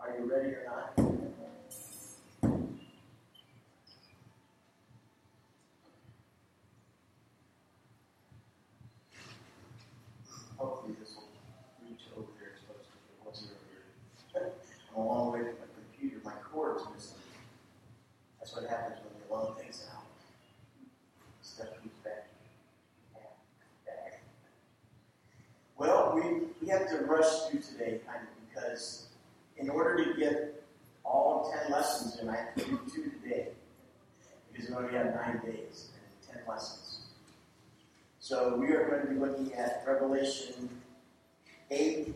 Are 0.00 0.10
you 0.18 0.24
ready 0.24 0.48
or 0.48 0.64
not? 0.66 0.92
Hopefully 10.56 10.96
this 10.98 11.14
will 11.14 11.28
reach 11.88 12.00
over 12.16 12.26
earlier. 14.34 14.50
I'm 14.96 15.00
a 15.00 15.06
long 15.06 15.32
way 15.32 15.38
from 15.40 15.50
my 15.50 15.66
computer. 15.76 16.16
My 16.24 16.32
cord's 16.52 16.82
missing. 16.92 17.18
That's 18.40 18.52
what 18.52 18.68
happens 18.68 18.98
when 19.04 19.14
you 19.14 19.32
loan 19.32 19.54
things 19.56 19.86
out. 19.94 20.02
Stuff 21.42 21.68
back. 22.02 22.28
back. 23.86 24.22
Well, 25.76 26.14
we, 26.16 26.48
we 26.60 26.68
have 26.72 26.88
to 26.88 27.04
rush 27.04 27.48
through 27.48 27.60
today 27.60 28.00
kind 28.06 28.22
of 28.22 28.38
because 28.48 29.06
in 29.56 29.70
order 29.70 30.04
to 30.04 30.18
get 30.18 30.62
all 31.04 31.52
10 31.64 31.72
lessons 31.72 32.18
in, 32.20 32.28
I 32.28 32.36
have 32.36 32.54
to 32.56 32.64
do 32.64 32.80
two 32.92 33.10
today 33.22 33.48
because 34.52 34.68
we 34.68 34.76
only 34.76 34.92
have 34.92 35.14
nine 35.14 35.40
days 35.44 35.88
and 35.94 36.36
10 36.36 36.42
lessons. 36.48 37.00
So 38.28 38.56
we 38.56 38.72
are 38.72 38.84
going 38.84 39.00
to 39.00 39.06
be 39.06 39.18
looking 39.18 39.54
at 39.54 39.82
Revelation 39.86 40.68
8 41.70 42.14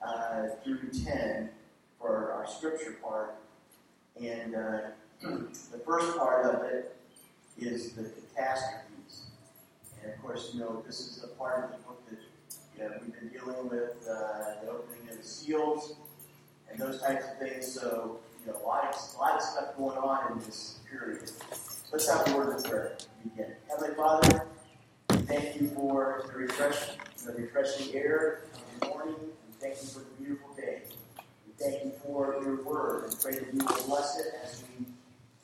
uh, 0.00 0.46
through 0.64 0.88
10 1.04 1.50
for 1.98 2.32
our 2.32 2.46
scripture 2.46 2.96
part. 3.02 3.34
And 4.18 4.54
uh, 4.54 4.80
the 5.20 5.82
first 5.84 6.16
part 6.16 6.46
of 6.46 6.62
it 6.62 6.96
is 7.58 7.92
the 7.92 8.04
catastrophes. 8.04 9.24
And 10.02 10.14
of 10.14 10.22
course, 10.22 10.52
you 10.54 10.60
know, 10.60 10.82
this 10.86 11.00
is 11.00 11.24
a 11.24 11.28
part 11.36 11.62
of 11.62 11.72
the 11.72 11.76
book 11.84 12.02
that 12.08 12.18
you 12.78 12.82
know, 12.82 12.96
we've 13.02 13.20
been 13.20 13.28
dealing 13.28 13.68
with 13.68 14.08
uh, 14.10 14.64
the 14.64 14.70
opening 14.70 15.10
of 15.10 15.18
the 15.18 15.22
seals 15.22 15.92
and 16.70 16.80
those 16.80 17.02
types 17.02 17.26
of 17.26 17.38
things. 17.38 17.70
So, 17.70 18.18
you 18.46 18.50
know, 18.50 18.58
a 18.58 18.66
lot 18.66 18.84
of, 18.84 18.94
a 19.14 19.20
lot 19.20 19.34
of 19.34 19.42
stuff 19.42 19.76
going 19.76 19.98
on 19.98 20.32
in 20.32 20.38
this 20.38 20.78
period. 20.90 21.30
Let's 21.92 22.08
have 22.08 22.26
a 22.28 22.34
word 22.34 22.56
of 22.56 22.64
prayer 22.64 22.96
begin. 23.22 23.52
Heavenly 23.68 23.94
Father, 23.94 24.46
thank 25.30 25.60
you 25.60 25.68
for 25.68 26.24
the 26.26 26.38
refreshing, 26.38 26.96
the 27.24 27.32
refreshing 27.32 27.94
air 27.94 28.42
of 28.52 28.80
the 28.80 28.86
morning. 28.88 29.14
We 29.14 29.52
thank 29.60 29.80
you 29.80 29.88
for 29.88 30.00
the 30.00 30.10
beautiful 30.18 30.52
day. 30.54 30.82
We 31.46 31.52
thank 31.56 31.84
you 31.84 31.92
for 32.02 32.36
your 32.42 32.64
word 32.64 33.04
and 33.04 33.20
pray 33.20 33.34
that 33.34 33.54
you 33.54 33.64
will 33.64 33.86
bless 33.86 34.18
it 34.18 34.34
as 34.42 34.64
we 34.78 34.86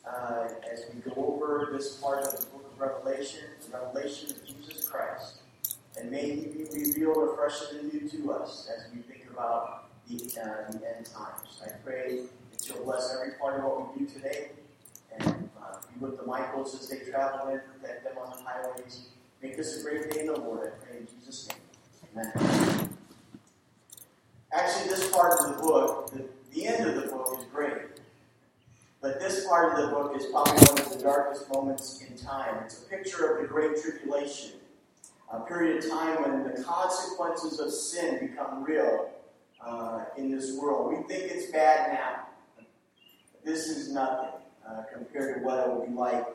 uh, 0.04 0.48
as 0.72 0.84
we 0.92 1.00
go 1.00 1.14
over 1.16 1.70
this 1.72 1.96
part 1.96 2.24
of 2.24 2.36
the 2.36 2.46
book 2.46 2.72
of 2.72 2.80
Revelation, 2.80 3.44
the 3.64 3.76
revelation 3.76 4.30
of 4.30 4.46
Jesus 4.46 4.88
Christ. 4.88 5.38
And 5.98 6.10
may 6.10 6.30
he 6.30 6.46
be 6.46 6.64
revealed 6.64 7.30
afresh 7.30 7.54
and 7.72 7.92
anew 7.92 8.08
to 8.08 8.32
us 8.32 8.68
as 8.72 8.92
we 8.92 9.02
think 9.02 9.26
about 9.30 9.88
the, 10.08 10.16
uh, 10.40 10.70
the 10.70 10.96
end 10.96 11.06
times. 11.06 11.60
I 11.64 11.70
pray 11.84 12.20
that 12.52 12.68
you'll 12.68 12.84
bless 12.84 13.14
every 13.14 13.32
part 13.32 13.58
of 13.58 13.64
what 13.64 13.98
we 13.98 14.04
do 14.04 14.12
today 14.12 14.50
and 15.18 15.50
uh, 15.60 15.76
be 15.92 15.98
with 15.98 16.18
the 16.18 16.26
Michaels 16.26 16.74
as 16.74 16.88
they 16.88 16.98
travel 17.10 17.48
in, 17.48 17.60
protect 17.80 18.04
them 18.04 18.18
on 18.18 18.30
the 18.30 18.42
highways. 18.44 19.08
Make 19.46 19.56
this 19.56 19.80
a 19.80 19.84
great 19.84 20.10
day 20.10 20.20
in 20.22 20.26
the 20.26 20.40
Lord. 20.40 20.72
I 20.72 20.84
pray 20.84 20.98
in 20.98 21.06
Jesus' 21.06 21.46
name. 21.46 22.26
Amen. 22.34 22.90
Actually, 24.52 24.88
this 24.88 25.08
part 25.12 25.38
of 25.38 25.54
the 25.54 25.62
book, 25.62 26.10
the, 26.10 26.24
the 26.52 26.66
end 26.66 26.84
of 26.84 26.96
the 26.96 27.06
book 27.06 27.36
is 27.38 27.44
great. 27.44 28.00
But 29.00 29.20
this 29.20 29.46
part 29.46 29.72
of 29.72 29.84
the 29.84 29.94
book 29.94 30.16
is 30.16 30.26
probably 30.26 30.54
one 30.54 30.80
of 30.80 30.92
the 30.92 30.98
darkest 31.00 31.48
moments 31.48 32.02
in 32.02 32.18
time. 32.18 32.56
It's 32.64 32.82
a 32.82 32.86
picture 32.86 33.36
of 33.36 33.42
the 33.42 33.46
Great 33.46 33.80
Tribulation, 33.80 34.54
a 35.32 35.38
period 35.38 35.84
of 35.84 35.90
time 35.90 36.22
when 36.22 36.52
the 36.52 36.64
consequences 36.64 37.60
of 37.60 37.70
sin 37.70 38.18
become 38.26 38.64
real 38.64 39.10
uh, 39.64 40.06
in 40.16 40.28
this 40.28 40.58
world. 40.58 40.90
We 40.90 41.04
think 41.04 41.30
it's 41.30 41.52
bad 41.52 41.92
now. 41.92 42.64
This 43.44 43.68
is 43.68 43.92
nothing 43.92 44.40
uh, 44.68 44.82
compared 44.92 45.36
to 45.36 45.44
what 45.44 45.68
it 45.68 45.72
will 45.72 45.86
be 45.86 45.92
like 45.92 46.26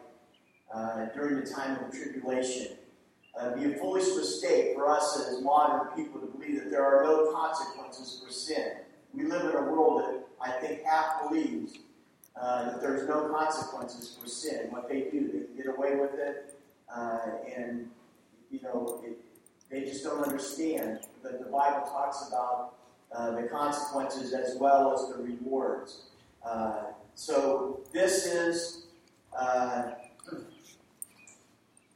uh, 0.74 1.08
during 1.08 1.42
the 1.42 1.46
time 1.46 1.78
of 1.78 1.92
the 1.92 1.98
tribulation. 1.98 2.78
Uh, 3.40 3.52
it'd 3.52 3.64
be 3.64 3.74
a 3.74 3.78
foolish 3.78 4.08
mistake 4.16 4.76
for 4.76 4.90
us 4.90 5.28
as 5.28 5.42
modern 5.42 5.88
people 5.96 6.20
to 6.20 6.28
believe 6.28 6.64
that 6.64 6.70
there 6.70 6.86
are 6.86 7.04
no 7.04 7.32
consequences 7.32 8.22
for 8.24 8.32
sin. 8.32 8.72
We 9.14 9.24
live 9.24 9.44
in 9.44 9.56
a 9.56 9.64
world 9.64 10.02
that 10.02 10.28
I 10.42 10.52
think 10.60 10.84
half 10.84 11.30
believes 11.30 11.78
uh, 12.40 12.66
that 12.66 12.82
there's 12.82 13.08
no 13.08 13.30
consequences 13.30 14.18
for 14.20 14.28
sin. 14.28 14.68
What 14.70 14.90
they 14.90 15.02
do, 15.12 15.30
they 15.32 15.64
get 15.64 15.74
away 15.74 15.96
with 15.96 16.14
it, 16.16 16.60
uh, 16.94 17.20
and 17.56 17.90
you 18.50 18.60
know, 18.62 19.02
it, 19.06 19.18
they 19.70 19.82
just 19.82 20.04
don't 20.04 20.24
understand 20.24 21.00
that 21.24 21.40
the 21.40 21.50
Bible 21.50 21.88
talks 21.88 22.28
about 22.28 22.76
uh, 23.14 23.32
the 23.32 23.44
consequences 23.44 24.34
as 24.34 24.58
well 24.60 24.94
as 24.94 25.16
the 25.16 25.24
rewards. 25.24 26.04
Uh, 26.46 26.84
so 27.16 27.82
this 27.94 28.26
is 28.26 28.88
uh, 29.38 29.92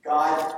God 0.03 0.55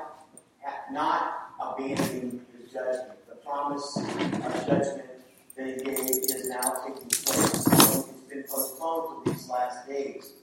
not 0.91 1.51
abandoning 1.59 2.41
his 2.57 2.71
judgment. 2.71 3.27
The 3.27 3.35
promise 3.35 3.97
of 3.97 4.67
judgment 4.67 5.09
that 5.55 5.67
he 5.67 5.83
gave 5.83 5.99
is 5.99 6.49
now 6.49 6.73
taking 6.85 7.09
place. 7.09 7.67
It's 7.67 8.03
been 8.29 8.43
postponed 8.43 9.25
to 9.25 9.31
these 9.31 9.49
last 9.49 9.87
days. 9.87 10.33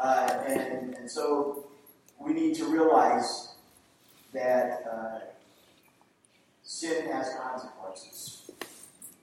Uh, 0.00 0.44
and, 0.46 0.94
and 0.94 1.10
so 1.10 1.66
we 2.18 2.32
need 2.32 2.54
to 2.56 2.66
realize 2.66 3.54
that 4.32 4.84
uh, 4.90 5.18
sin 6.62 7.06
has 7.06 7.34
consequences. 7.40 8.50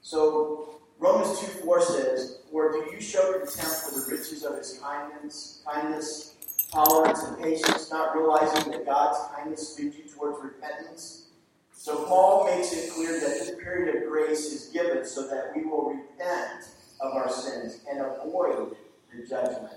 So 0.01 0.81
Romans 0.99 1.39
2 1.39 1.45
4 1.63 1.81
says, 1.81 2.39
Or 2.51 2.71
do 2.71 2.89
you 2.91 3.01
show 3.01 3.33
contempt 3.33 3.75
for 3.75 3.99
the 3.99 4.05
riches 4.09 4.43
of 4.43 4.57
his 4.57 4.79
kindness, 4.81 5.61
kindness, 5.65 6.35
tolerance, 6.71 7.23
and 7.23 7.37
patience, 7.41 7.91
not 7.91 8.15
realizing 8.15 8.71
that 8.71 8.85
God's 8.85 9.19
kindness 9.35 9.77
leads 9.77 9.97
you 9.97 10.03
towards 10.05 10.43
repentance? 10.43 11.27
So 11.73 12.05
Paul 12.05 12.45
makes 12.45 12.71
it 12.73 12.91
clear 12.91 13.19
that 13.19 13.27
this 13.27 13.51
period 13.61 13.95
of 13.95 14.09
grace 14.09 14.51
is 14.51 14.67
given 14.67 15.05
so 15.05 15.27
that 15.27 15.51
we 15.55 15.65
will 15.65 15.89
repent 15.89 16.69
of 16.99 17.13
our 17.13 17.29
sins 17.29 17.81
and 17.89 17.99
avoid 18.01 18.75
the 19.11 19.25
judgment. 19.27 19.73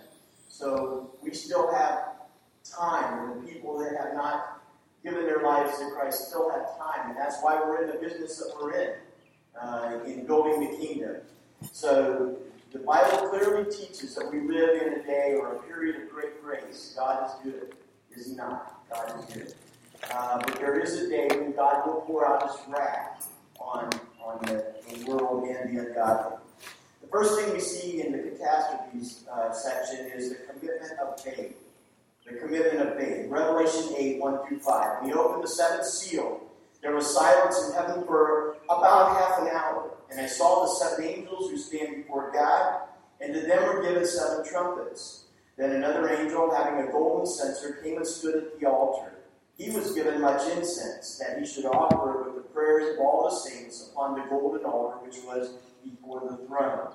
So 0.49 1.11
we 1.23 1.33
still 1.33 1.73
have 1.75 2.11
time, 2.63 3.31
and 3.31 3.43
the 3.43 3.53
people 3.53 3.79
that 3.79 3.97
have 3.97 4.15
not 4.15 4.63
given 5.03 5.25
their 5.27 5.43
lives 5.43 5.79
to 5.79 5.91
Christ 5.91 6.29
still 6.29 6.51
have 6.51 6.79
time, 6.79 7.11
and 7.11 7.17
that's 7.17 7.41
why 7.43 7.57
we're 7.57 7.83
in 7.83 7.89
the 7.89 7.99
business 7.99 8.39
that 8.39 8.55
we're 8.61 8.73
in, 8.75 8.95
uh, 9.61 9.99
in 10.07 10.27
building 10.27 10.61
the 10.61 10.77
kingdom. 10.77 11.17
So 11.73 12.37
the 12.75 12.81
Bible 12.81 13.29
clearly 13.29 13.71
teaches 13.71 14.15
that 14.17 14.31
we 14.31 14.41
live 14.41 14.83
in 14.83 15.01
a 15.01 15.03
day 15.03 15.37
or 15.39 15.55
a 15.55 15.63
period 15.63 16.03
of 16.03 16.11
great 16.11 16.43
grace. 16.43 16.95
God 16.99 17.25
is 17.25 17.53
good, 17.53 17.75
is 18.15 18.27
He 18.27 18.35
not? 18.35 18.85
God 18.91 19.15
is 19.19 19.35
good. 19.35 19.55
Uh, 20.13 20.39
but 20.39 20.57
there 20.57 20.79
is 20.81 20.95
a 21.01 21.09
day 21.09 21.29
when 21.31 21.53
God 21.53 21.87
will 21.87 22.03
pour 22.03 22.27
out 22.27 22.43
His 22.43 22.61
wrath 22.69 23.31
on, 23.59 23.89
on 24.23 24.39
the, 24.43 24.75
the 24.93 25.05
world 25.07 25.49
and 25.49 25.75
the 25.75 25.87
ungodly. 25.87 26.37
The 27.01 27.07
first 27.09 27.41
thing 27.41 27.55
we 27.55 27.61
see 27.61 28.03
in 28.03 28.13
the 28.13 28.19
catastrophes 28.19 29.25
uh, 29.33 29.53
section 29.53 30.07
is 30.07 30.31
the 30.31 30.35
commitment 30.35 30.99
of 30.99 31.19
faith 31.21 31.57
the 32.27 32.37
commitment 32.37 32.89
of 32.89 32.97
faith. 32.97 33.27
Revelation 33.29 33.95
8, 33.97 34.21
1 34.21 34.49
through 34.49 34.59
5. 34.61 35.03
When 35.03 35.11
he 35.11 35.15
opened 35.15 35.45
the 35.45 35.49
seventh 35.49 35.85
seal, 35.85 36.41
there 36.83 36.95
was 36.95 37.15
silence 37.15 37.67
in 37.67 37.75
heaven 37.75 38.05
for 38.07 38.57
about 38.65 39.17
half 39.17 39.41
an 39.41 39.49
hour. 39.49 39.94
And 40.11 40.21
I 40.21 40.27
saw 40.27 40.63
the 40.63 40.75
seven 40.75 41.05
angels 41.05 41.51
who 41.51 41.57
stand 41.57 41.97
before 41.97 42.31
God, 42.33 42.83
and 43.21 43.35
to 43.35 43.41
them 43.41 43.63
were 43.65 43.83
given 43.83 44.07
seven 44.07 44.45
trumpets. 44.45 45.25
Then 45.57 45.71
another 45.73 46.09
angel, 46.09 46.55
having 46.55 46.87
a 46.87 46.91
golden 46.91 47.27
censer, 47.27 47.81
came 47.83 47.97
and 47.97 48.07
stood 48.07 48.37
at 48.37 48.61
the 48.61 48.67
altar. 48.67 49.13
He 49.57 49.71
was 49.71 49.93
given 49.93 50.21
much 50.21 50.49
incense, 50.51 51.19
that 51.19 51.39
he 51.39 51.47
should 51.47 51.65
offer 51.65 52.21
it 52.21 52.27
with 52.27 52.35
the 52.35 52.49
prayers 52.51 52.95
of 52.95 53.01
all 53.01 53.29
the 53.31 53.37
saints 53.37 53.91
upon 53.93 54.19
the 54.19 54.27
golden 54.29 54.65
altar 54.65 54.99
which 55.05 55.19
was 55.25 55.55
before 55.85 56.23
the 56.29 56.45
throne. 56.47 56.95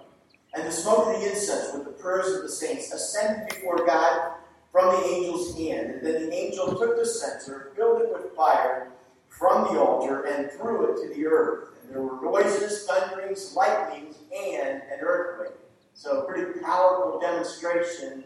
And 0.54 0.68
the 0.68 0.72
smoke 0.72 1.08
of 1.08 1.22
the 1.22 1.30
incense 1.30 1.74
with 1.74 1.86
the 1.86 1.92
prayers 1.92 2.36
of 2.36 2.42
the 2.42 2.50
saints 2.50 2.92
ascended 2.92 3.48
before 3.50 3.86
God 3.86 4.34
from 4.72 4.88
the 4.88 5.08
angel's 5.08 5.58
hand. 5.58 5.92
And 5.92 6.06
then 6.06 6.30
the 6.30 6.34
angel 6.34 6.76
took 6.76 6.98
the 6.98 7.06
censer, 7.06 7.72
filled 7.76 8.02
it 8.02 8.12
with 8.12 8.36
fire 8.36 8.92
from 9.28 9.74
the 9.74 9.80
altar, 9.80 10.24
and 10.24 10.52
threw 10.52 10.92
it 10.92 11.02
to 11.02 11.14
the 11.14 11.28
earth. 11.28 11.70
There 11.92 12.02
were 12.02 12.22
noises, 12.22 12.86
thunderings, 12.86 13.56
lightnings, 13.56 14.16
and 14.36 14.82
an 14.92 15.00
earthquake. 15.02 15.58
So, 15.94 16.22
a 16.22 16.26
pretty 16.26 16.60
powerful 16.60 17.20
demonstration 17.20 18.24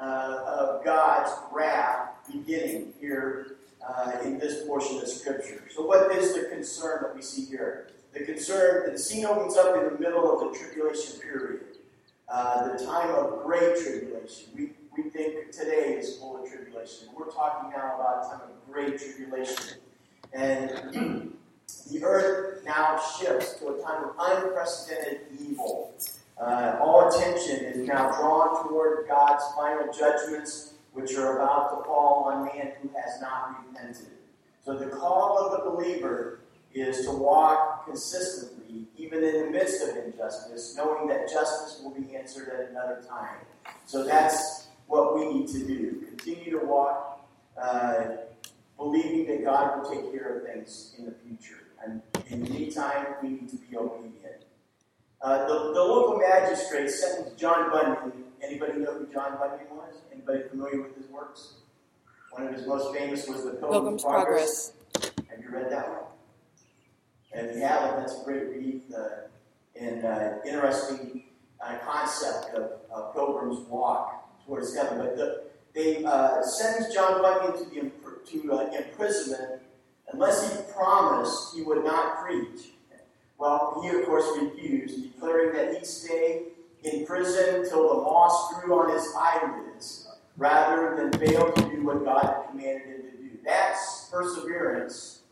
uh, 0.00 0.44
of 0.46 0.84
God's 0.84 1.30
wrath 1.52 2.10
beginning 2.30 2.94
here 3.00 3.56
uh, 3.86 4.12
in 4.24 4.38
this 4.38 4.66
portion 4.66 4.98
of 4.98 5.08
Scripture. 5.08 5.62
So, 5.74 5.84
what 5.84 6.10
is 6.12 6.34
the 6.34 6.44
concern 6.44 7.02
that 7.02 7.14
we 7.14 7.22
see 7.22 7.44
here? 7.44 7.88
The 8.12 8.24
concern, 8.24 8.92
the 8.92 8.98
scene 8.98 9.24
opens 9.24 9.56
up 9.56 9.76
in 9.76 9.84
the 9.84 9.98
middle 9.98 10.32
of 10.32 10.52
the 10.52 10.58
tribulation 10.58 11.20
period, 11.20 11.60
uh, 12.28 12.76
the 12.76 12.84
time 12.84 13.10
of 13.10 13.42
great 13.44 13.78
tribulation. 13.78 14.48
We 14.56 14.70
we 14.96 15.04
think 15.08 15.52
today 15.52 15.94
is 15.98 16.18
full 16.18 16.42
of 16.42 16.50
tribulation. 16.50 17.08
We're 17.16 17.30
talking 17.30 17.70
now 17.70 17.94
about 17.94 18.26
a 18.26 18.28
time 18.28 18.40
of 18.42 18.72
great 18.72 18.98
tribulation. 18.98 19.78
And 20.34 21.32
the 21.90 22.04
earth 22.04 22.64
now 22.64 23.00
shifts 23.18 23.54
to 23.54 23.68
a 23.68 23.82
time 23.82 24.04
of 24.04 24.14
unprecedented 24.18 25.20
evil. 25.40 25.94
Uh, 26.40 26.78
all 26.80 27.08
attention 27.08 27.64
is 27.64 27.86
now 27.86 28.10
drawn 28.10 28.66
toward 28.66 29.06
God's 29.08 29.44
final 29.56 29.92
judgments, 29.92 30.74
which 30.92 31.14
are 31.14 31.38
about 31.38 31.78
to 31.78 31.84
fall 31.84 32.24
on 32.24 32.44
man 32.44 32.72
who 32.80 32.88
has 32.88 33.20
not 33.20 33.64
repented. 33.66 34.08
So 34.64 34.76
the 34.76 34.86
call 34.86 35.38
of 35.38 35.52
the 35.52 35.70
believer 35.70 36.40
is 36.74 37.04
to 37.04 37.12
walk 37.12 37.86
consistently, 37.86 38.86
even 38.96 39.22
in 39.22 39.44
the 39.46 39.50
midst 39.50 39.82
of 39.82 39.96
injustice, 39.96 40.74
knowing 40.76 41.06
that 41.08 41.28
justice 41.30 41.80
will 41.82 41.90
be 41.90 42.16
answered 42.16 42.48
at 42.48 42.70
another 42.70 43.02
time. 43.08 43.36
So 43.86 44.04
that's 44.04 44.68
what 44.86 45.14
we 45.14 45.32
need 45.32 45.48
to 45.48 45.66
do. 45.66 46.04
Continue 46.06 46.58
to 46.58 46.66
walk, 46.66 47.26
uh, 47.60 48.04
believing 48.76 49.26
that 49.26 49.44
God 49.44 49.82
will 49.82 49.90
take 49.90 50.12
care 50.12 50.38
of 50.38 50.46
things 50.46 50.94
in 50.98 51.04
the 51.04 51.12
future. 51.12 51.61
And 51.84 52.02
in 52.28 52.44
the 52.44 52.50
meantime, 52.50 53.06
we 53.22 53.28
need 53.30 53.48
to 53.50 53.56
be 53.56 53.76
obedient. 53.76 54.44
Uh, 55.20 55.46
the, 55.46 55.72
the 55.72 55.82
local 55.82 56.18
magistrate 56.18 56.90
sentenced 56.90 57.38
John 57.38 57.70
Bunyan. 57.70 58.12
Anybody 58.42 58.78
know 58.78 58.94
who 58.94 59.06
John 59.12 59.38
Bunyan 59.38 59.66
was? 59.70 59.94
Anybody 60.12 60.48
familiar 60.48 60.82
with 60.82 60.96
his 60.96 61.06
works? 61.08 61.54
One 62.32 62.46
of 62.46 62.54
his 62.54 62.66
most 62.66 62.94
famous 62.94 63.28
was 63.28 63.44
The 63.44 63.52
Pilgrim's, 63.52 64.02
Pilgrim's 64.02 64.02
Progress. 64.02 64.72
Progress. 64.92 65.12
Have 65.30 65.40
you 65.40 65.50
read 65.50 65.70
that 65.70 65.88
one? 65.88 65.98
And 67.34 67.48
if 67.48 67.56
you 67.56 67.62
haven't, 67.62 68.00
that's 68.00 68.20
a 68.20 68.24
great 68.24 68.48
read 68.48 68.82
uh, 68.96 69.08
and 69.78 70.04
uh, 70.04 70.34
interesting 70.46 71.24
uh, 71.60 71.78
concept 71.84 72.54
of, 72.54 72.72
of 72.90 73.14
Pilgrim's 73.14 73.66
Walk 73.68 74.44
towards 74.44 74.74
heaven. 74.74 74.98
But 74.98 75.16
the, 75.16 75.44
they 75.74 76.04
uh, 76.04 76.42
sentenced 76.42 76.94
John 76.94 77.22
Bunyan 77.22 77.58
to, 77.58 77.64
the, 77.70 77.90
to 78.30 78.52
uh, 78.52 78.70
imprisonment 78.76 79.61
unless 80.12 80.50
he 80.50 80.72
promised 80.72 81.54
he 81.54 81.62
would 81.62 81.84
not 81.84 82.22
preach. 82.24 82.72
Well, 83.38 83.80
he, 83.82 83.88
of 83.88 84.06
course, 84.06 84.24
refused, 84.40 85.02
declaring 85.02 85.52
that 85.56 85.74
he'd 85.74 85.86
stay 85.86 86.42
in 86.84 87.06
prison 87.06 87.68
till 87.68 87.88
the 87.88 88.02
moss 88.02 88.54
grew 88.54 88.80
on 88.80 88.94
his 88.94 89.08
eyelids 89.16 90.08
rather 90.36 90.96
than 90.96 91.12
fail 91.18 91.50
to 91.52 91.62
do 91.62 91.84
what 91.84 92.04
God 92.04 92.24
had 92.24 92.50
commanded 92.50 92.86
him 92.86 93.02
to 93.02 93.16
do. 93.16 93.30
That's 93.44 94.08
perseverance, 94.10 95.22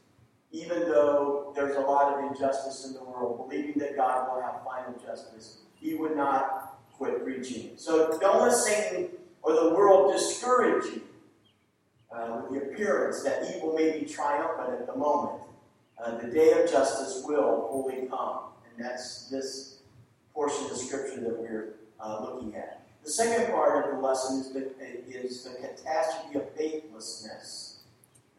even 0.52 0.80
though 0.80 1.52
there's 1.54 1.76
a 1.76 1.80
lot 1.80 2.14
of 2.14 2.30
injustice 2.30 2.84
in 2.86 2.94
the 2.94 3.04
world, 3.04 3.48
believing 3.48 3.78
that 3.78 3.96
God 3.96 4.28
will 4.28 4.42
have 4.42 4.64
final 4.64 4.94
justice. 5.04 5.58
He 5.74 5.94
would 5.94 6.16
not 6.16 6.78
quit 6.92 7.22
preaching. 7.24 7.70
So 7.76 8.18
don't 8.18 8.42
let 8.42 8.52
Satan 8.52 9.08
or 9.42 9.54
the 9.54 9.70
world 9.70 10.12
discourage 10.12 10.84
you 10.86 11.02
uh, 12.12 12.42
with 12.42 12.50
the 12.50 12.70
appearance 12.70 13.22
that 13.22 13.54
evil 13.54 13.74
may 13.74 13.98
be 13.98 14.06
triumphant 14.06 14.80
at 14.80 14.86
the 14.86 14.96
moment. 14.96 15.42
Uh, 16.02 16.18
the 16.18 16.28
day 16.28 16.52
of 16.52 16.70
justice 16.70 17.22
will 17.26 17.68
fully 17.70 18.06
come. 18.08 18.40
And 18.64 18.84
that's 18.84 19.28
this 19.28 19.80
portion 20.34 20.64
of 20.70 20.76
Scripture 20.76 21.20
that 21.20 21.38
we're 21.38 21.74
uh, 22.00 22.24
looking 22.24 22.54
at. 22.56 22.86
The 23.04 23.10
second 23.10 23.52
part 23.52 23.84
of 23.84 23.96
the 23.96 24.00
lesson 24.00 24.40
is 24.40 24.52
the, 24.52 24.70
is 25.08 25.44
the 25.44 25.50
catastrophe 25.50 26.38
of 26.38 26.50
faithlessness. 26.52 27.80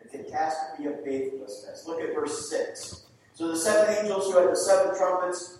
The 0.01 0.17
catastrophe 0.17 0.87
of 0.87 1.03
faithlessness. 1.03 1.85
Look 1.87 2.01
at 2.01 2.13
verse 2.13 2.49
6. 2.49 3.05
So 3.33 3.47
the 3.47 3.57
seven 3.57 3.95
angels 3.95 4.31
who 4.31 4.37
had 4.37 4.51
the 4.51 4.55
seven 4.55 4.95
trumpets 4.95 5.57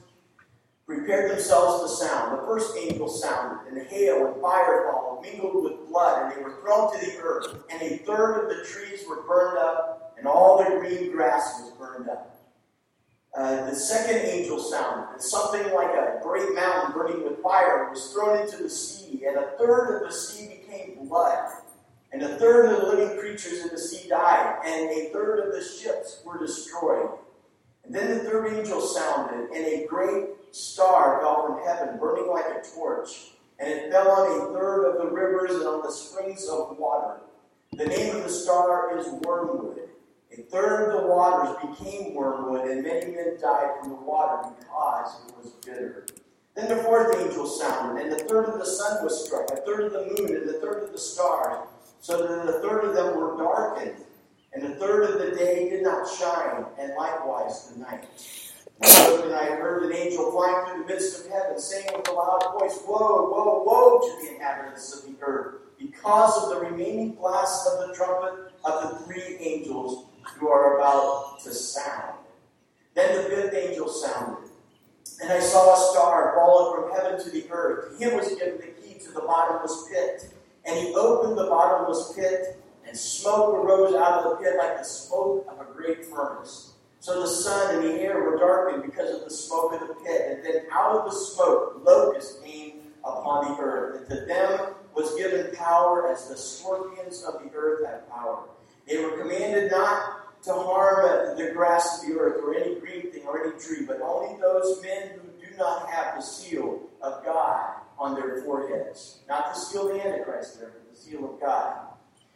prepared 0.98 1.32
themselves 1.32 1.84
to 1.84 2.06
sound. 2.06 2.38
The 2.38 2.44
first 2.44 2.76
angel 2.78 3.08
sounded, 3.08 3.72
and 3.72 3.88
hail 3.88 4.28
and 4.28 4.42
fire 4.42 4.92
followed, 4.92 5.22
mingled 5.22 5.64
with 5.64 5.88
blood, 5.88 6.24
and 6.24 6.36
they 6.36 6.44
were 6.44 6.60
thrown 6.62 6.92
to 6.94 7.06
the 7.06 7.18
earth. 7.18 7.64
And 7.70 7.82
a 7.82 7.98
third 8.00 8.44
of 8.44 8.50
the 8.50 8.64
trees 8.66 9.04
were 9.08 9.24
burned 9.24 9.58
up, 9.58 10.16
and 10.18 10.28
all 10.28 10.58
the 10.58 10.70
green 10.80 11.12
grass 11.12 11.62
was 11.62 11.72
burned 11.72 12.10
up. 12.10 12.38
Uh, 13.36 13.70
the 13.70 13.76
second 13.76 14.18
angel 14.18 14.60
sounded, 14.60 15.14
and 15.14 15.22
something 15.22 15.74
like 15.74 15.96
a 15.96 16.20
great 16.22 16.54
mountain 16.54 16.92
burning 16.94 17.24
with 17.24 17.42
fire 17.42 17.90
was 17.90 18.12
thrown 18.12 18.40
into 18.40 18.58
the 18.58 18.70
sea, 18.70 19.24
and 19.26 19.38
a 19.38 19.52
third 19.58 19.96
of 19.96 20.10
the 20.10 20.14
sea 20.14 20.50
became 20.50 21.08
blood. 21.08 21.48
And 22.12 22.22
a 22.24 22.38
third 22.38 22.66
of 22.66 22.82
the 22.82 22.88
living 22.88 23.18
creatures 23.18 23.62
in 23.62 23.70
the 23.70 23.78
sea 23.78 24.10
died, 24.10 24.60
and 24.66 24.90
a 24.90 25.10
third 25.14 25.40
of 25.40 25.54
the 25.54 25.64
ships 25.64 26.22
were 26.26 26.38
destroyed. 26.38 27.10
And 27.86 27.96
then 27.96 28.10
the 28.18 28.24
third 28.26 28.54
angel 28.54 28.82
sounded, 28.82 29.50
and 29.56 29.66
a 29.66 29.88
great 29.88 30.26
star 30.52 31.20
fell 31.22 31.48
from 31.48 31.66
heaven, 31.66 32.00
burning 32.00 32.28
like 32.28 32.46
a 32.46 32.62
torch, 32.76 33.32
and 33.60 33.70
it 33.70 33.92
fell 33.92 34.10
on 34.10 34.28
a 34.28 34.54
third 34.54 34.86
of 34.86 34.98
the 34.98 35.08
rivers 35.08 35.52
and 35.52 35.68
on 35.68 35.82
the 35.82 35.92
springs 35.92 36.48
of 36.48 36.78
water. 36.78 37.22
The 37.74 37.86
name 37.86 38.16
of 38.16 38.24
the 38.24 38.30
star 38.30 38.98
is 38.98 39.08
Wormwood. 39.08 39.80
A 40.38 40.42
third 40.44 40.90
of 40.90 41.02
the 41.02 41.08
waters 41.08 41.58
became 41.62 42.16
wormwood, 42.16 42.70
and 42.70 42.84
many 42.84 43.12
men 43.14 43.38
died 43.42 43.72
from 43.80 43.90
the 43.90 43.96
water 43.96 44.50
because 44.60 45.22
it 45.28 45.38
was 45.38 45.52
bitter. 45.66 46.06
Then 46.56 46.70
the 46.70 46.84
fourth 46.84 47.18
angel 47.20 47.46
sounded, 47.46 48.06
and 48.06 48.14
a 48.14 48.24
third 48.26 48.46
of 48.46 48.60
the 48.60 48.66
sun 48.66 49.04
was 49.04 49.26
struck, 49.26 49.50
a 49.52 49.58
third 49.58 49.86
of 49.86 49.94
the 49.94 50.06
moon, 50.06 50.36
and 50.36 50.50
a 50.50 50.60
third 50.60 50.84
of 50.84 50.92
the 50.94 50.98
stars, 50.98 51.68
so 52.00 52.18
that 52.18 52.48
a 52.48 52.60
third 52.60 52.86
of 52.86 52.94
them 52.94 53.18
were 53.18 53.38
darkened, 53.38 54.06
and 54.54 54.64
a 54.64 54.76
third 54.76 55.10
of 55.10 55.20
the 55.20 55.36
day 55.36 55.70
did 55.70 55.84
not 55.84 56.08
shine, 56.10 56.66
and 56.78 56.94
likewise 56.96 57.68
the 57.68 57.80
night. 57.80 58.06
And 58.84 59.34
I 59.34 59.56
heard 59.56 59.84
an 59.84 59.96
angel 59.96 60.32
flying 60.32 60.66
through 60.66 60.84
the 60.84 60.94
midst 60.94 61.20
of 61.20 61.32
heaven, 61.32 61.60
saying 61.60 61.90
with 61.96 62.08
a 62.08 62.12
loud 62.12 62.60
voice, 62.60 62.80
Woe, 62.88 63.30
woe, 63.30 63.64
woe 63.66 64.00
to 64.00 64.26
the 64.26 64.36
inhabitants 64.36 64.94
of 64.96 65.06
the 65.06 65.16
earth, 65.22 65.62
because 65.78 66.44
of 66.44 66.50
the 66.50 66.70
remaining 66.70 67.14
blast 67.14 67.68
of 67.68 67.88
the 67.88 67.94
trumpet 67.94 68.52
of 68.66 68.82
the 68.82 69.06
three 69.06 69.38
angels 69.40 70.06
who 70.38 70.48
are 70.50 70.78
about 70.78 71.40
to 71.44 71.54
sound. 71.54 72.18
Then 72.94 73.16
the 73.16 73.30
fifth 73.30 73.54
angel 73.54 73.88
sounded, 73.88 74.50
and 75.22 75.32
I 75.32 75.40
saw 75.40 75.74
a 75.74 75.92
star 75.92 76.34
falling 76.36 76.82
from 76.82 76.92
heaven 76.92 77.24
to 77.24 77.30
the 77.30 77.50
earth. 77.52 78.00
To 78.00 78.04
him 78.04 78.18
was 78.18 78.30
given 78.30 78.58
the 78.58 78.82
key 78.82 79.00
to 79.00 79.12
the 79.12 79.22
bottomless 79.22 79.88
pit. 79.92 80.34
And 80.66 80.78
he 80.78 80.94
opened 80.94 81.38
the 81.38 81.46
bottomless 81.46 82.14
pit, 82.14 82.62
and 82.88 82.98
smoke 82.98 83.56
arose 83.56 83.96
out 83.96 84.24
of 84.24 84.32
the 84.32 84.44
pit 84.44 84.56
like 84.58 84.78
the 84.78 84.84
smoke 84.84 85.48
of 85.50 85.60
a 85.60 85.72
great 85.74 86.06
furnace. 86.06 86.71
So 87.02 87.20
the 87.20 87.28
sun 87.28 87.78
and 87.78 87.84
the 87.84 88.00
air 88.00 88.22
were 88.22 88.38
darkened 88.38 88.84
because 88.84 89.16
of 89.16 89.24
the 89.24 89.32
smoke 89.32 89.74
of 89.74 89.88
the 89.88 89.96
pit. 90.06 90.22
And 90.30 90.46
then 90.46 90.68
out 90.72 91.00
of 91.00 91.06
the 91.06 91.18
smoke, 91.18 91.82
locusts 91.84 92.40
came 92.44 92.94
upon 93.04 93.58
the 93.58 93.60
earth. 93.60 94.02
And 94.02 94.20
to 94.20 94.26
them 94.28 94.76
was 94.94 95.16
given 95.16 95.56
power 95.56 96.08
as 96.12 96.30
the 96.30 96.38
scorpions 96.38 97.24
of 97.24 97.42
the 97.42 97.50
earth 97.56 97.88
have 97.88 98.08
power. 98.08 98.50
They 98.88 99.04
were 99.04 99.18
commanded 99.18 99.72
not 99.72 100.44
to 100.44 100.54
harm 100.54 101.38
the 101.38 101.52
grass 101.54 102.04
of 102.04 102.08
the 102.08 102.20
earth 102.20 102.40
or 102.44 102.54
any 102.54 102.80
green 102.80 103.12
thing 103.12 103.24
or 103.26 103.48
any 103.48 103.60
tree, 103.60 103.84
but 103.88 104.00
only 104.02 104.40
those 104.40 104.80
men 104.84 105.10
who 105.16 105.44
do 105.44 105.58
not 105.58 105.90
have 105.90 106.18
the 106.18 106.22
seal 106.22 106.84
of 107.02 107.26
God 107.26 107.78
on 107.98 108.14
their 108.14 108.44
foreheads. 108.44 109.22
Not 109.28 109.56
the 109.56 109.60
seal 109.60 109.90
of 109.90 109.96
the 109.96 110.06
Antichrist 110.06 110.60
there, 110.60 110.70
but 110.70 110.94
the 110.94 111.02
seal 111.02 111.34
of 111.34 111.42
God. 111.42 111.91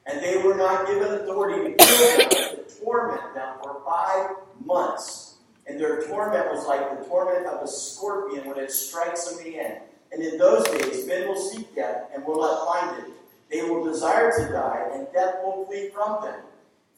And 0.08 0.22
they 0.24 0.38
were 0.38 0.56
not 0.56 0.86
given 0.88 1.12
authority 1.14 1.72
to 1.72 1.78
kill 1.78 2.18
them, 2.18 2.28
but 2.30 2.70
to 2.70 2.76
torment 2.84 3.34
them 3.34 3.56
for 3.64 3.82
five 3.86 4.36
months. 4.64 5.36
And 5.68 5.80
their 5.80 6.08
torment 6.08 6.52
was 6.52 6.68
like 6.68 7.00
the 7.00 7.06
torment 7.08 7.48
of 7.48 7.64
a 7.64 7.68
scorpion 7.68 8.48
when 8.48 8.58
it 8.58 8.72
strikes 8.72 9.32
a 9.32 9.44
man. 9.44 9.80
And 10.12 10.22
in 10.22 10.38
those 10.38 10.64
days, 10.66 11.08
men 11.08 11.28
will 11.28 11.40
seek 11.40 11.74
death 11.76 12.10
and 12.14 12.24
will 12.26 12.40
not 12.40 12.68
find 12.68 13.00
it. 13.04 13.12
They 13.50 13.64
will 13.64 13.84
desire 13.84 14.32
to 14.32 14.52
die, 14.52 14.90
and 14.94 15.08
death 15.14 15.36
will 15.44 15.66
flee 15.66 15.90
from 15.90 16.24
them. 16.24 16.42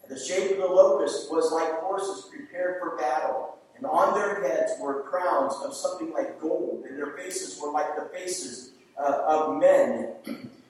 And 0.03 0.15
the 0.15 0.19
shape 0.19 0.51
of 0.51 0.57
the 0.57 0.67
locust 0.67 1.31
was 1.31 1.51
like 1.51 1.79
horses 1.79 2.29
prepared 2.29 2.79
for 2.79 2.97
battle. 2.97 3.57
And 3.75 3.85
on 3.85 4.13
their 4.13 4.41
heads 4.41 4.73
were 4.81 5.03
crowns 5.03 5.53
of 5.63 5.73
something 5.73 6.11
like 6.11 6.41
gold, 6.41 6.85
and 6.89 6.97
their 6.97 7.15
faces 7.17 7.59
were 7.61 7.71
like 7.71 7.95
the 7.95 8.09
faces 8.13 8.71
uh, 8.97 9.21
of 9.27 9.57
men. 9.59 10.13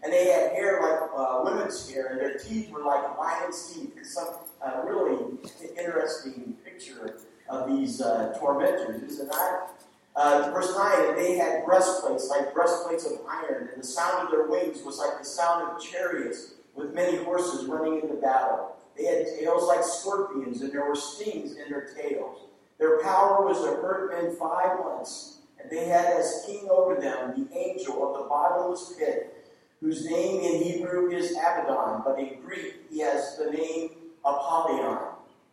And 0.03 0.13
they 0.13 0.27
had 0.27 0.51
hair 0.51 0.81
like 0.81 1.09
uh, 1.15 1.41
women's 1.43 1.89
hair, 1.89 2.07
and 2.07 2.19
their 2.19 2.37
teeth 2.37 2.69
were 2.71 2.83
like 2.83 3.17
lion's 3.17 3.73
teeth. 3.73 3.93
It's 3.97 4.13
some 4.13 4.29
uh, 4.61 4.81
really 4.83 5.37
interesting 5.77 6.55
picture 6.63 7.17
of 7.49 7.67
these 7.67 8.01
uh, 8.01 8.37
tormentors, 8.39 9.01
is 9.01 9.19
it 9.19 9.27
not? 9.27 9.71
Uh, 10.15 10.49
verse 10.51 10.75
9, 10.75 11.09
and 11.09 11.17
they 11.17 11.37
had 11.37 11.63
breastplates 11.63 12.27
like 12.29 12.51
breastplates 12.53 13.05
of 13.05 13.19
iron, 13.29 13.69
and 13.71 13.83
the 13.83 13.85
sound 13.87 14.25
of 14.25 14.31
their 14.31 14.47
wings 14.47 14.81
was 14.83 14.97
like 14.97 15.19
the 15.19 15.25
sound 15.25 15.69
of 15.69 15.81
chariots 15.81 16.53
with 16.73 16.93
many 16.93 17.23
horses 17.23 17.67
running 17.67 18.01
into 18.01 18.15
battle. 18.15 18.75
They 18.97 19.05
had 19.05 19.27
tails 19.39 19.67
like 19.67 19.83
scorpions, 19.83 20.61
and 20.61 20.71
there 20.71 20.85
were 20.85 20.95
stings 20.95 21.55
in 21.55 21.69
their 21.69 21.93
tails. 21.95 22.39
Their 22.79 22.99
power 23.01 23.45
was 23.45 23.59
to 23.61 23.79
hurt 23.81 24.11
men 24.11 24.35
five 24.35 24.79
months, 24.79 25.37
and 25.61 25.69
they 25.69 25.85
had 25.85 26.05
as 26.05 26.43
king 26.47 26.67
over 26.69 26.99
them 26.99 27.33
the 27.37 27.55
angel 27.57 28.07
of 28.07 28.21
the 28.21 28.27
bottomless 28.27 28.95
pit, 28.97 29.37
whose 29.81 30.05
name 30.05 30.41
in 30.41 30.63
Hebrew 30.63 31.12
is 31.12 31.31
Abaddon, 31.31 32.01
but 32.05 32.19
in 32.19 32.41
Greek 32.41 32.86
he 32.89 33.00
has 33.00 33.38
the 33.38 33.51
name 33.51 33.91
Apollyon. 34.25 34.98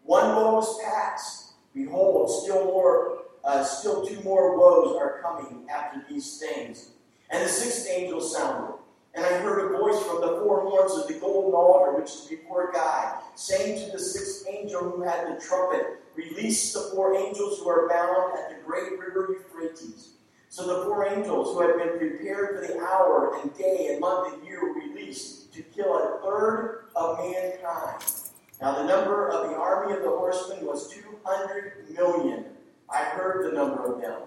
One 0.05 0.37
woe 0.37 0.61
is 0.61 0.79
past. 0.85 1.53
Behold, 1.75 2.31
still 2.43 2.65
more, 2.67 3.19
uh, 3.45 3.65
still 3.65 4.07
two 4.07 4.21
more 4.23 4.57
woes 4.59 4.97
are 5.01 5.21
coming 5.21 5.67
after 5.69 6.05
these 6.09 6.39
things. 6.39 6.91
And 7.31 7.43
the 7.43 7.49
sixth 7.49 7.89
angel 7.91 8.21
sounded, 8.21 8.75
and 9.15 9.25
I 9.25 9.39
heard 9.39 9.75
a 9.75 9.79
voice 9.79 10.03
from 10.05 10.21
the 10.21 10.41
four 10.43 10.61
horns 10.61 10.93
of 10.93 11.09
the 11.09 11.15
golden 11.15 11.53
altar 11.55 11.99
which 11.99 12.11
is 12.11 12.27
before 12.29 12.73
God, 12.73 13.21
saying 13.35 13.85
to 13.85 13.93
the 13.93 13.99
sixth 13.99 14.47
angel 14.49 14.83
who 14.83 15.03
had 15.03 15.27
the 15.27 15.41
trumpet, 15.41 16.01
Release 16.17 16.73
the 16.73 16.91
four 16.95 17.17
angels 17.17 17.59
who 17.59 17.69
are 17.69 17.89
bound 17.89 18.39
at 18.39 18.49
the 18.49 18.65
great 18.65 18.99
river 18.99 19.31
Euphrates. 19.33 20.11
So 20.55 20.65
the 20.69 20.85
four 20.85 21.05
angels 21.05 21.49
who 21.53 21.67
had 21.67 21.77
been 21.79 21.99
prepared 21.99 22.55
for 22.55 22.73
the 22.73 22.79
hour 22.79 23.41
and 23.43 23.53
day 23.59 23.89
and 23.91 23.99
month 23.99 24.35
and 24.35 24.47
year 24.47 24.61
were 24.63 24.79
released 24.83 25.53
to 25.53 25.63
kill 25.63 25.93
a 25.97 26.21
third 26.23 26.85
of 26.95 27.19
mankind. 27.19 28.05
Now 28.61 28.77
the 28.77 28.85
number 28.85 29.31
of 29.31 29.51
the 29.51 29.57
army 29.57 29.95
of 29.95 30.05
the 30.05 30.11
horsemen 30.11 30.65
was 30.65 30.89
200 30.95 31.91
million. 31.91 32.45
I 32.89 33.03
heard 33.03 33.51
the 33.51 33.57
number 33.57 33.85
of 33.85 34.01
them. 34.01 34.21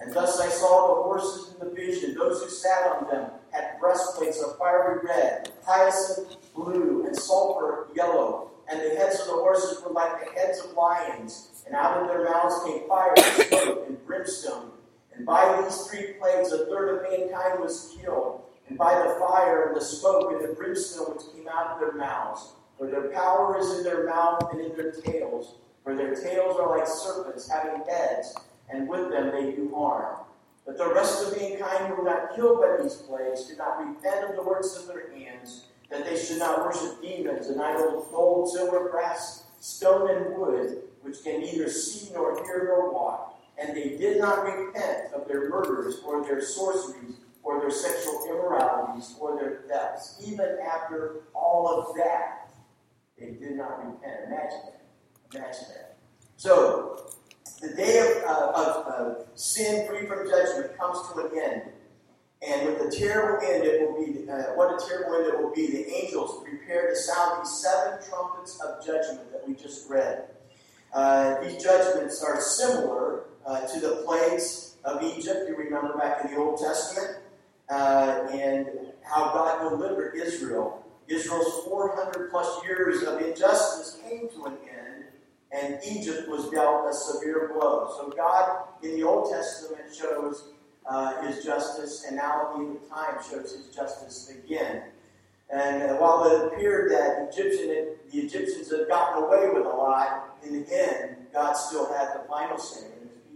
And 0.00 0.14
thus 0.14 0.40
I 0.40 0.48
saw 0.48 0.88
the 0.88 1.02
horses 1.02 1.52
in 1.52 1.68
the 1.68 1.74
vision. 1.74 2.14
Those 2.14 2.42
who 2.42 2.48
sat 2.48 2.90
on 2.90 3.10
them 3.10 3.32
had 3.52 3.78
breastplates 3.78 4.42
of 4.42 4.56
fiery 4.56 5.00
red, 5.04 5.50
hyacinth 5.66 6.34
blue, 6.54 7.04
and 7.06 7.14
sulfur 7.14 7.88
yellow. 7.94 8.52
And 8.70 8.80
the 8.80 8.96
heads 8.96 9.20
of 9.20 9.26
the 9.26 9.34
horses 9.34 9.82
were 9.84 9.92
like 9.92 10.24
the 10.24 10.40
heads 10.40 10.60
of 10.60 10.72
lions. 10.72 11.62
And 11.66 11.76
out 11.76 12.00
of 12.00 12.08
their 12.08 12.24
mouths 12.24 12.64
came 12.64 12.88
fire 12.88 13.12
and 13.14 13.48
smoke 13.48 13.84
and 13.86 14.06
brimstone. 14.06 14.70
And 15.16 15.26
by 15.26 15.62
these 15.62 15.86
three 15.86 16.14
plagues, 16.18 16.52
a 16.52 16.66
third 16.66 16.96
of 16.96 17.02
mankind 17.02 17.60
was 17.60 17.96
killed. 18.00 18.42
And 18.68 18.78
by 18.78 18.94
the 18.94 19.14
fire 19.20 19.68
and 19.68 19.76
the 19.76 19.84
smoke 19.84 20.32
and 20.32 20.42
the 20.42 20.54
brimstone 20.54 21.14
which 21.14 21.32
came 21.34 21.48
out 21.48 21.72
of 21.72 21.80
their 21.80 21.92
mouths. 21.92 22.52
For 22.78 22.90
their 22.90 23.10
power 23.10 23.58
is 23.58 23.78
in 23.78 23.84
their 23.84 24.06
mouth 24.06 24.52
and 24.52 24.60
in 24.60 24.76
their 24.76 24.90
tails. 24.90 25.56
For 25.84 25.94
their 25.94 26.14
tails 26.14 26.58
are 26.58 26.76
like 26.76 26.88
serpents 26.88 27.50
having 27.50 27.84
heads, 27.86 28.34
and 28.70 28.88
with 28.88 29.10
them 29.10 29.30
they 29.30 29.52
do 29.52 29.72
harm. 29.74 30.16
But 30.66 30.78
the 30.78 30.92
rest 30.92 31.22
of 31.22 31.36
mankind 31.36 31.88
who 31.88 31.96
were 31.96 32.10
not 32.10 32.34
killed 32.34 32.62
by 32.62 32.82
these 32.82 32.96
plagues 32.96 33.44
did 33.44 33.58
not 33.58 33.78
repent 33.78 34.30
of 34.30 34.36
the 34.36 34.42
works 34.42 34.76
of 34.76 34.86
their 34.86 35.10
hands, 35.12 35.66
that 35.90 36.06
they 36.06 36.16
should 36.16 36.38
not 36.38 36.64
worship 36.64 37.02
demons 37.02 37.48
and 37.48 37.60
idols, 37.60 38.06
of 38.06 38.10
gold, 38.10 38.50
silver, 38.50 38.88
brass, 38.88 39.44
stone, 39.60 40.10
and 40.10 40.34
wood, 40.36 40.82
which 41.02 41.22
can 41.22 41.42
neither 41.42 41.68
see 41.68 42.12
nor 42.14 42.42
hear 42.44 42.64
nor 42.64 42.90
walk. 42.90 43.33
And 43.58 43.76
they 43.76 43.96
did 43.96 44.18
not 44.18 44.44
repent 44.44 45.12
of 45.14 45.28
their 45.28 45.48
murders, 45.48 46.00
or 46.04 46.24
their 46.24 46.40
sorceries, 46.40 47.16
or 47.42 47.60
their 47.60 47.70
sexual 47.70 48.24
immoralities, 48.28 49.14
or 49.20 49.36
their 49.36 49.62
thefts. 49.68 50.20
Even 50.26 50.58
after 50.66 51.22
all 51.34 51.68
of 51.68 51.96
that, 51.96 52.50
they 53.18 53.30
did 53.32 53.56
not 53.56 53.78
repent. 53.78 54.26
Imagine 54.26 54.60
that. 54.64 54.82
Imagine 55.34 55.64
that. 55.68 55.96
So, 56.36 57.12
the 57.60 57.74
day 57.74 57.98
of, 58.00 58.28
uh, 58.28 58.52
of, 58.54 58.86
of 58.86 59.26
sin 59.34 59.86
free 59.86 60.06
from 60.06 60.28
judgment 60.28 60.76
comes 60.76 60.98
to 61.12 61.20
an 61.20 61.30
end. 61.40 61.62
And 62.46 62.66
with 62.66 62.78
the 62.78 62.94
terrible 62.94 63.46
end, 63.46 63.64
it 63.64 63.80
will 63.80 64.04
be, 64.04 64.28
uh, 64.28 64.54
what 64.54 64.74
a 64.74 64.86
terrible 64.86 65.16
end 65.16 65.26
it 65.32 65.40
will 65.40 65.54
be. 65.54 65.66
The 65.68 65.94
angels 65.94 66.44
prepare 66.44 66.90
to 66.90 66.96
sound 66.96 67.42
these 67.42 67.62
seven 67.62 67.98
trumpets 68.06 68.60
of 68.60 68.84
judgment 68.84 69.32
that 69.32 69.48
we 69.48 69.54
just 69.54 69.88
read. 69.88 70.24
Uh, 70.92 71.40
these 71.40 71.62
judgments 71.62 72.22
are 72.22 72.40
similar 72.40 73.24
uh, 73.46 73.66
to 73.66 73.80
the 73.80 74.02
plagues 74.04 74.76
of 74.84 75.02
Egypt, 75.02 75.48
you 75.48 75.56
remember 75.56 75.96
back 75.96 76.24
in 76.24 76.32
the 76.32 76.36
Old 76.38 76.58
Testament, 76.58 77.18
uh, 77.70 78.26
and 78.32 78.68
how 79.02 79.32
God 79.32 79.70
delivered 79.70 80.14
Israel. 80.16 80.84
Israel's 81.08 81.64
400 81.64 82.30
plus 82.30 82.64
years 82.64 83.02
of 83.02 83.20
injustice 83.20 83.98
came 84.08 84.28
to 84.30 84.46
an 84.46 84.56
end, 84.68 85.04
and 85.52 85.78
Egypt 85.86 86.28
was 86.28 86.48
dealt 86.50 86.88
a 86.88 86.94
severe 86.94 87.52
blow. 87.54 87.90
So 87.96 88.10
God, 88.10 88.64
in 88.82 88.96
the 88.96 89.02
Old 89.02 89.30
Testament, 89.30 89.94
shows 89.94 90.48
uh, 90.88 91.22
his 91.26 91.44
justice, 91.44 92.04
and 92.06 92.16
now 92.16 92.48
at 92.48 92.56
the 92.56 92.64
end 92.64 92.76
of 92.76 92.88
time 92.88 93.16
shows 93.30 93.52
his 93.52 93.74
justice 93.74 94.30
again. 94.30 94.84
And 95.50 95.98
while 95.98 96.24
it 96.24 96.46
appeared 96.46 96.90
that 96.92 97.28
Egyptian, 97.30 97.96
the 98.10 98.18
Egyptians 98.18 98.70
had 98.70 98.88
gotten 98.88 99.22
away 99.22 99.50
with 99.52 99.66
a 99.66 99.76
lot, 99.76 100.36
in 100.42 100.62
the 100.62 100.74
end, 100.74 101.16
God 101.32 101.52
still 101.52 101.92
had 101.92 102.14
the 102.14 102.26
final 102.28 102.58
say, 102.58 102.86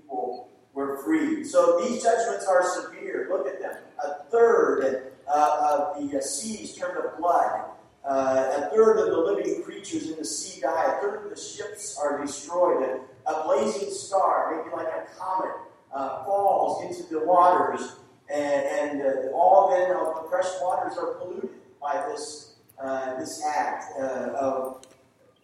people 0.09 0.49
were 0.73 1.03
freed. 1.05 1.47
So 1.47 1.81
these 1.85 2.03
judgments 2.03 2.47
are 2.47 2.65
severe. 2.65 3.29
Look 3.31 3.47
at 3.47 3.61
them. 3.61 3.77
A 4.05 4.25
third 4.31 5.13
uh, 5.27 5.95
of 5.97 6.11
the 6.11 6.19
uh, 6.19 6.21
seas 6.21 6.75
turned 6.75 6.95
to 6.95 7.13
blood. 7.19 7.65
Uh, 8.05 8.69
a 8.69 8.75
third 8.75 8.99
of 9.01 9.07
the 9.11 9.19
living 9.19 9.63
creatures 9.63 10.11
in 10.11 10.17
the 10.17 10.25
sea 10.25 10.61
die. 10.63 10.97
A 10.97 11.01
third 11.01 11.25
of 11.25 11.31
the 11.31 11.41
ships 11.41 11.99
are 11.99 12.25
destroyed. 12.25 12.83
A, 12.83 13.31
a 13.31 13.45
blazing 13.45 13.91
star, 13.91 14.57
maybe 14.57 14.75
like 14.75 14.87
a 14.87 15.07
comet, 15.19 15.55
uh, 15.93 16.25
falls 16.25 16.83
into 16.85 17.09
the 17.13 17.25
waters, 17.27 17.97
and, 18.33 19.01
and 19.01 19.03
uh, 19.03 19.31
all 19.35 19.71
then 19.71 19.91
of 19.91 20.23
the 20.23 20.29
fresh 20.31 20.47
waters 20.63 20.97
are 20.97 21.15
polluted 21.15 21.51
by 21.81 22.03
this 22.09 22.55
uh, 22.81 23.19
this 23.19 23.45
act 23.45 23.93
of 23.99 24.87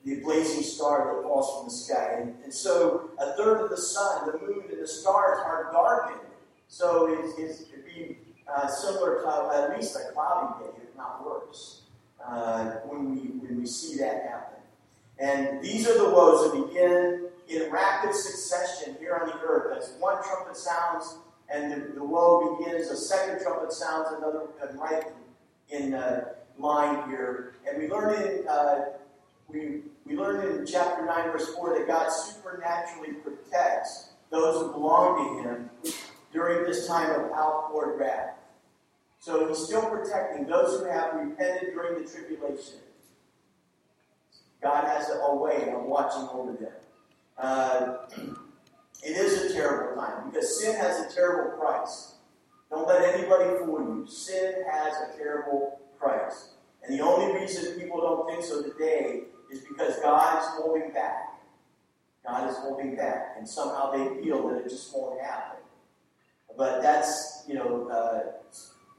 the 0.04 0.20
blazing 0.20 0.62
star 0.62 1.14
that 1.14 1.22
falls 1.22 1.56
from 1.56 1.64
the 1.66 1.74
sky. 1.74 2.20
And, 2.20 2.34
and 2.44 2.52
so 2.52 3.10
a 3.18 3.32
third 3.32 3.62
of 3.62 3.70
the 3.70 3.76
sun, 3.76 4.26
the 4.26 4.38
moon, 4.38 4.64
and 4.70 4.82
the 4.82 4.86
stars 4.86 5.38
are 5.44 5.70
darkened. 5.72 6.20
So 6.68 7.06
it's, 7.12 7.38
it's, 7.38 7.72
it'd 7.72 7.84
be 7.86 8.18
uh, 8.46 8.68
similar 8.68 9.22
to 9.22 9.50
at 9.54 9.76
least 9.76 9.96
a 9.96 10.12
cloudy 10.12 10.64
day, 10.64 10.70
if 10.82 10.96
not 10.96 11.24
worse, 11.24 11.82
uh, 12.24 12.72
when, 12.86 13.14
we, 13.14 13.20
when 13.46 13.60
we 13.60 13.66
see 13.66 13.96
that 13.98 14.22
happen. 14.28 14.60
And 15.18 15.62
these 15.62 15.86
are 15.88 15.96
the 15.96 16.10
woes 16.10 16.52
that 16.52 16.66
begin 16.66 17.28
in 17.48 17.70
rapid 17.70 18.14
succession 18.14 18.96
here 18.98 19.16
on 19.16 19.28
the 19.28 19.34
earth. 19.40 19.78
As 19.78 19.94
one 19.98 20.22
trumpet 20.22 20.56
sounds 20.56 21.16
and 21.48 21.70
the, 21.70 21.94
the 21.94 22.04
woe 22.04 22.56
begins, 22.56 22.88
a 22.88 22.96
second 22.96 23.42
trumpet 23.42 23.72
sounds, 23.72 24.08
another 24.16 24.48
uh, 24.62 24.72
right 24.76 25.04
in 25.70 25.94
uh, 25.94 26.24
line 26.58 27.08
here. 27.08 27.54
And 27.68 27.80
we 27.80 27.88
learn 27.88 28.14
in 28.20 28.48
uh, 28.48 28.84
we, 29.48 29.82
we 30.06 30.16
learn 30.16 30.58
in 30.58 30.66
chapter 30.66 31.04
9, 31.04 31.32
verse 31.32 31.54
4, 31.54 31.78
that 31.78 31.86
God 31.86 32.10
supernaturally 32.10 33.14
protects 33.14 34.10
those 34.30 34.60
who 34.60 34.72
belong 34.72 35.42
to 35.42 35.48
Him 35.48 35.70
during 36.32 36.64
this 36.64 36.86
time 36.86 37.10
of 37.10 37.32
outpoured 37.32 37.98
wrath. 37.98 38.36
So 39.18 39.48
He's 39.48 39.58
still 39.58 39.88
protecting 39.88 40.46
those 40.46 40.78
who 40.78 40.86
have 40.86 41.14
repented 41.14 41.72
during 41.74 42.02
the 42.02 42.10
tribulation. 42.10 42.80
God 44.62 44.84
has 44.84 45.10
a 45.10 45.34
way 45.34 45.72
of 45.74 45.82
watching 45.84 46.28
over 46.32 46.52
them. 46.52 46.72
Uh, 47.38 47.96
it 49.02 49.16
is 49.16 49.50
a 49.50 49.54
terrible 49.54 50.00
time 50.00 50.30
because 50.30 50.60
sin 50.60 50.74
has 50.76 51.00
a 51.00 51.14
terrible 51.14 51.56
price. 51.58 52.14
Don't 52.70 52.88
let 52.88 53.14
anybody 53.14 53.58
fool 53.58 53.80
you. 53.80 54.06
Sin 54.08 54.64
has 54.70 54.94
a 54.94 55.16
terrible 55.16 55.80
price. 55.98 56.50
And 56.82 56.98
the 56.98 57.02
only 57.02 57.38
reason 57.38 57.78
people 57.78 58.00
don't 58.00 58.28
think 58.28 58.42
so 58.42 58.62
today 58.62 59.24
because 59.76 59.98
God 60.00 60.38
is 60.38 60.48
holding 60.50 60.92
back. 60.92 61.40
God 62.26 62.50
is 62.50 62.56
holding 62.56 62.96
back. 62.96 63.34
And 63.36 63.48
somehow 63.48 63.90
they 63.90 64.22
feel 64.22 64.48
that 64.48 64.58
it 64.58 64.68
just 64.68 64.94
won't 64.94 65.20
happen. 65.20 65.58
But 66.56 66.82
that's, 66.82 67.44
you 67.48 67.54
know, 67.54 67.88
uh, 67.88 68.32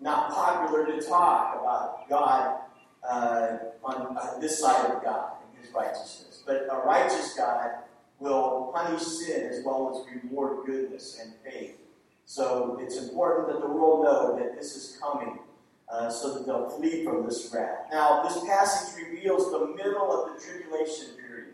not 0.01 0.31
popular 0.31 0.85
to 0.85 1.01
talk 1.01 1.57
about 1.61 2.09
God 2.09 2.59
uh, 3.07 3.57
on 3.83 4.17
uh, 4.17 4.39
this 4.39 4.59
side 4.59 4.91
of 4.91 5.03
God 5.03 5.31
and 5.41 5.63
His 5.63 5.73
righteousness. 5.73 6.43
But 6.45 6.67
a 6.69 6.77
righteous 6.85 7.33
God 7.35 7.71
will 8.19 8.71
punish 8.75 9.01
sin 9.01 9.49
as 9.49 9.63
well 9.65 10.05
as 10.07 10.23
reward 10.23 10.65
goodness 10.65 11.19
and 11.21 11.33
faith. 11.49 11.77
So 12.25 12.77
it's 12.81 12.97
important 12.97 13.47
that 13.47 13.61
the 13.61 13.67
world 13.67 14.03
know 14.03 14.37
that 14.37 14.55
this 14.55 14.75
is 14.75 14.97
coming 14.99 15.39
uh, 15.89 16.09
so 16.09 16.33
that 16.33 16.45
they'll 16.45 16.69
flee 16.69 17.03
from 17.03 17.25
this 17.25 17.51
wrath. 17.53 17.87
Now, 17.91 18.23
this 18.23 18.43
passage 18.45 19.03
reveals 19.03 19.51
the 19.51 19.73
middle 19.75 20.11
of 20.11 20.33
the 20.33 20.41
tribulation 20.43 21.15
period 21.17 21.53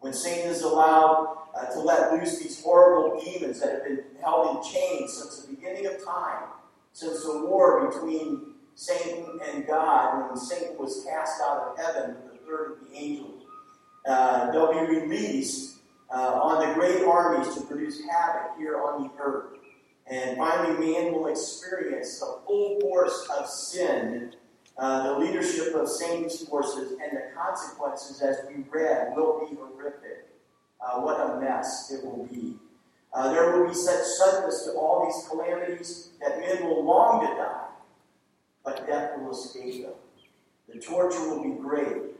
when 0.00 0.12
Satan 0.12 0.50
is 0.50 0.62
allowed 0.62 1.38
uh, 1.54 1.66
to 1.72 1.80
let 1.80 2.12
loose 2.12 2.38
these 2.38 2.62
horrible 2.62 3.20
demons 3.20 3.60
that 3.60 3.72
have 3.72 3.84
been 3.84 4.02
held 4.22 4.56
in 4.56 4.72
chains 4.72 5.12
since 5.12 5.42
the 5.42 5.54
beginning 5.54 5.86
of 5.86 6.04
time, 6.04 6.44
since 6.92 7.24
the 7.24 7.44
war 7.44 7.88
between 7.90 8.54
Satan 8.74 9.40
and 9.44 9.66
God, 9.66 10.28
when 10.28 10.36
Satan 10.36 10.76
was 10.78 11.04
cast 11.04 11.40
out 11.42 11.68
of 11.68 11.78
heaven 11.78 12.16
with 12.22 12.32
the 12.32 12.46
third 12.46 12.72
of 12.72 12.88
the 12.88 12.96
angels. 12.96 13.42
Uh, 14.06 14.50
they'll 14.52 14.72
be 14.72 15.00
released 15.00 15.78
uh, 16.14 16.40
on 16.42 16.66
the 16.66 16.74
great 16.74 17.04
armies 17.04 17.54
to 17.54 17.60
produce 17.62 18.00
havoc 18.10 18.56
here 18.56 18.80
on 18.80 19.02
the 19.02 19.10
earth. 19.20 19.57
And 20.10 20.38
finally, 20.38 20.94
man 20.94 21.12
will 21.12 21.26
experience 21.26 22.18
the 22.20 22.38
full 22.46 22.80
force 22.80 23.28
of 23.36 23.48
sin, 23.48 24.34
uh, 24.78 25.12
the 25.12 25.18
leadership 25.18 25.74
of 25.74 25.88
Satan's 25.88 26.40
forces, 26.48 26.92
and 26.92 27.16
the 27.16 27.24
consequences, 27.36 28.22
as 28.22 28.38
we 28.48 28.64
read, 28.70 29.14
will 29.14 29.46
be 29.46 29.54
horrific. 29.54 30.28
Uh, 30.80 31.00
what 31.00 31.20
a 31.20 31.40
mess 31.40 31.92
it 31.92 32.04
will 32.04 32.26
be. 32.26 32.54
Uh, 33.12 33.32
there 33.32 33.58
will 33.58 33.68
be 33.68 33.74
such 33.74 34.02
suddenness 34.02 34.64
to 34.64 34.72
all 34.72 35.04
these 35.04 35.28
calamities 35.28 36.10
that 36.20 36.38
men 36.40 36.64
will 36.64 36.84
long 36.84 37.26
to 37.26 37.34
die, 37.34 37.66
but 38.64 38.86
death 38.86 39.18
will 39.18 39.32
escape 39.32 39.82
them. 39.82 39.92
The 40.68 40.78
torture 40.78 41.28
will 41.28 41.42
be 41.42 41.60
great. 41.60 42.14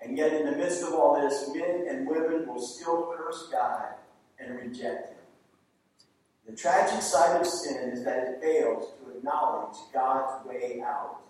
And 0.00 0.18
yet, 0.18 0.34
in 0.34 0.44
the 0.46 0.56
midst 0.56 0.82
of 0.82 0.92
all 0.92 1.20
this, 1.20 1.48
men 1.54 1.86
and 1.88 2.06
women 2.06 2.46
will 2.46 2.60
still 2.60 3.14
curse 3.16 3.48
God 3.50 3.94
and 4.38 4.56
reject 4.56 5.10
Him. 5.10 5.13
The 6.46 6.54
tragic 6.54 7.00
side 7.02 7.40
of 7.40 7.46
sin 7.46 7.90
is 7.90 8.04
that 8.04 8.18
it 8.18 8.40
fails 8.42 8.92
to 9.00 9.16
acknowledge 9.16 9.76
God's 9.92 10.46
way 10.46 10.82
out. 10.84 11.20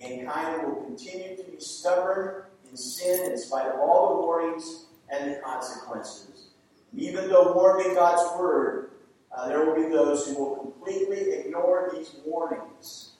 Mankind 0.00 0.66
will 0.66 0.82
continue 0.82 1.36
to 1.36 1.44
be 1.44 1.60
stubborn 1.60 2.42
in 2.68 2.76
sin 2.76 3.30
in 3.30 3.38
spite 3.38 3.66
of 3.66 3.80
all 3.80 4.16
the 4.16 4.26
warnings 4.26 4.86
and 5.08 5.30
the 5.30 5.36
consequences. 5.36 6.48
Even 6.94 7.28
though 7.28 7.52
warned 7.52 7.86
in 7.86 7.94
God's 7.94 8.38
word, 8.38 8.90
uh, 9.36 9.48
there 9.48 9.64
will 9.64 9.74
be 9.74 9.88
those 9.88 10.26
who 10.26 10.38
will 10.38 10.56
completely 10.56 11.32
ignore 11.32 11.90
these 11.94 12.16
warnings 12.24 13.12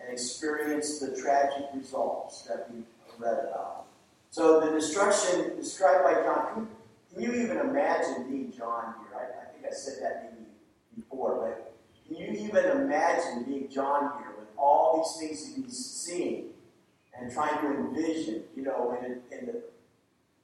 and 0.00 0.10
experience 0.10 0.98
the 0.98 1.16
tragic 1.20 1.66
results 1.74 2.42
that 2.42 2.70
we 2.70 2.82
read 3.18 3.38
about. 3.48 3.86
So 4.30 4.60
the 4.60 4.70
destruction 4.70 5.56
described 5.56 6.04
by 6.04 6.22
John, 6.22 6.68
can, 7.12 7.22
you 7.22 7.32
even 7.32 7.58
imagine 7.58 8.28
being 8.28 8.52
John 8.52 8.94
here? 9.00 9.18
I, 9.18 9.46
I 9.46 9.52
think 9.52 9.64
I 9.66 9.74
said 9.74 10.02
that 10.02 10.24
maybe 10.24 10.45
before, 10.96 11.40
but 11.40 11.74
can 12.06 12.16
you 12.16 12.46
even 12.46 12.64
imagine 12.64 13.44
being 13.44 13.68
John 13.68 14.12
here 14.18 14.32
with 14.38 14.48
all 14.56 14.98
these 14.98 15.28
things 15.28 15.54
that 15.54 15.62
he's 15.62 15.76
seeing 15.76 16.46
and 17.18 17.32
trying 17.32 17.60
to 17.60 17.66
envision, 17.66 18.42
you 18.56 18.62
know, 18.62 18.96
in, 19.00 19.20
in 19.36 19.46
the, 19.46 19.62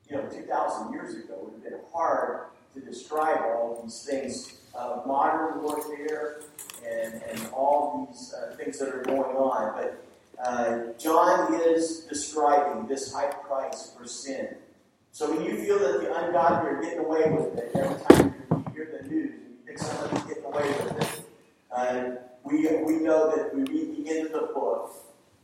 you 0.09 0.17
know, 0.17 0.29
2,000 0.29 0.93
years 0.93 1.15
ago, 1.15 1.35
it 1.35 1.45
would 1.45 1.53
have 1.55 1.63
been 1.63 1.81
hard 1.93 2.47
to 2.75 2.81
describe 2.81 3.39
all 3.43 3.81
these 3.83 4.03
things 4.03 4.55
of 4.75 5.07
modern 5.07 5.63
warfare 5.63 6.41
and, 6.87 7.23
and 7.31 7.49
all 7.53 8.09
these 8.11 8.35
uh, 8.35 8.57
things 8.57 8.79
that 8.79 8.89
are 8.89 9.03
going 9.03 9.37
on. 9.37 9.75
But 9.75 10.05
uh, 10.43 10.93
John 10.99 11.55
is 11.55 12.07
describing 12.09 12.89
this 12.89 13.13
high 13.13 13.31
price 13.31 13.93
for 13.97 14.07
sin. 14.07 14.57
So 15.13 15.31
when 15.31 15.45
you 15.45 15.59
feel 15.59 15.79
that 15.79 16.01
the 16.01 16.15
ungodly 16.15 16.71
are 16.71 16.83
getting 16.83 17.01
away 17.01 17.31
with 17.31 17.59
it 17.59 17.71
every 17.75 18.01
time 18.05 18.35
you 18.51 18.65
hear 18.75 18.99
the 19.03 19.09
news, 19.09 19.43
think 19.67 19.79
somebody's 19.79 20.11
getting 20.11 20.22
away 20.53 20.69
with 20.69 21.01
it. 21.01 21.21
Uh, 21.75 22.11
we, 22.45 22.69
we 22.85 22.97
know 22.97 23.35
that 23.35 23.55
we 23.55 23.63
read 23.63 24.05
the 24.05 24.11
end 24.11 24.27
of 24.27 24.33
the 24.33 24.53
book 24.53 24.95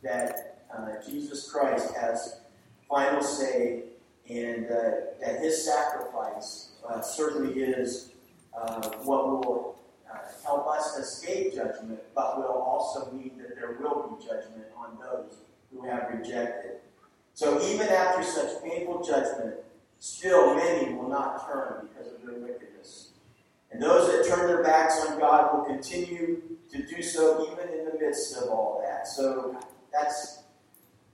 that 0.03 0.63
uh, 0.75 0.89
Jesus 1.07 1.49
Christ 1.51 1.95
has 1.95 2.41
final 2.87 3.21
say 3.21 3.83
and 4.29 4.65
uh, 4.65 4.91
that 5.19 5.39
his 5.39 5.65
sacrifice 5.65 6.71
uh, 6.87 7.01
certainly 7.01 7.61
is 7.61 8.11
uh, 8.55 8.89
what 9.03 9.27
will 9.27 9.79
uh, 10.11 10.17
help 10.45 10.67
us 10.67 10.97
escape 10.97 11.55
judgment, 11.55 11.99
but 12.15 12.37
will 12.37 12.61
also 12.61 13.11
mean 13.11 13.31
that 13.37 13.55
there 13.55 13.77
will 13.79 14.15
be 14.15 14.25
judgment 14.25 14.65
on 14.77 14.97
those 14.99 15.37
who 15.71 15.83
have 15.87 16.09
rejected. 16.13 16.77
So 17.33 17.61
even 17.67 17.87
after 17.87 18.23
such 18.23 18.61
painful 18.63 19.03
judgment, 19.03 19.55
still 19.99 20.55
many 20.55 20.93
will 20.93 21.09
not 21.09 21.47
turn 21.47 21.87
because 21.87 22.13
of 22.13 22.21
their 22.25 22.39
wickedness. 22.39 23.08
And 23.71 23.81
those 23.81 24.11
that 24.11 24.25
turn 24.27 24.47
their 24.47 24.63
backs 24.63 25.05
on 25.05 25.19
God 25.19 25.53
will 25.53 25.65
continue 25.65 26.41
to 26.71 26.83
do 26.83 27.01
so 27.01 27.51
even 27.51 27.73
in 27.73 27.85
the 27.85 27.99
midst 27.99 28.37
of 28.37 28.49
all 28.49 28.81
that. 28.83 29.07
So 29.07 29.57
that's, 29.91 30.43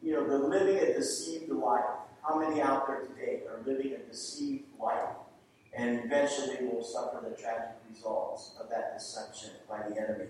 you 0.01 0.13
know, 0.13 0.27
the 0.27 0.37
living 0.37 0.77
a 0.77 0.93
deceived 0.93 1.49
life. 1.49 1.83
How 2.21 2.39
many 2.39 2.61
out 2.61 2.87
there 2.87 3.01
today 3.01 3.41
are 3.47 3.59
living 3.65 3.93
a 3.93 3.97
deceived 3.99 4.63
life 4.79 5.09
and 5.77 5.99
eventually 6.05 6.65
will 6.65 6.83
suffer 6.83 7.23
the 7.23 7.35
tragic 7.39 7.75
results 7.89 8.55
of 8.59 8.69
that 8.69 8.97
deception 8.97 9.51
by 9.69 9.87
the 9.89 9.99
enemy? 10.01 10.29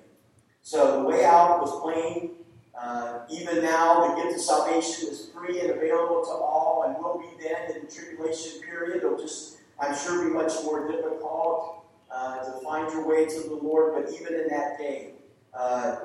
So 0.62 1.02
the 1.02 1.08
way 1.08 1.24
out 1.24 1.62
was 1.62 1.80
plain. 1.82 2.32
Uh, 2.78 3.20
even 3.30 3.64
now, 3.64 4.08
the 4.08 4.22
gift 4.22 4.36
of 4.36 4.42
salvation 4.42 5.10
is 5.10 5.30
free 5.34 5.62
and 5.62 5.70
available 5.70 6.24
to 6.26 6.32
all 6.32 6.84
and 6.88 6.98
will 6.98 7.20
be 7.20 7.42
then 7.42 7.72
in 7.72 7.86
the 7.86 7.92
tribulation 7.92 8.62
period. 8.62 8.98
It'll 8.98 9.18
just, 9.18 9.60
I'm 9.80 9.96
sure, 9.96 10.28
be 10.28 10.34
much 10.34 10.52
more 10.66 10.92
difficult 10.92 11.85
uh, 12.16 12.44
to 12.46 12.52
find 12.64 12.92
your 12.92 13.06
way 13.06 13.26
to 13.26 13.42
the 13.42 13.56
Lord, 13.56 13.94
but 13.94 14.14
even 14.14 14.34
in 14.34 14.48
that 14.48 14.78
day, 14.78 15.12
uh, 15.54 15.98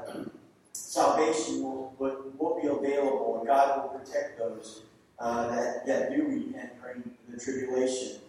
salvation 0.73 1.63
will, 1.63 1.95
will, 1.99 2.33
will, 2.37 2.61
be 2.61 2.67
available, 2.67 3.39
and 3.39 3.47
God 3.47 3.83
will 3.83 3.99
protect 3.99 4.39
those 4.39 4.83
uh, 5.21 5.49
that, 5.49 5.87
that 5.87 6.11
do 6.11 6.53
during 6.83 7.11
the 7.29 7.39
tribulation. 7.39 8.21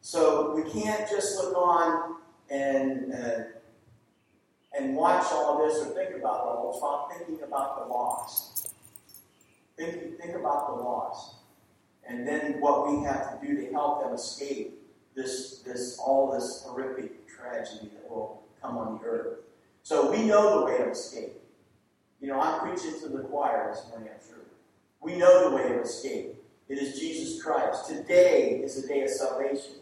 So 0.00 0.54
we 0.54 0.70
can't 0.70 1.08
just 1.10 1.36
look 1.36 1.56
on 1.56 2.16
and 2.48 3.12
uh, 3.12 3.42
and 4.78 4.94
watch 4.94 5.24
all 5.32 5.66
this 5.66 5.78
or 5.78 5.94
think 5.94 6.16
about 6.16 6.40
all 6.40 6.70
this 6.70 6.80
while 6.80 7.10
thinking 7.10 7.42
about 7.42 7.78
the 7.78 7.92
lost. 7.92 8.72
Think, 9.76 10.18
think 10.20 10.34
about 10.36 10.68
the 10.68 10.82
lost. 10.82 11.34
And 12.08 12.26
then 12.26 12.60
what 12.60 12.90
we 12.90 13.04
have 13.04 13.40
to 13.40 13.46
do 13.46 13.56
to 13.56 13.72
help 13.72 14.02
them 14.02 14.12
escape 14.12 14.78
this, 15.14 15.60
this 15.60 15.98
all 15.98 16.30
this 16.30 16.62
horrific 16.66 17.25
tragedy 17.36 17.90
that 17.94 18.10
will 18.10 18.42
come 18.62 18.78
on 18.78 18.98
the 18.98 19.04
earth. 19.04 19.38
So 19.82 20.10
we 20.10 20.24
know 20.24 20.60
the 20.60 20.66
way 20.66 20.82
of 20.82 20.88
escape. 20.88 21.34
You 22.20 22.28
know, 22.28 22.40
I'm 22.40 22.60
preaching 22.60 22.98
to 23.00 23.08
the 23.08 23.24
choir 23.24 23.72
this 23.72 23.86
morning, 23.90 24.08
I'm 24.12 24.26
sure. 24.26 24.38
We 25.00 25.16
know 25.16 25.50
the 25.50 25.56
way 25.56 25.76
of 25.76 25.84
escape. 25.84 26.34
It 26.68 26.78
is 26.78 26.98
Jesus 26.98 27.42
Christ. 27.42 27.88
Today 27.88 28.60
is 28.64 28.80
the 28.80 28.88
day 28.88 29.02
of 29.02 29.10
salvation. 29.10 29.76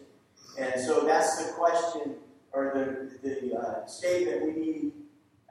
And 0.59 0.79
so 0.79 1.05
that's 1.05 1.43
the 1.43 1.53
question 1.53 2.15
or 2.53 2.71
the, 3.23 3.29
the 3.29 3.55
uh, 3.57 3.85
statement 3.85 4.45
we 4.45 4.61
need 4.61 4.91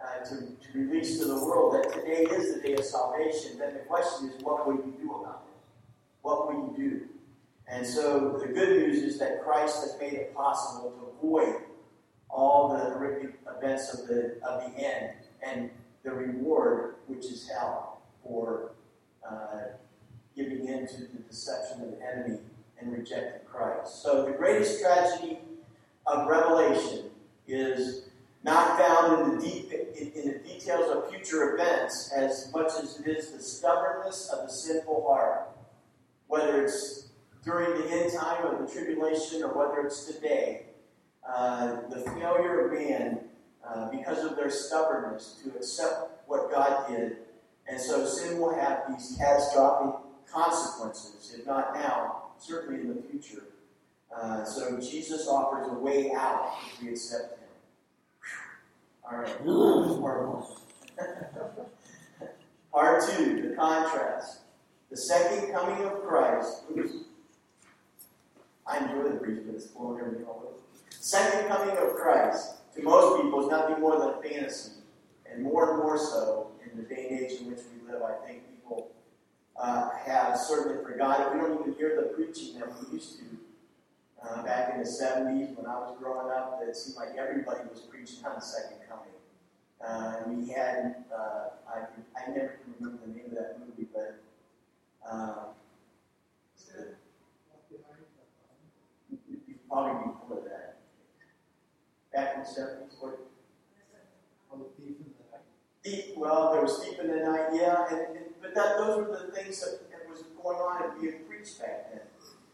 uh, 0.03 0.25
to, 0.25 0.37
to 0.37 0.79
release 0.79 1.19
to 1.19 1.27
the 1.27 1.35
world 1.35 1.75
that 1.75 1.93
today 1.93 2.23
is 2.23 2.55
the 2.55 2.61
day 2.61 2.75
of 2.75 2.85
salvation. 2.85 3.59
Then 3.59 3.75
the 3.75 3.81
question 3.81 4.31
is, 4.31 4.43
what 4.43 4.67
will 4.67 4.77
you 4.77 4.95
do 5.01 5.15
about 5.15 5.47
it? 5.47 5.55
What 6.23 6.47
will 6.47 6.63
you 6.63 6.75
do? 6.77 7.01
And 7.67 7.87
so 7.87 8.39
the 8.41 8.47
good 8.47 8.69
news 8.69 9.03
is 9.03 9.19
that 9.19 9.43
Christ 9.43 9.81
has 9.81 9.97
made 10.01 10.15
it 10.15 10.35
possible 10.35 10.91
to 10.91 11.27
avoid 11.27 11.57
all 12.31 12.69
the 12.69 12.79
horrific 12.79 13.39
events 13.57 13.95
of 13.95 14.09
the 14.09 14.37
of 14.43 14.63
the 14.63 14.85
end 14.85 15.15
and 15.47 15.71
the 16.03 16.11
reward, 16.11 16.97
which 17.07 17.25
is 17.27 17.49
hell, 17.49 18.03
for 18.23 18.73
uh, 19.29 19.77
giving 20.37 20.69
in 20.69 20.87
to 20.87 20.97
the 21.03 21.19
deception 21.29 21.83
of 21.83 21.91
the 21.93 22.07
enemy 22.07 22.39
and 22.81 22.93
rejecting 22.93 23.47
Christ. 23.47 24.03
So 24.03 24.25
the 24.25 24.33
greatest 24.33 24.81
tragedy 24.81 25.39
of 26.07 26.27
Revelation 26.27 27.11
is 27.47 28.09
not 28.43 28.79
found 28.79 29.33
in 29.33 29.39
the, 29.39 30.01
in, 30.01 30.13
in 30.13 30.33
the 30.33 30.39
details 30.39 30.95
of 30.95 31.09
future 31.11 31.55
events 31.55 32.13
as 32.15 32.51
much 32.55 32.73
as 32.83 33.01
it 33.01 33.07
is 33.07 33.31
the 33.31 33.43
stubbornness 33.43 34.29
of 34.29 34.47
the 34.47 34.53
sinful 34.53 35.07
heart. 35.09 35.49
Whether 36.27 36.65
it's 36.65 37.09
during 37.43 37.81
the 37.81 37.91
end 37.91 38.13
time 38.13 38.45
of 38.47 38.59
the 38.61 38.73
tribulation 38.73 39.43
or 39.43 39.49
whether 39.55 39.87
it's 39.87 40.05
today, 40.05 40.67
uh, 41.29 41.77
the 41.89 42.01
failure 42.01 42.67
of 42.67 42.73
man 42.73 43.21
uh, 43.67 43.91
because 43.91 44.25
of 44.25 44.37
their 44.37 44.51
stubbornness 44.51 45.41
to 45.43 45.51
accept 45.57 46.23
what 46.27 46.51
God 46.51 46.89
did. 46.89 47.17
And 47.67 47.81
so 47.81 48.07
sin 48.07 48.39
will 48.39 48.55
have 48.55 48.83
these 48.89 49.17
catastrophic 49.19 49.95
consequences, 50.31 51.35
if 51.39 51.47
not 51.47 51.75
now, 51.75 52.25
certainly 52.39 52.81
in 52.81 52.89
the 52.89 53.03
future. 53.03 53.45
Uh, 54.15 54.45
so 54.45 54.79
Jesus 54.79 55.27
offers 55.29 55.67
a 55.69 55.75
way 55.75 56.13
out 56.13 56.53
if 56.67 56.83
we 56.83 56.91
accept 56.91 57.39
Him. 57.39 57.49
All 59.11 59.19
right. 59.19 59.45
Part 62.73 63.03
two, 63.09 63.49
the 63.49 63.57
contrast. 63.57 64.41
The 64.91 64.97
second 64.97 65.53
coming 65.53 65.85
of 65.85 66.05
Christ. 66.05 66.63
I 68.67 68.79
enjoy 68.79 69.11
the 69.11 69.17
preach, 69.17 69.41
but 69.47 69.57
it's 69.57 69.67
blowing 69.67 70.01
everything 70.01 70.25
all 70.27 70.43
over. 70.47 70.64
Second 71.05 71.49
coming 71.49 71.77
of 71.77 71.97
Christ 71.97 72.55
to 72.75 72.83
most 72.83 73.21
people 73.21 73.45
is 73.45 73.51
nothing 73.51 73.79
more 73.79 73.99
than 73.99 74.09
a 74.09 74.23
fantasy, 74.23 74.73
and 75.31 75.43
more 75.43 75.73
and 75.75 75.83
more 75.83 75.99
so 75.99 76.53
in 76.65 76.79
the 76.79 76.83
day 76.83 77.09
and 77.11 77.21
age 77.21 77.43
in 77.43 77.51
which 77.51 77.61
we 77.75 77.93
live. 77.93 78.01
I 78.01 78.27
think 78.27 78.41
people 78.51 78.91
uh, 79.55 79.91
have 80.07 80.39
certainly 80.39 80.83
forgotten. 80.83 81.37
We 81.37 81.45
don't 81.45 81.61
even 81.61 81.75
hear 81.75 82.01
the 82.01 82.09
preaching 82.15 82.59
that 82.59 82.69
we 82.71 82.95
used 82.95 83.19
to 83.19 83.25
uh, 84.27 84.45
back 84.45 84.73
in 84.73 84.79
the 84.81 84.89
70s 84.89 85.55
when 85.55 85.67
I 85.67 85.77
was 85.77 85.95
growing 85.99 86.33
up. 86.33 86.59
It 86.67 86.75
seemed 86.75 86.97
like 86.97 87.11
everybody 87.19 87.69
was 87.71 87.81
preaching 87.81 88.25
on 88.25 88.37
the 88.37 88.41
second 88.41 88.79
coming. 88.89 89.13
Uh, 89.87 90.23
we 90.27 90.55
had, 90.55 91.05
uh, 91.15 91.51
I, 91.69 91.81
I 92.19 92.31
never 92.31 92.57
can 92.65 92.75
remember 92.81 93.05
the 93.07 93.13
name 93.13 93.27
of 93.27 93.33
that 93.33 93.59
movie, 93.61 93.89
but 93.93 94.23
uh, 95.07 95.35
probably 99.69 100.13
before 100.13 100.41
that. 100.49 100.54
Back 102.15 102.37
in 102.37 102.41
the 102.43 102.47
70s, 102.47 102.95
what? 103.01 103.19
Thief 104.79 104.97
in 105.01 105.13
the 105.19 105.25
night. 105.33 105.43
Deep, 105.83 106.17
well, 106.17 106.53
there 106.53 106.63
was 106.63 106.79
deep 106.79 106.99
in 107.01 107.09
the 107.09 107.17
night, 107.17 107.49
yeah, 107.53 107.87
and, 107.91 108.17
and, 108.17 108.27
but 108.41 108.55
that 108.55 108.79
those 108.79 108.99
were 108.99 109.27
the 109.27 109.33
things 109.33 109.61
that, 109.61 109.91
that 109.91 110.09
was 110.09 110.23
going 110.41 110.57
on 110.57 110.91
and 110.91 111.01
being 111.01 111.25
preached 111.29 111.59
back 111.59 111.91
then. 111.91 112.03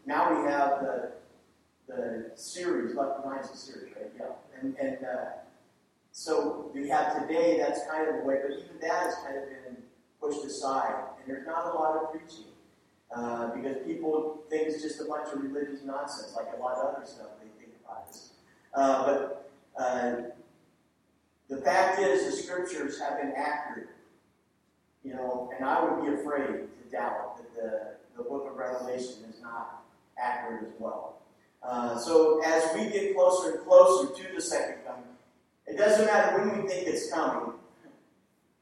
Now 0.05 0.41
we 0.41 0.49
have 0.49 0.81
the 0.81 1.11
the 1.87 2.31
series, 2.35 2.95
Left 2.95 3.21
Behind's 3.21 3.51
a 3.51 3.57
series, 3.57 3.93
right? 3.95 4.11
Yeah, 4.17 4.59
and 4.59 4.75
and 4.77 4.97
uh, 5.05 5.25
so 6.11 6.71
we 6.73 6.89
have 6.89 7.21
today. 7.21 7.59
That's 7.59 7.81
kind 7.89 8.09
of 8.09 8.15
the 8.15 8.21
way, 8.21 8.39
but 8.41 8.51
even 8.57 8.79
that 8.81 9.03
has 9.03 9.15
kind 9.23 9.37
of 9.37 9.43
been 9.49 9.77
pushed 10.19 10.43
aside, 10.43 10.95
and 11.19 11.27
there's 11.27 11.45
not 11.45 11.67
a 11.67 11.77
lot 11.77 11.97
of 11.97 12.11
preaching 12.11 12.45
uh, 13.15 13.47
because 13.55 13.77
people 13.85 14.43
think 14.49 14.67
it's 14.67 14.81
just 14.81 15.01
a 15.01 15.05
bunch 15.05 15.31
of 15.33 15.41
religious 15.43 15.83
nonsense, 15.83 16.33
like 16.35 16.47
a 16.57 16.59
lot 16.59 16.77
of 16.77 16.95
other 16.95 17.05
stuff 17.05 17.27
they 17.39 17.63
think 17.63 17.75
about 17.83 18.07
this. 18.07 18.29
Uh, 18.73 19.05
but 19.05 19.50
uh, 19.77 20.15
the 21.49 21.57
fact 21.57 21.99
is, 21.99 22.25
the 22.25 22.31
scriptures 22.31 22.99
have 22.99 23.21
been 23.21 23.33
accurate. 23.35 23.89
You 25.03 25.15
know, 25.15 25.51
and 25.55 25.65
I 25.65 25.83
would 25.83 26.05
be 26.05 26.13
afraid 26.13 26.47
to 26.47 26.91
doubt 26.91 27.37
that 27.37 27.55
the, 27.55 27.95
the 28.17 28.29
book 28.29 28.47
of 28.49 28.55
Revelation 28.55 29.25
is 29.29 29.41
not 29.41 29.83
accurate 30.17 30.63
as 30.63 30.79
well. 30.79 31.17
Uh, 31.63 31.97
so 31.97 32.41
as 32.45 32.63
we 32.75 32.89
get 32.89 33.15
closer 33.15 33.51
and 33.51 33.67
closer 33.67 34.13
to 34.13 34.35
the 34.35 34.41
second 34.41 34.83
coming, 34.85 35.03
it 35.67 35.77
doesn't 35.77 36.05
matter 36.05 36.37
when 36.37 36.61
we 36.61 36.67
think 36.67 36.87
it's 36.87 37.11
coming, 37.11 37.53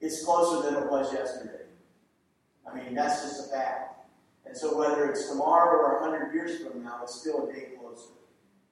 it's 0.02 0.24
closer 0.24 0.70
than 0.70 0.82
it 0.82 0.90
was 0.90 1.14
yesterday. 1.14 1.64
I 2.70 2.76
mean, 2.76 2.94
that's 2.94 3.22
just 3.22 3.48
a 3.48 3.50
fact. 3.52 4.08
And 4.46 4.56
so 4.56 4.78
whether 4.78 5.10
it's 5.10 5.30
tomorrow 5.30 5.78
or 5.78 6.02
100 6.02 6.34
years 6.34 6.62
from 6.62 6.84
now, 6.84 7.02
it's 7.04 7.20
still 7.20 7.48
a 7.48 7.54
day. 7.54 7.70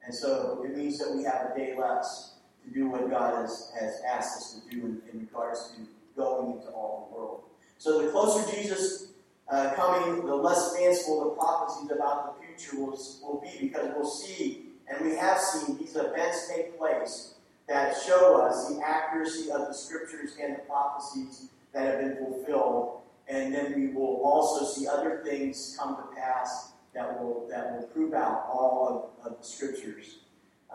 And 0.07 0.15
so 0.15 0.63
it 0.65 0.75
means 0.75 0.97
that 0.99 1.13
we 1.13 1.23
have 1.25 1.51
a 1.51 1.57
day 1.57 1.75
less 1.77 2.35
to 2.63 2.73
do 2.73 2.87
what 2.87 3.09
God 3.09 3.41
has, 3.41 3.73
has 3.77 4.01
asked 4.07 4.37
us 4.37 4.53
to 4.53 4.69
do 4.73 4.85
in, 4.85 5.01
in 5.11 5.19
regards 5.19 5.71
to 5.71 5.81
going 6.15 6.53
into 6.53 6.69
all 6.69 7.09
the 7.09 7.15
world. 7.15 7.43
So 7.77 8.01
the 8.01 8.09
closer 8.09 8.49
Jesus 8.55 9.09
uh, 9.49 9.73
coming, 9.75 10.25
the 10.25 10.33
less 10.33 10.77
fanciful 10.77 11.25
the 11.25 11.29
prophecies 11.31 11.91
about 11.91 12.39
the 12.39 12.47
future 12.47 12.77
will, 12.77 12.97
will 13.21 13.41
be 13.41 13.67
because 13.67 13.91
we'll 13.93 14.09
see, 14.09 14.67
and 14.87 15.05
we 15.05 15.17
have 15.17 15.39
seen 15.39 15.77
these 15.77 15.97
events 15.97 16.49
take 16.55 16.77
place 16.77 17.33
that 17.67 17.93
show 18.07 18.41
us 18.41 18.69
the 18.69 18.81
accuracy 18.81 19.51
of 19.51 19.67
the 19.67 19.73
scriptures 19.73 20.37
and 20.41 20.55
the 20.55 20.61
prophecies 20.61 21.49
that 21.73 21.83
have 21.83 21.99
been 21.99 22.15
fulfilled. 22.15 23.01
And 23.27 23.53
then 23.53 23.75
we 23.75 23.89
will 23.89 24.21
also 24.23 24.65
see 24.65 24.87
other 24.87 25.21
things 25.25 25.75
come 25.77 25.97
to 25.97 26.03
pass 26.15 26.71
that 26.97 27.19
will 27.19 27.47
that 27.49 27.73
will 27.73 27.87
prove 27.87 28.13
out 28.13 28.47
all 28.51 29.13
of, 29.23 29.31
of 29.31 29.39
the 29.39 29.47
scriptures. 29.47 30.19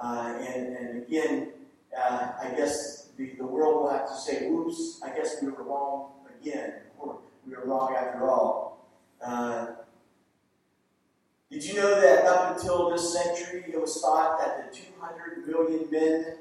Uh, 0.00 0.38
and, 0.40 0.76
and 0.76 1.02
again, 1.02 1.52
uh, 1.98 2.30
I 2.40 2.54
guess 2.56 3.08
the, 3.18 3.34
the 3.36 3.46
world 3.46 3.82
will 3.82 3.90
have 3.90 4.08
to 4.08 4.16
say, 4.16 4.46
oops, 4.46 5.00
I 5.04 5.10
guess 5.10 5.36
we 5.42 5.48
were 5.48 5.64
wrong 5.64 6.12
again. 6.40 6.74
Or 6.98 7.18
we 7.46 7.54
were 7.54 7.64
wrong 7.66 7.94
after 7.98 8.30
all. 8.30 8.88
Uh, 9.24 9.66
did 11.50 11.64
you 11.64 11.74
know 11.74 12.00
that 12.00 12.24
up 12.24 12.56
until 12.56 12.90
this 12.90 13.12
century, 13.12 13.64
it 13.68 13.78
was 13.78 14.00
thought 14.00 14.38
that 14.38 14.72
the 14.72 14.76
200 14.76 15.46
million 15.46 15.90
men, 15.90 16.36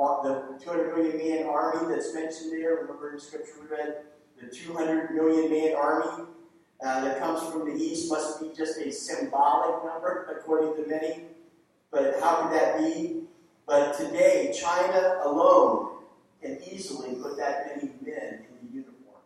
uh, 0.00 0.22
the 0.22 0.58
200 0.64 0.96
million 0.96 1.18
man 1.18 1.46
army 1.46 1.94
that's 1.94 2.14
mentioned 2.14 2.52
there, 2.52 2.76
remember 2.76 3.10
in 3.10 3.16
the 3.16 3.20
scripture 3.20 3.52
we 3.60 3.76
read, 3.76 3.96
the 4.40 4.48
200 4.48 5.10
million 5.10 5.50
man 5.50 5.76
army 5.76 6.24
uh, 6.84 7.00
that 7.04 7.18
comes 7.18 7.50
from 7.50 7.68
the 7.68 7.74
east 7.74 8.10
must 8.10 8.40
be 8.40 8.50
just 8.56 8.78
a 8.78 8.90
symbolic 8.92 9.84
number, 9.84 10.38
according 10.38 10.82
to 10.82 10.88
many. 10.88 11.24
But 11.90 12.16
how 12.20 12.42
could 12.42 12.52
that 12.52 12.78
be? 12.78 13.22
But 13.66 13.96
today, 13.98 14.54
China 14.58 15.18
alone 15.24 16.02
can 16.40 16.58
easily 16.70 17.14
put 17.16 17.36
that 17.38 17.66
many 17.66 17.92
men 18.04 18.44
in 18.48 18.68
the 18.68 18.74
uniform. 18.74 19.22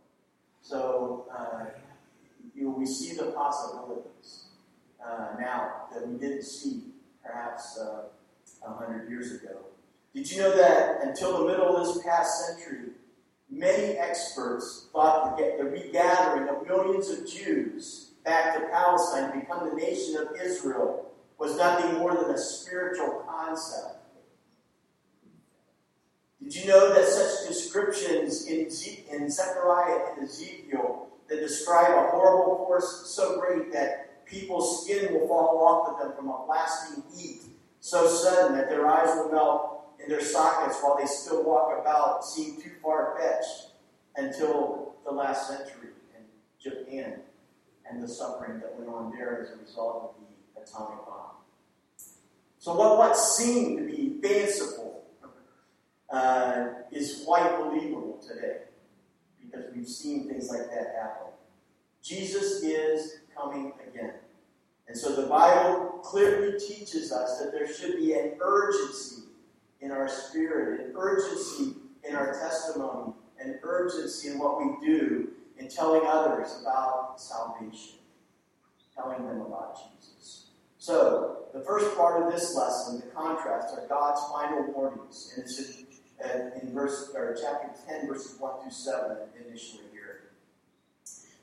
So 0.63 1.27
uh, 1.37 1.67
you 2.55 2.65
know, 2.65 2.71
we 2.71 2.87
see 2.87 3.15
the 3.15 3.27
possibilities 3.33 4.47
uh, 5.05 5.29
now 5.39 5.85
that 5.93 6.09
we 6.09 6.19
didn't 6.19 6.45
see 6.45 6.83
perhaps 7.25 7.79
uh, 7.79 8.05
a 8.67 8.73
hundred 8.73 9.11
years 9.11 9.33
ago. 9.33 9.59
Did 10.15 10.31
you 10.31 10.39
know 10.39 10.57
that 10.57 11.03
until 11.03 11.39
the 11.39 11.47
middle 11.47 11.77
of 11.77 11.87
this 11.87 12.05
past 12.05 12.47
century, 12.47 12.91
many 13.53 13.99
experts 13.99 14.89
thought 14.93 15.37
that 15.37 15.59
the 15.59 15.65
regathering 15.65 16.49
of 16.49 16.67
millions 16.67 17.11
of 17.11 17.29
Jews 17.29 18.13
back 18.25 18.55
to 18.55 18.69
Palestine 18.69 19.33
to 19.33 19.41
become 19.41 19.69
the 19.69 19.77
nation 19.77 20.17
of 20.17 20.29
Israel 20.43 21.13
was 21.39 21.57
nothing 21.57 21.99
more 21.99 22.15
than 22.15 22.35
a 22.35 22.39
spiritual 22.39 23.25
concept. 23.29 23.99
Did 26.43 26.57
you 26.57 26.67
know 26.67 26.95
that 26.95 27.07
such 27.07 27.49
descriptions 27.49 28.47
in, 28.47 28.71
Ze- 28.71 29.05
in 29.11 29.31
Zechariah 29.31 30.13
and 30.13 30.25
Ezekiel 30.25 31.09
that 31.29 31.41
describe 31.41 31.93
a 31.93 32.11
horrible 32.11 32.65
force 32.67 33.13
so 33.15 33.39
great 33.41 33.73
that 33.73 34.25
people's 34.27 34.85
skin 34.85 35.13
will 35.13 35.29
fall 35.29 35.63
off 35.65 35.89
of 35.89 35.99
them 35.99 36.17
from 36.17 36.29
a 36.29 36.45
blasting 36.47 37.03
heat 37.15 37.43
so 37.81 38.09
sudden 38.09 38.57
that 38.57 38.69
their 38.69 38.89
eyes 38.89 39.15
will 39.17 39.31
melt 39.31 39.82
in 40.03 40.11
their 40.11 40.21
sockets 40.21 40.79
while 40.81 40.97
they 40.99 41.07
still 41.07 41.45
walk 41.45 41.79
about 41.81 42.25
seem 42.25 42.61
too 42.61 42.73
far 42.83 43.17
fetched 43.19 43.73
until 44.17 44.95
the 45.05 45.11
last 45.11 45.49
century 45.49 45.91
in 46.17 46.25
Japan 46.61 47.21
and 47.89 48.03
the 48.03 48.09
suffering 48.09 48.61
that 48.61 48.79
went 48.79 48.91
on 48.91 49.13
there 49.13 49.43
as 49.43 49.51
a 49.51 49.63
result 49.63 50.15
of 50.15 50.21
the 50.21 50.63
atomic 50.63 51.05
bomb. 51.07 51.31
So, 52.59 52.75
what, 52.75 52.99
what 52.99 53.17
seemed 53.17 53.79
to 53.79 53.85
be 53.85 54.21
fanciful 54.23 55.05
uh, 56.11 56.67
is 56.91 57.23
quite 57.25 57.59
believable 57.59 58.21
today 58.27 58.59
because 59.41 59.67
we've 59.75 59.89
seen 59.89 60.29
things 60.29 60.49
like 60.49 60.71
that 60.71 60.95
happen. 61.01 61.33
Jesus 62.03 62.63
is 62.63 63.21
coming 63.37 63.73
again. 63.89 64.15
And 64.89 64.97
so 64.97 65.15
the 65.15 65.27
Bible 65.27 66.01
clearly 66.03 66.59
teaches 66.59 67.13
us 67.13 67.39
that 67.39 67.53
there 67.53 67.73
should 67.73 67.97
be 67.97 68.13
an 68.13 68.33
urgency 68.41 69.23
in 69.83 69.91
our 69.91 70.09
spirit, 70.09 70.81
an 70.81 70.93
urgency 70.97 71.75
in 72.09 72.15
our 72.15 72.33
testimony, 72.33 73.13
an 73.39 73.59
urgency 73.63 74.29
in 74.29 74.39
what 74.39 74.59
we 74.59 74.87
do 74.87 75.29
in 75.59 75.69
telling 75.69 76.03
others 76.07 76.59
about 76.63 77.21
salvation, 77.21 77.99
telling 78.95 79.27
them 79.27 79.41
about 79.43 79.77
Jesus. 79.77 80.47
So, 80.79 81.43
the 81.53 81.61
first 81.61 81.97
part 81.97 82.23
of 82.23 82.33
this 82.33 82.57
lesson, 82.57 83.01
the 83.01 83.07
contrast, 83.15 83.75
are 83.75 83.87
God's 83.89 84.21
final 84.33 84.73
warnings. 84.73 85.33
And 85.37 85.45
it's 85.45 85.59
in, 85.59 85.87
uh, 86.25 86.61
in 86.61 86.73
verse, 86.73 87.13
or 87.15 87.37
chapter 87.41 87.69
10, 87.87 88.09
verses 88.09 88.39
1 88.41 88.63
through 88.63 88.71
7 88.71 89.17
initially 89.47 89.85
here. 89.93 90.31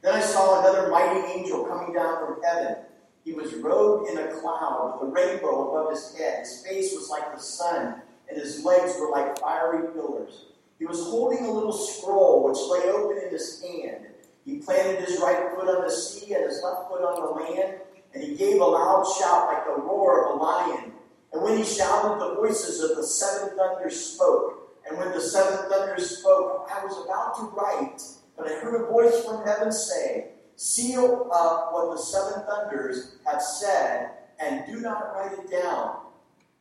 Then 0.02 0.16
I 0.16 0.22
saw 0.22 0.60
another 0.60 0.90
mighty 0.90 1.20
angel 1.32 1.66
coming 1.66 1.94
down 1.94 2.26
from 2.26 2.42
heaven. 2.44 2.78
He 3.24 3.34
was 3.34 3.54
robed 3.56 4.10
in 4.10 4.18
a 4.18 4.28
cloud 4.28 5.00
with 5.00 5.10
a 5.10 5.12
rainbow 5.12 5.70
above 5.70 5.92
his 5.92 6.16
head. 6.18 6.40
His 6.40 6.66
face 6.66 6.94
was 6.96 7.10
like 7.10 7.34
the 7.34 7.42
sun, 7.42 8.02
and 8.30 8.40
his 8.40 8.64
legs 8.64 8.94
were 9.00 9.10
like 9.10 9.40
fiery 9.40 9.92
pillars. 9.94 10.46
He 10.78 10.86
was 10.86 11.04
holding 11.04 11.46
a 11.46 11.52
little 11.52 11.74
scroll 11.74 12.44
which 12.44 12.58
lay 12.70 12.90
open 12.92 13.18
in 13.24 13.32
his 13.32 13.62
hand. 13.62 14.08
He 14.46 14.58
planted 14.60 15.06
his 15.06 15.20
right 15.20 15.50
foot 15.54 15.68
on 15.68 15.84
the 15.84 15.92
sea 15.92 16.34
and 16.34 16.46
his 16.46 16.62
left 16.64 16.90
foot 16.90 17.04
on 17.04 17.22
the 17.22 17.44
land, 17.44 17.80
and 18.14 18.24
he 18.24 18.36
gave 18.36 18.62
a 18.62 18.66
loud 18.66 19.06
shout 19.20 19.48
like 19.48 19.66
the 19.66 19.82
roar 19.82 20.26
of 20.26 20.40
a 20.40 20.44
lion. 20.44 20.94
And 21.34 21.44
when 21.44 21.58
he 21.58 21.64
shouted, 21.64 22.20
the 22.20 22.36
voices 22.36 22.82
of 22.82 22.96
the 22.96 23.04
seven 23.04 23.56
thunders 23.58 24.00
spoke. 24.00 24.80
And 24.88 24.98
when 24.98 25.12
the 25.12 25.22
seven 25.22 25.70
thunders 25.70 26.20
spoke, 26.20 26.68
I 26.74 26.84
was 26.84 27.06
about 27.06 27.36
to 27.38 27.44
write, 27.56 28.02
but 28.36 28.48
I 28.48 28.56
heard 28.56 28.82
a 28.82 28.86
voice 28.86 29.24
from 29.24 29.46
heaven 29.46 29.72
say, 29.72 30.30
Seal 30.56 31.30
up 31.32 31.70
what 31.72 31.96
the 31.96 32.02
seven 32.02 32.44
thunders 32.46 33.18
have 33.26 33.42
said, 33.42 34.12
and 34.40 34.66
do 34.66 34.82
not 34.82 35.14
write 35.14 35.34
it 35.34 35.52
down. 35.52 35.98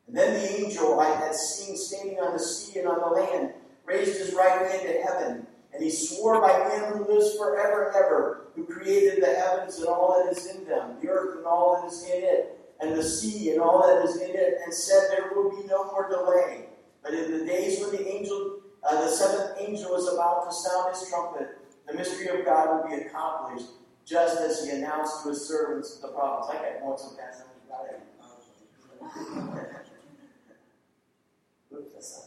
And 0.08 0.16
then 0.16 0.34
the 0.34 0.64
angel 0.64 0.98
I 0.98 1.14
had 1.14 1.34
seen 1.34 1.76
standing 1.76 2.18
on 2.18 2.32
the 2.32 2.38
sea 2.38 2.78
and 2.78 2.88
on 2.88 2.98
the 2.98 3.20
land 3.20 3.52
raised 3.84 4.18
his 4.18 4.34
right 4.34 4.70
hand 4.70 4.82
to 4.82 5.02
heaven, 5.02 5.46
and 5.72 5.82
he 5.82 5.90
swore 5.90 6.40
by 6.40 6.52
him 6.70 6.84
who 6.94 7.12
lives 7.12 7.36
forever 7.36 7.88
and 7.88 7.96
ever, 7.96 8.46
who 8.56 8.64
created 8.64 9.22
the 9.22 9.34
heavens 9.34 9.76
and 9.78 9.86
all 9.86 10.24
that 10.24 10.32
is 10.32 10.46
in 10.46 10.64
them, 10.64 10.96
the 11.02 11.08
earth 11.08 11.36
and 11.36 11.46
all 11.46 11.80
that 11.80 11.92
is 11.92 12.04
in 12.04 12.22
it, 12.24 12.58
and 12.80 12.96
the 12.96 13.02
sea 13.02 13.50
and 13.50 13.60
all 13.60 13.86
that 13.86 14.02
is 14.04 14.16
in 14.16 14.30
it, 14.30 14.58
and 14.64 14.72
said 14.72 15.10
there 15.10 15.30
will 15.34 15.50
be 15.50 15.66
no 15.66 15.84
more 15.84 16.08
delay. 16.08 16.66
But 17.02 17.12
in 17.12 17.38
the 17.38 17.44
days 17.44 17.80
when 17.80 17.90
the 17.90 18.08
angel, 18.08 18.60
uh, 18.82 19.02
the 19.02 19.08
seventh 19.08 19.58
angel 19.60 19.94
is 19.94 20.08
about 20.08 20.48
to 20.48 20.54
sound 20.54 20.94
his 20.94 21.06
trumpet, 21.10 21.48
the 21.86 21.94
mystery 21.94 22.28
of 22.28 22.46
God 22.46 22.82
will 22.82 22.88
be 22.88 23.02
accomplished, 23.02 23.66
just 24.06 24.40
as 24.40 24.64
he 24.64 24.70
announced 24.70 25.22
to 25.22 25.30
his 25.30 25.46
servants 25.46 25.98
the 25.98 26.08
prophets. 26.08 26.58
I 26.58 26.62
got 26.62 26.80
more 26.80 26.98
some 26.98 27.16
past 27.16 27.42
Oops, 31.74 31.92
that's 31.92 32.16
not. 32.16 32.24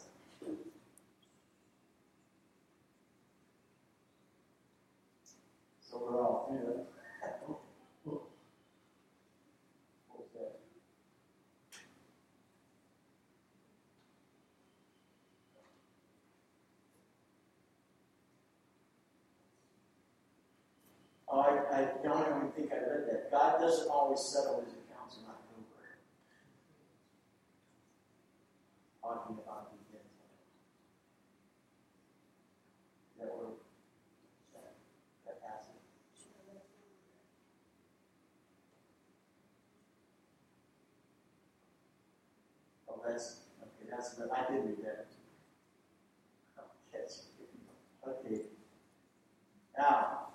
All 21.32 21.40
I, 21.40 21.80
I 21.80 21.84
don't 22.04 22.38
even 22.38 22.52
think 22.52 22.74
I 22.74 22.76
read 22.76 23.08
that. 23.08 23.32
God 23.32 23.62
doesn't 23.62 23.88
always 23.90 24.20
settle 24.20 24.60
his 24.66 24.74
accounts 24.74 25.16
in 25.16 25.24
October. 25.24 25.96
Talking 29.02 29.38
about 29.42 29.72
the 29.72 29.78
events. 29.88 30.12
Is 33.16 33.22
that 33.22 33.32
where, 33.32 33.56
that, 34.54 34.76
that 35.26 35.42
passage? 35.42 35.80
Oh, 42.90 43.00
that's, 43.08 43.38
the- 44.10 44.32
I 44.32 44.52
did 44.52 44.66
read 44.66 44.86
that. 44.86 45.06
Okay. 48.08 48.42
Now, 49.78 50.28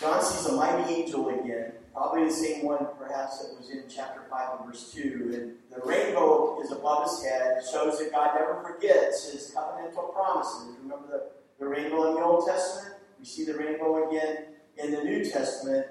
John 0.00 0.22
sees 0.22 0.46
a 0.46 0.52
mighty 0.52 0.94
angel 0.94 1.28
again, 1.28 1.72
probably 1.92 2.24
the 2.24 2.30
same 2.30 2.64
one 2.64 2.86
perhaps 2.98 3.38
that 3.40 3.56
was 3.58 3.70
in 3.70 3.84
chapter 3.88 4.22
5 4.30 4.60
and 4.60 4.66
verse 4.68 4.90
2. 4.92 5.30
And 5.34 5.58
the 5.70 5.86
rainbow 5.86 6.60
is 6.62 6.72
above 6.72 7.04
his 7.04 7.22
head, 7.22 7.62
shows 7.70 7.98
that 7.98 8.10
God 8.10 8.34
never 8.34 8.62
forgets 8.62 9.30
his 9.30 9.52
covenantal 9.54 10.12
promises. 10.12 10.74
Remember 10.82 11.06
the, 11.08 11.30
the 11.58 11.68
rainbow 11.68 12.08
in 12.08 12.14
the 12.14 12.22
Old 12.22 12.46
Testament? 12.46 12.96
We 13.18 13.26
see 13.26 13.44
the 13.44 13.54
rainbow 13.54 14.08
again 14.08 14.44
in 14.78 14.92
the 14.92 15.04
New 15.04 15.24
Testament. 15.24 15.86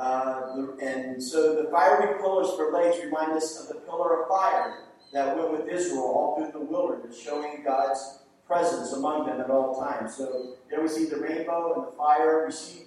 Uh, 0.00 0.68
and 0.80 1.22
so 1.22 1.62
the 1.62 1.70
fiery 1.70 2.18
pillars 2.18 2.48
for 2.56 2.72
legs 2.72 2.96
remind 3.04 3.32
us 3.32 3.60
of 3.60 3.68
the 3.68 3.74
pillar 3.82 4.22
of 4.22 4.28
fire 4.28 4.84
that 5.12 5.36
went 5.36 5.52
with 5.52 5.68
Israel 5.68 6.04
all 6.04 6.36
through 6.36 6.58
the 6.58 6.64
wilderness, 6.64 7.20
showing 7.20 7.62
God's 7.62 8.20
presence 8.46 8.94
among 8.94 9.26
them 9.26 9.42
at 9.42 9.50
all 9.50 9.78
times. 9.78 10.16
So 10.16 10.54
there 10.70 10.80
we 10.80 10.88
see 10.88 11.04
the 11.04 11.18
rainbow 11.18 11.74
and 11.74 11.86
the 11.86 11.96
fire. 11.98 12.46
We 12.46 12.52
see 12.52 12.84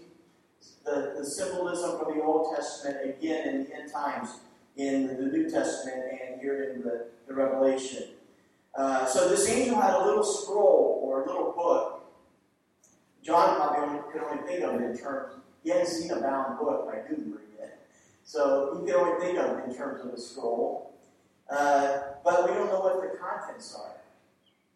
the, 0.86 1.13
the 1.15 1.23
symbolism 1.23 1.99
from 1.99 2.17
the 2.17 2.23
Old 2.23 2.56
Testament 2.56 2.97
again 3.08 3.47
in 3.47 3.63
the 3.65 3.76
end 3.76 3.91
times 3.91 4.30
in 4.76 5.06
the 5.06 5.28
New 5.28 5.47
Testament 5.47 6.04
and 6.19 6.41
here 6.41 6.73
in 6.73 6.82
the, 6.82 7.10
the 7.28 7.36
Revelation. 7.36 8.08
Uh, 8.73 9.06
so 9.06 9.30
this 9.30 9.47
angel 9.47 9.80
had 9.80 9.93
a 9.93 10.04
little 10.04 10.23
scroll 10.23 10.99
or 11.04 11.21
a 11.21 11.28
little 11.28 11.52
book. 11.52 12.06
John 13.21 13.56
probably 13.56 13.99
could 14.12 14.23
only 14.23 14.47
think 14.47 14.63
of 14.63 14.82
it 14.82 14.84
in 14.84 14.97
terms, 14.97 15.36
he 15.63 15.69
hadn't 15.69 15.88
seen 15.88 16.12
a 16.12 16.19
bound 16.19 16.60
book 16.60 16.86
by 16.86 16.99
Gutenberg 17.08 17.41
yet. 17.58 17.80
So 18.23 18.78
he 18.80 18.86
could 18.86 18.95
only 18.95 19.26
think 19.26 19.39
of 19.39 19.60
it 19.60 19.65
in 19.69 19.76
terms 19.76 20.06
of 20.06 20.13
a 20.13 20.19
scroll. 20.19 20.93
Uh, 21.49 21.99
but 22.23 22.49
we 22.49 22.56
don't 22.56 22.67
know 22.67 22.80
what 22.80 23.02
the 23.02 23.17
contents 23.17 23.76
are 23.76 23.95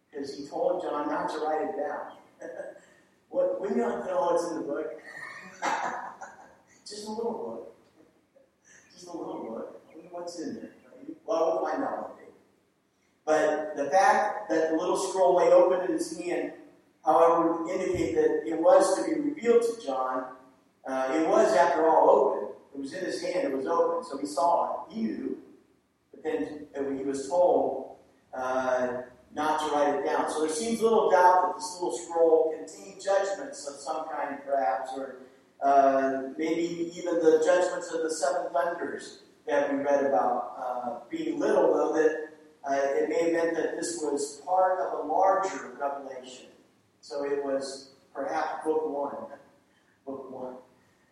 because 0.09 0.35
he 0.37 0.45
told 0.45 0.81
John 0.81 1.07
not 1.07 1.29
to 1.29 1.39
write 1.39 1.69
it 1.69 1.77
down. 1.77 2.11
what, 3.29 3.61
we 3.61 3.69
don't 3.69 4.05
know 4.05 4.21
what's 4.21 4.49
in 4.49 4.55
the 4.57 4.61
book. 4.61 5.01
Just 6.87 7.07
a 7.07 7.11
little 7.11 7.33
book. 7.33 7.75
Just 8.93 9.07
a 9.07 9.11
little 9.11 9.43
book. 9.43 9.81
I 9.91 9.95
wonder 9.95 10.09
what's 10.11 10.39
in 10.39 10.55
there. 10.55 10.71
Well, 11.25 11.59
we'll 11.61 11.71
find 11.71 11.83
out 11.83 12.09
one 12.09 12.17
day. 12.17 12.31
But 13.25 13.75
the 13.75 13.89
fact 13.89 14.49
that 14.49 14.71
the 14.71 14.77
little 14.77 14.97
scroll 14.97 15.35
lay 15.35 15.51
open 15.51 15.85
in 15.85 15.97
his 15.97 16.17
hand, 16.17 16.53
however, 17.03 17.63
would 17.63 17.71
indicate 17.71 18.15
that 18.15 18.43
it 18.47 18.59
was 18.59 18.95
to 18.95 19.03
be 19.03 19.19
revealed 19.19 19.63
to 19.63 19.85
John. 19.85 20.25
Uh, 20.87 21.11
it 21.13 21.27
was, 21.27 21.53
after 21.55 21.87
all, 21.87 22.09
open. 22.09 22.55
It 22.73 22.79
was 22.79 22.93
in 22.93 23.03
his 23.03 23.21
hand. 23.21 23.47
It 23.47 23.57
was 23.57 23.65
open. 23.65 24.03
So 24.03 24.17
he 24.17 24.25
saw 24.25 24.85
it. 24.87 24.93
He. 24.93 25.17
But 26.11 26.23
then 26.23 26.97
he 26.97 27.03
was 27.03 27.27
told 27.27 27.97
uh, 28.33 29.01
not 29.33 29.59
to 29.59 29.75
write 29.75 29.95
it 29.95 30.05
down. 30.05 30.29
So 30.31 30.41
there 30.41 30.49
seems 30.49 30.81
little 30.81 31.09
doubt 31.09 31.47
that 31.47 31.55
this 31.57 31.73
little 31.75 31.97
scroll 31.97 32.53
contained 32.57 33.01
judgments 33.01 33.67
of 33.67 33.75
some 33.75 34.05
kind, 34.09 34.39
perhaps, 34.45 34.91
or 34.95 35.17
uh, 35.61 36.29
maybe 36.37 36.91
even 36.95 37.15
the 37.15 37.41
judgments 37.45 37.91
of 37.91 38.03
the 38.03 38.09
seven 38.09 38.51
thunders 38.53 39.23
that 39.47 39.73
we 39.73 39.79
read 39.79 40.05
about. 40.05 40.53
Uh, 40.57 40.99
being 41.09 41.39
little, 41.39 41.73
though, 41.73 41.93
that 41.93 42.29
uh, 42.69 42.75
it 42.95 43.09
may 43.09 43.23
have 43.23 43.33
meant 43.33 43.55
that 43.55 43.75
this 43.75 43.99
was 44.01 44.41
part 44.45 44.79
of 44.79 45.05
a 45.05 45.07
larger 45.07 45.77
revelation. 45.79 46.47
So 47.01 47.25
it 47.25 47.43
was 47.43 47.91
perhaps 48.13 48.63
book 48.65 48.89
one. 48.89 49.15
Book 50.05 50.31
one. 50.31 50.55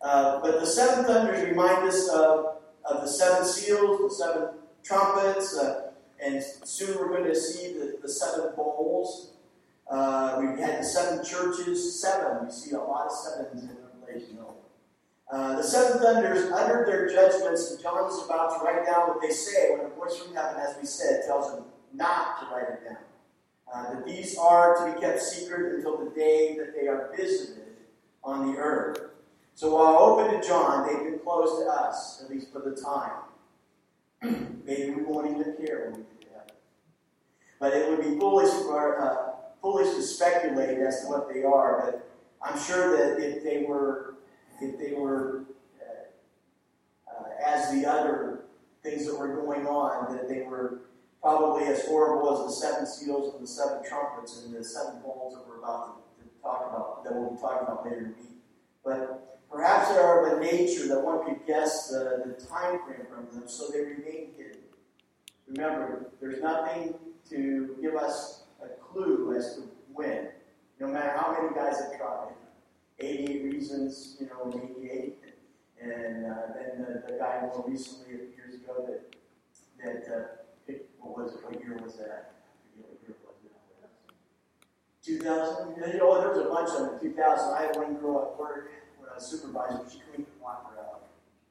Uh, 0.06 0.40
but 0.40 0.60
the 0.60 0.66
seven 0.66 1.04
thunders 1.04 1.42
remind 1.48 1.82
us 1.88 2.08
of, 2.10 2.58
of 2.84 3.00
the 3.00 3.08
seven 3.08 3.44
seals, 3.44 3.98
the 3.98 4.24
seven 4.24 4.48
trumpets, 4.84 5.58
uh, 5.58 5.90
and 6.24 6.40
soon 6.62 6.96
we're 6.96 7.08
going 7.08 7.24
to 7.24 7.34
see 7.34 7.72
the, 7.72 7.98
the 8.00 8.08
seven 8.08 8.52
bowls. 8.54 9.32
Uh, 9.90 10.36
we 10.38 10.62
had 10.62 10.78
the 10.78 10.84
seven 10.84 11.24
churches, 11.24 12.00
seven. 12.00 12.46
We 12.46 12.52
see 12.52 12.76
a 12.76 12.78
lot 12.78 13.06
of 13.06 13.12
sevens 13.12 13.64
in 13.64 13.76
Revelation. 14.00 14.38
Uh, 15.28 15.56
the 15.56 15.62
seven 15.64 16.00
thunders 16.00 16.52
uttered 16.52 16.86
their 16.86 17.08
judgments, 17.08 17.72
and 17.72 17.82
John 17.82 18.08
is 18.08 18.24
about 18.24 18.56
to 18.56 18.64
write 18.64 18.86
down 18.86 19.08
what 19.08 19.20
they 19.20 19.30
say 19.30 19.72
when 19.72 19.86
a 19.86 19.88
voice 19.88 20.16
from 20.18 20.36
heaven, 20.36 20.54
as 20.60 20.76
we 20.80 20.86
said, 20.86 21.22
tells 21.26 21.52
him 21.52 21.64
not 21.92 22.38
to 22.38 22.54
write 22.54 22.68
it 22.68 22.84
down. 22.84 22.98
Uh, 23.74 23.94
that 23.94 24.06
these 24.06 24.38
are 24.38 24.76
to 24.86 24.94
be 24.94 25.00
kept 25.00 25.20
secret 25.20 25.74
until 25.74 25.98
the 25.98 26.12
day 26.12 26.56
that 26.56 26.80
they 26.80 26.86
are 26.86 27.10
visited 27.16 27.74
on 28.22 28.52
the 28.52 28.56
earth. 28.56 29.00
So 29.56 29.74
while 29.74 29.96
open 29.96 30.38
to 30.38 30.46
John, 30.46 30.86
they've 30.86 31.02
been 31.02 31.18
closed 31.18 31.62
to 31.62 31.70
us, 31.70 32.22
at 32.22 32.30
least 32.30 32.52
for 32.52 32.60
the 32.60 32.76
time. 32.76 33.22
Maybe 34.66 34.90
we 34.90 35.02
won't 35.02 35.30
even 35.30 35.56
care 35.56 35.88
when 35.90 36.00
we 36.00 36.02
get 36.02 36.20
to 36.20 36.28
heaven. 36.28 36.54
But 37.58 37.72
it 37.72 37.88
would 37.88 38.02
be 38.02 38.18
foolish 38.18 38.50
for 38.50 39.00
uh, 39.00 39.32
foolish 39.62 39.94
to 39.94 40.02
speculate 40.02 40.76
as 40.78 41.00
to 41.00 41.06
what 41.06 41.32
they 41.32 41.42
are. 41.42 41.80
But 41.82 42.06
I'm 42.42 42.60
sure 42.60 42.98
that 42.98 43.18
if 43.18 43.42
they 43.42 43.64
were 43.66 44.16
if 44.60 44.78
they 44.78 44.92
were 44.92 45.46
uh, 45.80 47.10
uh, 47.10 47.24
as 47.42 47.72
the 47.72 47.86
other 47.86 48.40
things 48.82 49.06
that 49.06 49.18
were 49.18 49.36
going 49.36 49.66
on, 49.66 50.14
that 50.14 50.28
they 50.28 50.42
were 50.42 50.80
probably 51.22 51.64
as 51.64 51.86
horrible 51.86 52.38
as 52.38 52.46
the 52.46 52.66
seven 52.66 52.86
seals 52.86 53.32
and 53.32 53.42
the 53.42 53.48
seven 53.48 53.82
trumpets 53.88 54.44
and 54.44 54.54
the 54.54 54.62
seven 54.62 55.00
bowls 55.00 55.34
that 55.34 55.48
we're 55.48 55.60
about 55.60 55.96
to, 56.18 56.24
to 56.24 56.28
talk 56.42 56.66
about, 56.68 57.04
that 57.04 57.14
we'll 57.14 57.30
be 57.30 57.40
talking 57.40 57.66
about 57.66 57.86
later 57.86 58.00
in 58.00 58.04
the 58.10 58.18
week. 58.18 58.36
But 58.84 59.35
perhaps 59.50 59.88
they 59.88 59.96
are 59.96 60.26
of 60.26 60.38
a 60.38 60.44
nature 60.44 60.88
that 60.88 61.00
one 61.00 61.24
could 61.24 61.46
guess 61.46 61.88
the, 61.88 62.22
the 62.26 62.46
time 62.46 62.80
frame 62.84 63.06
from 63.08 63.26
them, 63.32 63.48
so 63.48 63.68
they 63.68 63.80
remain 63.80 64.30
hidden. 64.36 64.62
Remember, 65.48 66.10
there's 66.20 66.42
nothing 66.42 66.94
to 67.30 67.76
give 67.80 67.94
us 67.94 68.42
a 68.62 68.68
clue 68.82 69.36
as 69.36 69.56
to 69.56 69.62
when, 69.92 70.28
no 70.80 70.88
matter 70.88 71.16
how 71.16 71.32
many 71.32 71.54
guys 71.54 71.80
have 71.80 71.96
tried. 71.96 72.32
88 72.98 73.44
reasons, 73.44 74.16
you 74.20 74.26
know, 74.26 74.50
in 74.50 74.86
88. 74.88 75.18
And 75.82 76.26
uh, 76.26 76.34
then 76.54 76.78
the, 76.78 77.12
the 77.12 77.18
guy 77.18 77.40
more 77.42 77.64
recently, 77.68 78.14
a 78.14 78.18
few 78.18 78.28
years 78.36 78.54
ago, 78.54 78.88
that, 78.88 79.14
that 79.84 80.14
uh, 80.14 80.72
what 81.00 81.24
was 81.24 81.34
it, 81.34 81.44
what 81.44 81.60
year 81.60 81.78
was 81.82 81.96
that? 81.96 82.32
2000? 85.04 85.76
You 85.76 85.80
know, 85.82 85.92
there 85.92 86.04
was 86.04 86.38
a 86.38 86.48
bunch 86.48 86.70
of 86.70 87.00
them 87.00 87.14
2000. 87.14 87.54
I 87.54 87.62
had 87.62 87.76
one 87.76 87.94
girl 87.94 88.32
at 88.32 88.40
work 88.40 88.72
was 89.16 89.26
supervisor, 89.26 89.80
she 89.90 90.00
couldn't 90.10 90.28
lock 90.42 90.72
her 90.74 90.80
out. 90.80 91.02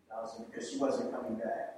2000 0.10 0.46
because 0.52 0.70
she 0.70 0.78
wasn't 0.78 1.12
coming 1.12 1.36
back. 1.36 1.72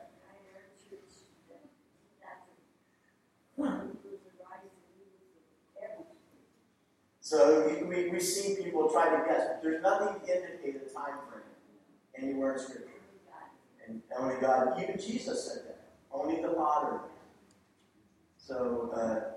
So 7.22 7.68
we, 7.68 7.84
we, 7.84 8.10
we 8.10 8.20
see 8.22 8.56
people 8.64 8.90
try 8.90 9.10
to 9.10 9.26
guess, 9.28 9.48
but 9.48 9.62
there's 9.62 9.82
nothing 9.82 10.26
to 10.26 10.34
indicate 10.34 10.82
a 10.82 10.94
time 10.94 11.18
frame 11.30 11.44
anywhere 12.18 12.54
in 12.54 12.60
Scripture. 12.60 12.84
And 13.86 14.02
only 14.18 14.36
God, 14.40 14.82
even 14.82 14.98
Jesus 14.98 15.46
said 15.46 15.64
that. 15.66 15.82
Only 16.10 16.42
the 16.42 16.54
Father. 16.54 17.00
So, 18.38 18.94
uh, 18.96 19.36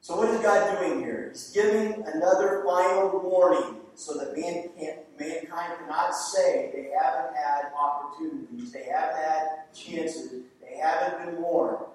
so 0.00 0.16
what 0.16 0.28
is 0.28 0.40
God 0.40 0.78
doing 0.78 1.00
here? 1.00 1.30
He's 1.32 1.50
giving 1.50 2.04
another 2.06 2.62
final 2.64 3.18
warning 3.18 3.80
so 3.96 4.18
that 4.18 4.36
man 4.36 4.68
can't, 4.78 4.98
mankind 5.18 5.72
cannot 5.78 6.14
say 6.14 6.70
they 6.72 6.90
haven't 7.00 7.34
had 7.34 7.72
opportunities, 7.74 8.72
they 8.72 8.84
haven't 8.84 9.16
had 9.16 9.72
chances, 9.74 10.44
they 10.60 10.76
haven't 10.76 11.24
been 11.24 11.42
warned. 11.42 11.86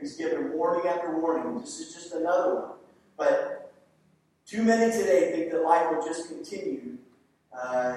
He's 0.00 0.16
given 0.16 0.52
warning 0.52 0.88
after 0.88 1.18
warning. 1.18 1.60
This 1.60 1.80
is 1.80 1.92
just 1.92 2.14
another 2.14 2.54
one. 2.54 2.70
But 3.16 3.72
too 4.46 4.62
many 4.62 4.90
today 4.90 5.32
think 5.32 5.52
that 5.52 5.62
life 5.62 5.90
will 5.90 6.04
just 6.04 6.28
continue 6.28 6.98
uh, 7.52 7.96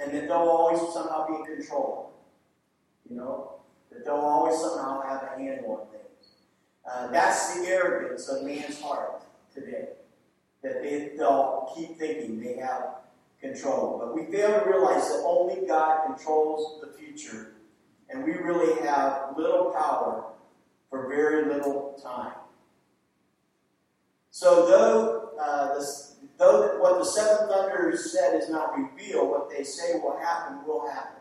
and 0.00 0.12
that 0.12 0.28
they'll 0.28 0.36
always 0.36 0.80
somehow 0.92 1.26
be 1.26 1.34
in 1.34 1.56
control. 1.56 2.12
You 3.08 3.16
know? 3.16 3.52
That 3.90 4.04
they'll 4.04 4.14
always 4.14 4.60
somehow 4.60 5.02
have 5.02 5.22
a 5.22 5.40
handle 5.40 5.72
on 5.72 5.86
things. 5.88 6.04
Uh, 6.88 7.08
that's 7.08 7.58
the 7.58 7.66
arrogance 7.66 8.28
of 8.28 8.44
man's 8.44 8.80
heart 8.80 9.22
today. 9.52 9.88
That 10.62 10.82
they, 10.82 11.12
they'll 11.16 11.72
keep 11.76 11.98
thinking 11.98 12.40
they 12.40 12.56
have 12.56 12.96
control. 13.40 13.98
But 13.98 14.14
we 14.14 14.30
fail 14.32 14.60
to 14.60 14.68
realize 14.68 15.08
that 15.08 15.22
only 15.24 15.66
God 15.66 16.06
controls 16.06 16.80
the 16.80 16.88
future, 16.98 17.54
and 18.10 18.24
we 18.24 18.32
really 18.32 18.80
have 18.82 19.36
little 19.36 19.70
power 19.70 20.32
for 20.90 21.08
very 21.08 21.52
little 21.52 21.98
time. 22.02 22.32
So, 24.30 24.66
though, 24.66 25.30
uh, 25.40 25.82
though 26.38 26.78
what 26.80 26.98
the 26.98 27.04
seven 27.04 27.48
thunders 27.48 28.12
said 28.12 28.40
is 28.40 28.48
not 28.48 28.76
revealed, 28.76 29.30
what 29.30 29.50
they 29.50 29.64
say 29.64 29.94
will 29.94 30.18
happen 30.18 30.64
will 30.66 30.88
happen. 30.88 31.18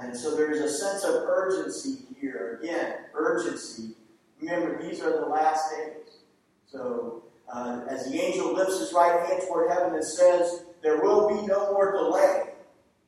And 0.00 0.16
so 0.16 0.36
there's 0.36 0.60
a 0.60 0.68
sense 0.68 1.04
of 1.04 1.14
urgency 1.28 2.06
here. 2.20 2.60
Again, 2.62 2.94
urgency. 3.14 3.94
Remember, 4.40 4.82
these 4.82 5.00
are 5.00 5.20
the 5.20 5.26
last 5.26 5.70
days. 5.70 6.18
So, 6.66 7.22
uh, 7.52 7.82
as 7.88 8.10
the 8.10 8.20
angel 8.20 8.54
lifts 8.54 8.80
his 8.80 8.92
right 8.92 9.26
hand 9.26 9.42
toward 9.46 9.70
heaven 9.70 9.94
and 9.94 10.04
says, 10.04 10.64
There 10.82 11.00
will 11.00 11.28
be 11.28 11.46
no 11.46 11.72
more 11.72 11.92
delay. 11.92 12.50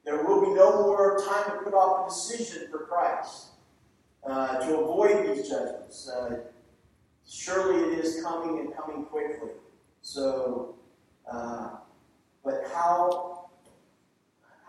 There 0.05 0.23
will 0.25 0.41
be 0.41 0.53
no 0.55 0.83
more 0.83 1.19
time 1.27 1.57
to 1.57 1.65
put 1.65 1.75
off 1.75 2.07
a 2.07 2.09
decision 2.09 2.69
for 2.71 2.79
Christ 2.87 3.49
uh, 4.25 4.59
to 4.61 4.79
avoid 4.79 5.27
these 5.27 5.49
judgments. 5.49 6.09
Uh, 6.09 6.39
surely 7.29 7.93
it 7.93 8.05
is 8.05 8.23
coming 8.23 8.61
and 8.61 8.77
coming 8.77 9.05
quickly. 9.05 9.51
So, 10.03 10.77
uh, 11.31 11.71
but 12.45 12.63
how 12.73 13.49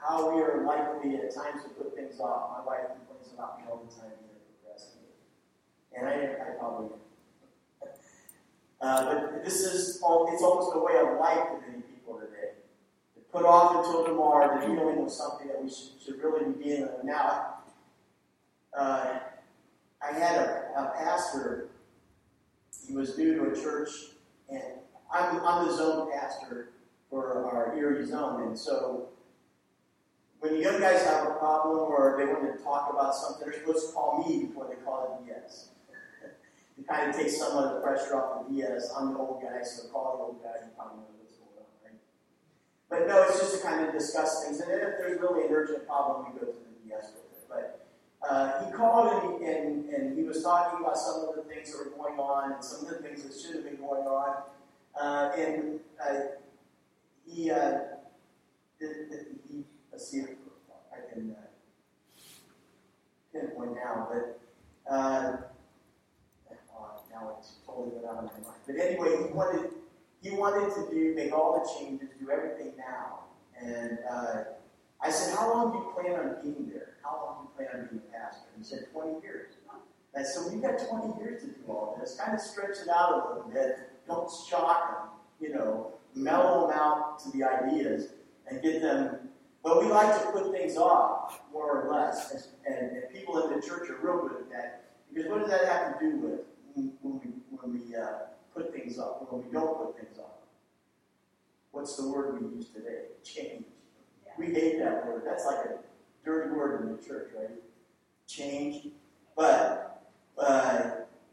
how 0.02 0.34
we 0.34 0.42
are 0.42 0.64
likely 0.66 1.18
at 1.18 1.36
times 1.36 1.64
to 1.64 1.70
put 1.70 1.94
things 1.96 2.20
off. 2.20 2.58
My 2.58 2.66
wife 2.66 2.88
complains 2.88 3.34
about 3.34 3.60
me 3.60 3.66
all 3.70 3.86
the 3.86 3.94
time 3.94 4.12
and 5.98 6.08
I, 6.08 6.14
I 6.14 6.50
probably. 6.60 6.90
Uh, 8.80 9.06
but 9.06 9.44
this 9.44 9.62
is 9.62 10.00
all, 10.02 10.30
it's 10.32 10.44
almost 10.44 10.76
a 10.76 10.80
way 10.80 11.00
of 11.00 11.20
life 11.20 11.50
to 11.50 11.68
many 11.68 11.82
people 11.82 12.20
today. 12.20 12.52
To 13.16 13.22
put 13.32 13.44
off 13.44 13.76
until 13.76 14.06
tomorrow 14.06 14.60
the 14.60 14.68
dealing 14.68 15.04
with 15.04 15.12
something 15.12 15.48
that 15.48 15.64
we 15.64 15.70
should, 15.70 16.02
should 16.04 16.24
really 16.24 16.52
be 16.54 16.64
dealing 16.64 16.82
with 16.84 17.04
now. 17.04 17.56
Uh, 18.78 19.20
I 20.02 20.14
had 20.14 20.36
a, 20.36 20.72
a 20.78 20.94
pastor, 20.96 21.70
he 22.88 22.96
was 22.96 23.18
new 23.18 23.36
to 23.36 23.52
a 23.52 23.56
church, 23.56 23.90
and 24.50 24.62
I'm, 25.12 25.40
I'm 25.44 25.68
the 25.68 25.76
zone 25.76 26.12
pastor 26.12 26.70
for 27.10 27.46
our 27.46 27.76
Erie 27.76 28.06
zone, 28.06 28.44
and 28.44 28.58
so 28.58 29.10
when 30.40 30.54
the 30.54 30.60
young 30.60 30.80
guys 30.80 31.04
have 31.04 31.28
a 31.28 31.34
problem 31.34 31.80
or 31.80 32.16
they 32.18 32.26
want 32.26 32.58
to 32.58 32.64
talk 32.64 32.94
about 32.94 33.16
something, 33.16 33.50
they're 33.50 33.60
supposed 33.60 33.88
to 33.88 33.94
call 33.94 34.24
me 34.28 34.46
before 34.46 34.68
they 34.70 34.76
call 34.84 35.04
it 35.04 35.28
It 36.78 36.88
kind 36.88 37.10
of 37.10 37.16
takes 37.16 37.38
some 37.38 37.58
of 37.58 37.74
the 37.74 37.80
pressure 37.82 38.16
off 38.16 38.48
the 38.48 38.56
DS. 38.56 38.92
I'm 38.96 39.14
the 39.14 39.20
old 39.20 39.42
guy, 39.42 39.64
so 39.64 39.88
call 39.90 40.18
the 40.18 40.24
old 40.24 40.44
guy, 40.44 40.62
you 40.64 40.72
probably 40.76 40.98
know 41.00 41.18
what's 41.18 41.34
going 41.34 41.58
on, 41.58 41.66
right? 41.84 42.00
But 42.90 43.08
no, 43.08 43.24
it's 43.24 43.40
just 43.40 43.62
to 43.62 43.68
kind 43.68 43.86
of 43.86 43.94
discuss 43.94 44.44
things, 44.44 44.60
and 44.60 44.70
then 44.70 44.80
if 44.80 44.98
there's 44.98 45.20
really 45.20 45.48
an 45.48 45.54
urgent 45.54 45.88
problem, 45.88 46.32
we 46.34 46.40
go 46.40 46.46
to 46.46 46.54
the 46.54 46.90
DS 46.90 47.12
with 47.16 47.26
it. 47.26 47.50
But 47.50 47.88
uh, 48.30 48.66
he 48.66 48.72
called 48.72 49.24
and, 49.24 49.44
and, 49.44 49.90
and 49.90 50.18
he 50.18 50.24
was 50.24 50.44
talking 50.44 50.80
about 50.80 50.98
some 50.98 51.28
of 51.30 51.36
the 51.36 51.44
things 51.44 51.72
that 51.72 51.80
were 51.80 51.98
going 51.98 52.20
on 52.20 52.54
and 52.54 52.64
some 52.64 52.82
of 52.86 52.90
the 52.90 52.98
things 52.98 53.24
that 53.24 53.34
should 53.40 53.56
have 53.56 53.64
been 53.64 53.78
going 53.78 54.06
on. 54.06 54.44
Uh, 55.00 55.32
and 55.38 55.80
uh, 56.02 56.20
he, 57.26 57.52
uh, 57.52 57.80
did 58.80 58.96
he, 59.50 59.64
let's 59.92 60.10
see 60.10 60.20
if 60.20 60.30
I 60.92 61.14
can 61.14 61.36
uh, 61.38 62.20
pinpoint 63.32 63.76
now, 63.76 64.10
but 64.12 64.40
uh, 64.92 65.38
now 67.22 67.36
it's 67.38 67.56
totally 67.66 67.90
went 67.94 68.06
out 68.06 68.24
of 68.24 68.26
my 68.26 68.48
mind. 68.48 68.62
But 68.66 68.76
anyway, 68.78 69.28
he 69.28 69.34
wanted 69.34 69.72
he 70.22 70.32
wanted 70.32 70.74
to 70.76 70.94
do 70.94 71.14
make 71.16 71.32
all 71.34 71.60
the 71.60 71.80
changes, 71.80 72.10
do 72.20 72.32
everything 72.32 72.74
now, 72.78 73.20
and 73.62 74.00
uh, 74.10 74.44
I 75.02 75.12
said, 75.12 75.36
How 75.36 75.54
long 75.54 75.72
do 75.72 75.78
you 75.78 75.94
plan 75.94 76.20
on 76.20 76.42
being 76.42 76.70
there? 76.72 76.96
How 77.04 77.16
long 77.18 77.38
do 77.38 77.64
you 77.64 77.68
plan 77.68 77.82
on 77.82 77.88
being 77.90 78.02
pastor? 78.12 78.48
And 78.56 78.64
he 78.64 78.70
said, 78.70 78.88
20 78.92 79.22
years. 79.22 79.54
I 80.16 80.24
said, 80.24 80.52
We've 80.52 80.62
got 80.62 80.80
20 80.80 81.20
years 81.22 81.42
to 81.44 81.48
do 81.48 81.62
all 81.70 81.98
this. 82.00 82.18
Kind 82.20 82.34
of 82.34 82.42
stretch 82.42 82.78
it 82.82 82.90
out 82.90 83.14
a 83.14 83.28
little 83.28 83.52
bit. 83.52 83.78
Don't 84.08 84.30
shock 84.50 84.92
them. 84.92 85.10
You 85.40 85.56
know, 85.56 85.94
mellow 86.16 86.68
them 86.68 86.78
out 86.78 87.20
to 87.20 87.38
the 87.38 87.44
ideas 87.44 88.10
and 88.50 88.62
get 88.62 88.82
them. 88.82 89.18
But 89.64 89.82
we 89.82 89.88
like 89.88 90.20
to 90.20 90.32
put 90.32 90.52
things 90.52 90.78
off, 90.78 91.42
more 91.52 91.82
or 91.82 91.92
less. 91.92 92.50
And, 92.66 92.92
and 92.92 93.04
people 93.14 93.44
in 93.44 93.56
the 93.56 93.66
church 93.66 93.90
are 93.90 93.98
real 94.02 94.28
good 94.28 94.42
at 94.42 94.50
that. 94.52 94.86
Because 95.14 95.30
what 95.30 95.42
does 95.42 95.50
that 95.50 95.66
have 95.66 96.00
to 96.00 96.06
do 96.06 96.18
with 96.18 96.40
when, 96.78 96.92
when 97.02 97.20
we, 97.20 97.58
when 97.58 97.74
we 97.74 97.96
uh, 97.96 98.28
put 98.54 98.74
things 98.74 99.00
up, 99.00 99.32
when 99.32 99.44
we 99.44 99.52
don't 99.52 99.78
put 99.78 99.98
things 99.98 100.20
up. 100.20 100.44
What's 101.72 101.96
the 101.98 102.08
word 102.08 102.42
we 102.42 102.58
use 102.58 102.70
today? 102.70 103.06
Change. 103.24 103.66
We 104.38 104.48
hate 104.48 104.80
that 104.80 105.06
word. 105.06 105.24
That's 105.26 105.46
like 105.46 105.66
a 105.66 105.78
dirty 106.24 106.52
word 106.52 106.82
in 106.82 106.96
the 106.96 107.04
church, 107.04 107.32
right? 107.38 107.50
Change. 108.28 108.90
But 109.36 110.04
uh, 110.38 110.92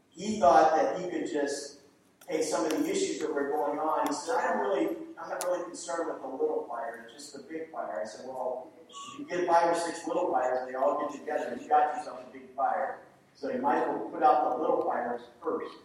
he 0.09 0.39
thought 0.39 0.75
that 0.75 0.99
he 0.99 1.09
could 1.09 1.31
just 1.31 1.79
take 2.27 2.43
some 2.43 2.65
of 2.65 2.71
the 2.71 2.89
issues 2.89 3.19
that 3.19 3.33
were 3.33 3.49
going 3.49 3.79
on. 3.79 4.07
He 4.07 4.13
said, 4.13 4.35
I 4.35 4.53
don't 4.53 4.59
really, 4.59 4.87
I'm 5.21 5.29
not 5.29 5.43
really 5.45 5.63
concerned 5.63 6.07
with 6.07 6.21
the 6.21 6.27
little 6.27 6.65
fire, 6.67 7.07
just 7.13 7.33
the 7.33 7.43
big 7.43 7.71
fire. 7.71 8.01
I 8.03 8.07
said, 8.07 8.25
well, 8.27 8.67
if 8.89 9.19
you 9.19 9.25
get 9.25 9.47
five 9.47 9.75
or 9.75 9.79
six 9.79 10.07
little 10.07 10.31
fires 10.31 10.59
and 10.61 10.69
they 10.69 10.75
all 10.75 10.99
get 10.99 11.19
together, 11.19 11.49
and 11.51 11.61
you 11.61 11.69
got 11.69 11.95
yourself 11.95 12.19
a 12.27 12.31
big 12.31 12.53
fire. 12.55 12.99
So 13.35 13.51
you 13.51 13.61
might 13.61 13.81
as 13.81 13.87
well 13.87 14.09
put 14.11 14.23
out 14.23 14.55
the 14.55 14.61
little 14.61 14.83
fires 14.83 15.21
first. 15.43 15.75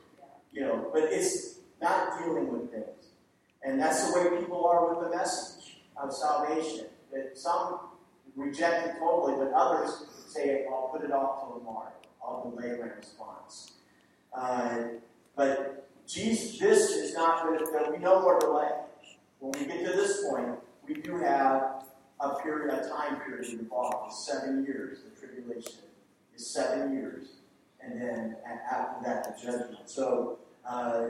You 0.53 0.63
know, 0.63 0.91
but 0.93 1.05
it's 1.05 1.59
not 1.81 2.19
dealing 2.19 2.53
with 2.53 2.71
things. 2.71 2.87
And 3.63 3.81
that's 3.81 4.11
the 4.11 4.19
way 4.19 4.41
people 4.41 4.67
are 4.67 4.95
with 4.95 5.11
the 5.11 5.17
message 5.17 5.79
of 5.97 6.13
salvation 6.13 6.87
that 7.13 7.37
some 7.37 7.81
reject 8.37 8.87
it 8.87 8.99
totally, 8.99 9.35
but 9.37 9.53
others 9.53 10.05
say, 10.27 10.67
I'll 10.71 10.89
put 10.89 11.03
it 11.03 11.13
off 11.13 11.41
till 11.41 11.59
tomorrow. 11.59 11.93
I'll 12.23 12.51
delay 12.51 12.79
my 12.79 12.87
response. 12.97 13.73
Uh, 14.33 14.79
but 15.37 15.89
Jesus, 16.07 16.59
this 16.59 16.91
is 16.91 17.15
not 17.15 17.43
going 17.43 17.59
to, 17.59 17.65
there'll 17.71 17.93
be 17.93 17.99
no 17.99 18.23
more 18.23 18.39
delay. 18.39 18.71
When 19.39 19.53
we 19.59 19.67
get 19.67 19.85
to 19.85 19.93
this 19.97 20.25
point, 20.29 20.51
we 20.87 20.95
do 20.95 21.19
have 21.19 21.85
a 22.21 22.35
period, 22.43 22.75
a 22.75 22.89
time 22.89 23.21
period 23.21 23.49
involved. 23.51 24.09
It's 24.09 24.27
seven 24.27 24.65
years. 24.65 24.99
The 25.03 25.27
tribulation 25.27 25.81
is 26.35 26.53
seven 26.53 26.93
years, 26.93 27.29
and 27.83 28.01
then 28.01 28.37
after 28.71 29.05
that, 29.05 29.25
the 29.25 29.43
judgment. 29.43 29.89
So 29.89 30.39
uh, 30.69 31.07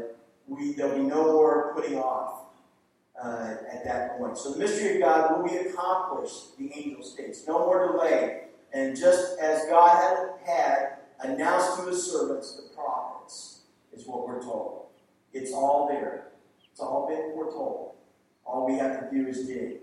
we 0.47 0.73
there'll 0.73 0.97
be 0.97 1.03
no 1.03 1.33
more 1.33 1.73
putting 1.75 1.99
off 1.99 2.45
uh, 3.23 3.55
at 3.71 3.85
that 3.85 4.19
point. 4.19 4.39
So 4.39 4.53
the 4.53 4.59
mystery 4.59 4.97
of 4.97 5.03
God 5.03 5.37
will 5.37 5.49
be 5.49 5.57
accomplished. 5.57 6.57
The 6.59 6.71
angel 6.75 7.03
states, 7.03 7.45
no 7.47 7.61
more 7.61 7.93
delay. 7.93 8.43
And 8.73 8.97
just 8.97 9.39
as 9.41 9.67
God 9.69 9.97
had, 9.97 10.31
had 10.47 10.89
announced 11.21 11.79
to 11.79 11.87
His 11.87 12.11
servants, 12.11 12.57
the 12.57 12.75
prophets, 12.75 13.61
is 13.93 14.07
what 14.07 14.27
we're 14.27 14.43
told. 14.43 14.87
It's 15.33 15.53
all 15.53 15.89
there. 15.89 16.29
It's 16.71 16.81
all 16.81 17.09
been 17.09 17.33
foretold. 17.35 17.95
All 18.45 18.67
we 18.67 18.79
have 18.79 19.01
to 19.01 19.17
do 19.17 19.29
is 19.29 19.47
dig 19.47 19.81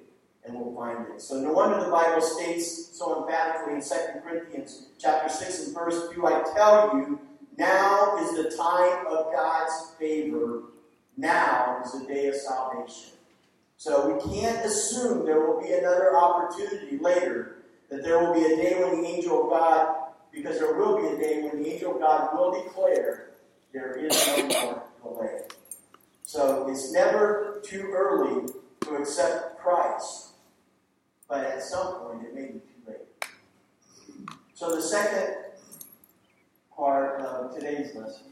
and 0.48 0.60
we'll 0.60 0.76
find 0.76 1.06
it. 1.14 1.22
So 1.22 1.40
no 1.42 1.52
wonder 1.52 1.84
the 1.84 1.92
Bible 1.92 2.22
states 2.22 2.98
so 2.98 3.24
emphatically 3.24 3.74
in 3.76 3.82
2 3.82 3.96
Corinthians 4.24 4.88
chapter 4.98 5.30
6 5.30 5.68
and 5.68 5.76
verse 5.76 6.10
2, 6.14 6.26
I 6.26 6.44
tell 6.56 6.96
you, 6.96 7.20
now 7.58 8.18
is 8.20 8.32
the 8.32 8.56
time 8.56 9.08
of 9.08 9.32
God's 9.34 9.92
favor. 10.00 10.64
Now 11.18 11.82
is 11.84 11.94
the 11.94 12.06
day 12.06 12.28
of 12.28 12.36
salvation. 12.36 13.14
So 13.78 14.14
we 14.14 14.34
can't 14.36 14.66
assume 14.66 15.26
there 15.26 15.42
will 15.42 15.62
be 15.62 15.72
another 15.74 16.16
opportunity 16.16 16.98
later, 16.98 17.58
that 17.90 18.04
there 18.04 18.20
will 18.20 18.34
be 18.34 18.44
a 18.44 18.56
day 18.56 18.82
when 18.82 19.02
the 19.02 19.08
angel 19.08 19.44
of 19.44 19.50
God, 19.50 19.96
because 20.32 20.60
there 20.60 20.74
will 20.74 20.98
be 20.98 21.08
a 21.08 21.18
day 21.18 21.42
when 21.44 21.62
the 21.62 21.70
angel 21.70 21.96
of 21.96 22.00
God 22.00 22.36
will 22.36 22.64
declare 22.64 23.30
there 23.74 23.96
is 23.96 24.28
no 24.28 24.48
more 24.48 24.84
delay. 25.04 25.42
So 26.24 26.68
it's 26.70 26.92
never 26.92 27.62
too 27.64 27.92
early 27.94 28.48
to 28.82 28.96
accept 28.96 29.60
Christ, 29.60 30.27
but 31.28 31.44
at 31.44 31.62
some 31.62 31.96
point 31.96 32.24
it 32.24 32.34
may 32.34 32.48
be 32.48 32.60
too 32.60 32.82
late. 32.88 33.30
So 34.54 34.76
the 34.76 34.82
second 34.82 35.36
part 36.76 37.22
of 37.22 37.54
today's 37.54 37.96
lesson 37.96 38.28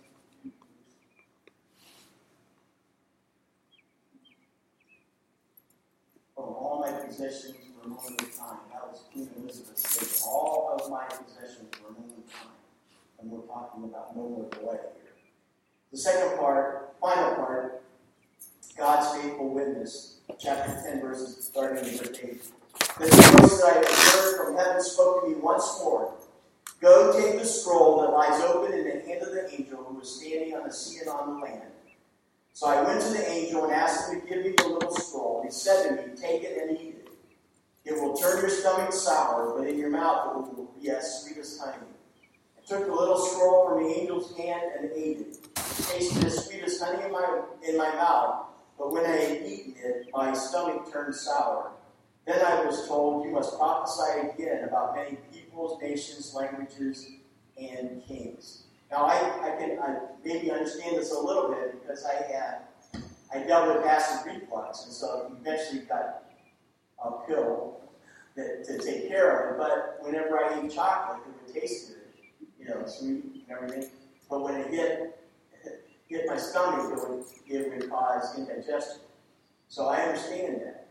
Oh, 6.37 6.43
all 6.43 6.79
my 6.85 6.91
possessions 6.91 7.55
were 7.77 7.85
a 7.85 7.87
moment 7.87 8.21
of 8.21 8.37
time. 8.37 8.57
That 8.71 8.87
was 8.89 9.03
Queen 9.11 9.29
Elizabeth 9.37 9.77
saying, 9.77 10.29
all 10.29 10.77
of 10.77 10.91
my 10.91 11.05
possessions 11.05 11.71
were 11.81 11.89
a 11.89 11.93
moment 11.93 12.25
of 12.25 12.33
time. 12.33 12.51
And 13.19 13.31
we're 13.31 13.47
talking 13.47 13.85
about 13.85 14.15
no 14.15 14.23
more 14.23 14.49
delay 14.49 14.79
here. 15.01 15.13
The 15.91 15.97
second 15.97 16.37
part, 16.37 16.93
final 16.99 17.35
part, 17.35 17.83
God's 18.77 19.21
faithful 19.21 19.49
witness, 19.49 20.17
chapter 20.37 20.73
10, 20.83 20.99
verses 20.99 21.45
starting 21.45 21.85
in 21.85 21.97
verse 21.97 22.19
8. 22.21 22.41
The 22.97 23.07
voice 23.07 23.59
that 23.59 23.73
I 23.73 23.75
have 23.79 24.13
heard 24.13 24.37
from 24.37 24.55
heaven 24.55 24.81
spoke 24.81 25.23
to 25.23 25.29
me 25.29 25.35
once 25.35 25.81
more. 25.83 26.13
Go 26.79 27.11
take 27.19 27.37
the 27.37 27.45
scroll 27.45 27.99
that 28.01 28.11
lies 28.11 28.41
open 28.41 28.71
in 28.71 28.85
the 28.85 29.05
hand 29.05 29.21
of 29.21 29.33
the 29.33 29.53
angel 29.53 29.83
who 29.83 29.95
was 29.95 30.15
standing 30.15 30.55
on 30.55 30.65
the 30.65 30.73
sea 30.73 30.99
and 30.99 31.09
on 31.09 31.33
the 31.33 31.45
land. 31.45 31.71
So 32.53 32.67
I 32.67 32.81
went 32.83 33.01
to 33.01 33.09
the 33.09 33.29
angel 33.29 33.65
and 33.65 33.73
asked 33.73 34.13
him 34.13 34.21
to 34.21 34.27
give 34.27 34.45
me 34.45 34.53
the 34.57 34.67
little 34.69 34.95
scroll. 34.95 35.41
He 35.43 35.51
said 35.51 35.89
to 35.89 36.07
me, 36.07 36.15
Take 36.15 36.43
it 36.43 36.57
and 36.57 36.79
eat 36.79 36.95
it. 37.03 37.09
It 37.83 38.01
will 38.01 38.15
turn 38.15 38.39
your 38.39 38.49
stomach 38.49 38.93
sour, 38.93 39.53
but 39.57 39.67
in 39.67 39.77
your 39.77 39.89
mouth 39.89 40.47
it 40.47 40.57
will 40.57 40.73
be 40.81 40.89
as 40.89 41.21
sweet 41.21 41.37
as 41.37 41.59
honey. 41.59 41.87
I 42.57 42.65
took 42.65 42.85
the 42.85 42.93
little 42.93 43.17
scroll 43.17 43.67
from 43.67 43.83
the 43.83 43.93
angel's 43.93 44.33
hand 44.37 44.71
and 44.79 44.89
ate 44.95 45.19
it. 45.19 45.37
It 45.57 45.85
tasted 45.89 46.23
as 46.23 46.45
sweet 46.45 46.63
as 46.63 46.79
honey 46.79 47.03
in 47.03 47.11
my, 47.11 47.41
in 47.67 47.77
my 47.77 47.93
mouth, 47.93 48.45
but 48.77 48.93
when 48.93 49.05
I 49.05 49.17
had 49.17 49.45
eaten 49.45 49.75
it, 49.83 50.07
my 50.13 50.31
stomach 50.33 50.89
turned 50.89 51.13
sour. 51.13 51.74
Then 52.25 52.43
I 52.43 52.65
was 52.65 52.87
told, 52.87 53.25
You 53.25 53.31
must 53.31 53.57
prophesy 53.57 54.29
again 54.29 54.63
about 54.63 54.95
many 54.95 55.17
peoples, 55.31 55.81
nations, 55.81 56.33
languages, 56.33 57.07
and 57.57 58.03
kings. 58.07 58.63
Now, 58.91 59.05
I, 59.05 59.15
I 59.15 59.57
can 59.57 59.79
I 59.79 59.97
maybe 60.23 60.51
understand 60.51 60.97
this 60.97 61.11
a 61.11 61.19
little 61.19 61.49
bit 61.49 61.81
because 61.81 62.05
I 62.05 62.15
had 62.31 62.61
I 63.33 63.39
dealt 63.45 63.75
with 63.75 63.85
acid 63.85 64.25
reflux, 64.25 64.85
and 64.85 64.93
so 64.93 65.31
eventually 65.39 65.81
got 65.81 66.23
a 67.03 67.11
pill 67.27 67.81
that, 68.35 68.63
to 68.65 68.77
take 68.77 69.07
care 69.07 69.49
of 69.49 69.53
it. 69.53 69.57
But 69.57 69.97
whenever 70.01 70.39
I 70.39 70.63
eat 70.63 70.71
chocolate, 70.71 71.21
it 71.27 71.53
would 71.53 71.61
taste 71.61 71.89
good, 71.89 72.47
you 72.59 72.65
know, 72.69 72.85
sweet 72.85 73.23
and 73.23 73.43
everything. 73.49 73.89
But 74.29 74.41
when 74.41 74.55
it 74.55 74.67
hit 74.67 75.19
hit 76.07 76.27
my 76.27 76.37
stomach, 76.37 76.91
it 76.91 77.09
would 77.09 77.25
it 77.47 77.81
would 77.81 77.89
cause 77.89 78.37
indigestion. 78.37 79.01
So 79.67 79.87
I 79.87 80.01
understand 80.01 80.61
that 80.61 80.84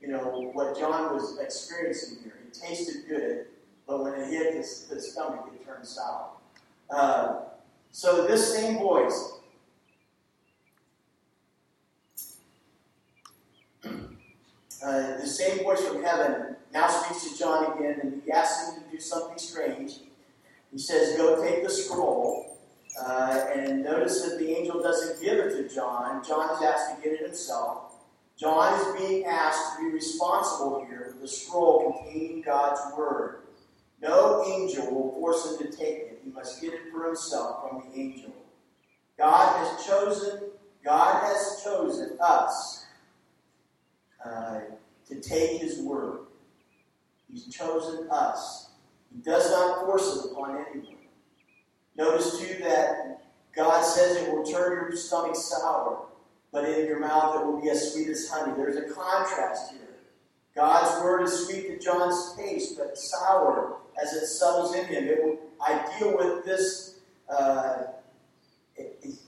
you 0.00 0.08
know, 0.08 0.50
what 0.52 0.78
John 0.78 1.14
was 1.14 1.38
experiencing 1.38 2.18
here. 2.22 2.38
It 2.46 2.54
tasted 2.54 3.08
good, 3.08 3.46
but 3.86 4.02
when 4.02 4.14
it 4.14 4.28
hit 4.28 4.54
his, 4.54 4.88
his 4.88 5.12
stomach, 5.12 5.50
it 5.54 5.64
turned 5.64 5.86
sour. 5.86 6.30
Uh, 6.90 7.40
so 7.90 8.26
this 8.26 8.54
same 8.54 8.78
voice, 8.78 9.32
uh, 13.84 15.16
the 15.18 15.26
same 15.26 15.64
voice 15.64 15.80
from 15.84 16.02
heaven 16.02 16.56
now 16.72 16.88
speaks 16.88 17.30
to 17.30 17.38
John 17.38 17.76
again, 17.76 18.00
and 18.02 18.22
he 18.24 18.30
asks 18.30 18.74
him 18.74 18.82
to 18.84 18.90
do 18.90 19.00
something 19.00 19.38
strange. 19.38 20.00
He 20.72 20.78
says, 20.78 21.16
Go 21.16 21.42
take 21.42 21.64
the 21.64 21.70
scroll. 21.70 22.58
Uh, 22.98 23.44
and 23.54 23.84
notice 23.84 24.22
that 24.22 24.38
the 24.38 24.50
angel 24.56 24.82
doesn't 24.82 25.20
give 25.20 25.38
it 25.38 25.50
to 25.50 25.74
John. 25.74 26.24
John 26.26 26.56
is 26.56 26.62
asked 26.62 26.96
to 26.96 27.02
get 27.02 27.20
it 27.20 27.26
himself. 27.26 27.85
John 28.38 28.78
is 28.78 29.00
being 29.00 29.24
asked 29.24 29.76
to 29.76 29.84
be 29.84 29.94
responsible 29.94 30.84
here 30.86 31.10
for 31.12 31.20
the 31.20 31.28
scroll 31.28 31.92
containing 31.92 32.42
God's 32.42 32.80
Word. 32.96 33.42
No 34.00 34.44
angel 34.46 34.92
will 34.92 35.12
force 35.12 35.50
him 35.50 35.66
to 35.66 35.76
take 35.76 35.96
it. 35.96 36.20
He 36.22 36.30
must 36.30 36.60
get 36.60 36.74
it 36.74 36.92
for 36.92 37.06
himself 37.06 37.68
from 37.68 37.82
the 37.90 37.98
angel. 37.98 38.32
God 39.16 39.56
has 39.58 39.86
chosen, 39.86 40.50
God 40.84 41.24
has 41.24 41.62
chosen 41.64 42.18
us 42.20 42.84
uh, 44.24 44.60
to 45.08 45.20
take 45.20 45.60
his 45.60 45.80
word. 45.80 46.26
He's 47.30 47.46
chosen 47.46 48.08
us. 48.10 48.70
He 49.14 49.22
does 49.22 49.50
not 49.50 49.86
force 49.86 50.16
it 50.16 50.32
upon 50.32 50.64
anyone. 50.70 50.96
Notice 51.96 52.38
too 52.38 52.62
that 52.62 53.22
God 53.54 53.82
says 53.82 54.16
it 54.16 54.32
will 54.32 54.44
turn 54.44 54.72
your 54.72 54.96
stomach 54.96 55.36
sour, 55.36 56.06
but 56.56 56.64
in 56.66 56.86
your 56.86 56.98
mouth 56.98 57.36
it 57.36 57.44
will 57.44 57.60
be 57.60 57.68
as 57.68 57.92
sweet 57.92 58.08
as 58.08 58.30
honey. 58.30 58.54
There's 58.56 58.78
a 58.78 58.94
contrast 58.94 59.72
here. 59.72 59.98
God's 60.54 61.04
word 61.04 61.24
is 61.24 61.46
sweet 61.46 61.68
to 61.68 61.78
John's 61.78 62.34
taste, 62.34 62.78
but 62.78 62.96
sour 62.96 63.76
as 64.02 64.14
it 64.14 64.24
settles 64.24 64.74
in 64.74 64.86
him. 64.86 65.04
It 65.04 65.22
will, 65.22 65.38
I 65.60 65.86
deal 65.98 66.16
with 66.16 66.46
this, 66.46 67.00
uh, 67.28 67.82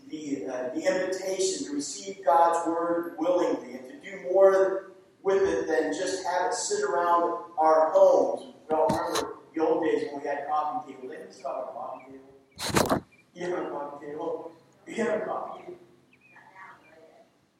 the, 0.08 0.46
uh, 0.46 0.74
the 0.74 0.86
invitation 0.86 1.66
to 1.66 1.74
receive 1.74 2.24
God's 2.24 2.66
word 2.66 3.16
willingly 3.18 3.74
and 3.74 3.86
to 3.88 4.10
do 4.10 4.22
more 4.32 4.92
with 5.22 5.42
it 5.42 5.66
than 5.68 5.92
just 5.92 6.24
have 6.24 6.46
it 6.46 6.54
sit 6.54 6.82
around 6.82 7.42
our 7.58 7.90
homes. 7.92 8.54
We 8.70 8.74
all 8.74 8.86
remember 8.86 9.34
the 9.54 9.62
old 9.62 9.84
days 9.84 10.04
when 10.10 10.22
we 10.22 10.26
had 10.26 10.48
coffee 10.48 10.94
tables. 10.94 11.10
They 11.10 11.16
didn't 11.18 11.34
start 11.34 11.68
a 11.68 11.72
coffee 11.74 12.12
table. 12.12 13.04
You 13.34 13.54
have 13.54 13.66
a 13.66 13.70
coffee 13.70 14.06
table? 14.06 14.52
You 14.86 15.04
have 15.04 15.20
a 15.20 15.24
coffee 15.26 15.62
table? 15.62 15.78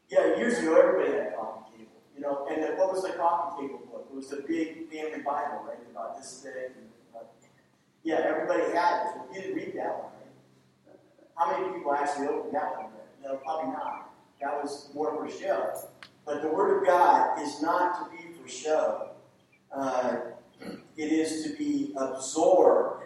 Yeah, 0.09 0.36
years 0.36 0.59
ago 0.59 0.80
everybody 0.80 1.12
had 1.12 1.32
a 1.32 1.36
coffee 1.36 1.78
table. 1.78 1.90
You 2.14 2.22
know, 2.22 2.46
and 2.50 2.78
what 2.78 2.92
was 2.92 3.02
the 3.02 3.11
coffee 3.11 3.62
table 3.66 3.80
book? 3.90 4.09
It 4.11 4.16
was 4.16 4.28
the 4.28 4.44
big 4.46 4.90
family 4.90 5.22
Bible, 5.22 5.64
right? 5.66 5.78
About 5.90 6.16
this 6.16 6.40
thick 6.42 6.72
and 6.76 6.88
yeah, 8.09 8.22
everybody 8.24 8.62
had 8.72 9.06
it. 9.06 9.34
You 9.34 9.42
didn't 9.42 9.56
read 9.56 9.74
that 9.76 9.98
one, 9.98 10.12
right? 10.16 10.98
How 11.34 11.61
many 11.61 11.76
people 11.76 11.92
actually 11.92 12.28
opened 12.28 12.54
that 12.54 12.76
one? 12.76 12.86
No, 13.22 13.36
probably 13.36 13.72
not. 13.72 14.14
That 14.40 14.62
was 14.62 14.88
more 14.94 15.14
for 15.14 15.30
show. 15.30 15.74
But 16.24 16.40
the 16.42 16.48
Word 16.48 16.78
of 16.78 16.86
God 16.86 17.38
is 17.42 17.61
not 17.61 17.98
to 17.98 18.16
be 18.16 18.32
for 18.32 18.48
show. 18.48 19.11
Uh, 19.70 20.16
it 20.96 21.12
is 21.12 21.42
to 21.44 21.56
be 21.56 21.92
absorbed. 21.98 23.04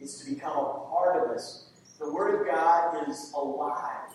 It's 0.00 0.24
to 0.24 0.30
become 0.30 0.56
a 0.56 0.86
part 0.88 1.22
of 1.22 1.36
us. 1.36 1.66
The 1.98 2.10
Word 2.10 2.40
of 2.40 2.46
God 2.46 3.08
is 3.08 3.32
alive. 3.34 4.08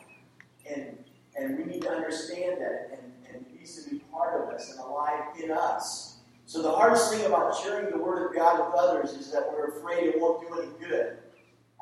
And, 0.67 0.97
and 1.37 1.57
we 1.57 1.65
need 1.65 1.81
to 1.83 1.89
understand 1.89 2.61
that. 2.61 2.91
And, 2.91 3.11
and 3.27 3.45
it 3.45 3.59
needs 3.59 3.83
to 3.83 3.89
be 3.89 3.99
part 4.11 4.41
of 4.41 4.53
us 4.53 4.71
and 4.71 4.79
alive 4.79 5.23
in 5.41 5.51
us. 5.51 6.17
So 6.45 6.61
the 6.61 6.71
hardest 6.71 7.11
thing 7.11 7.25
about 7.25 7.57
sharing 7.57 7.91
the 7.91 7.97
Word 7.97 8.29
of 8.29 8.35
God 8.35 8.59
with 8.59 8.77
others 8.77 9.13
is 9.13 9.31
that 9.31 9.51
we're 9.51 9.77
afraid 9.77 10.07
it 10.07 10.19
won't 10.19 10.47
do 10.47 10.59
any 10.59 10.71
good. 10.79 11.17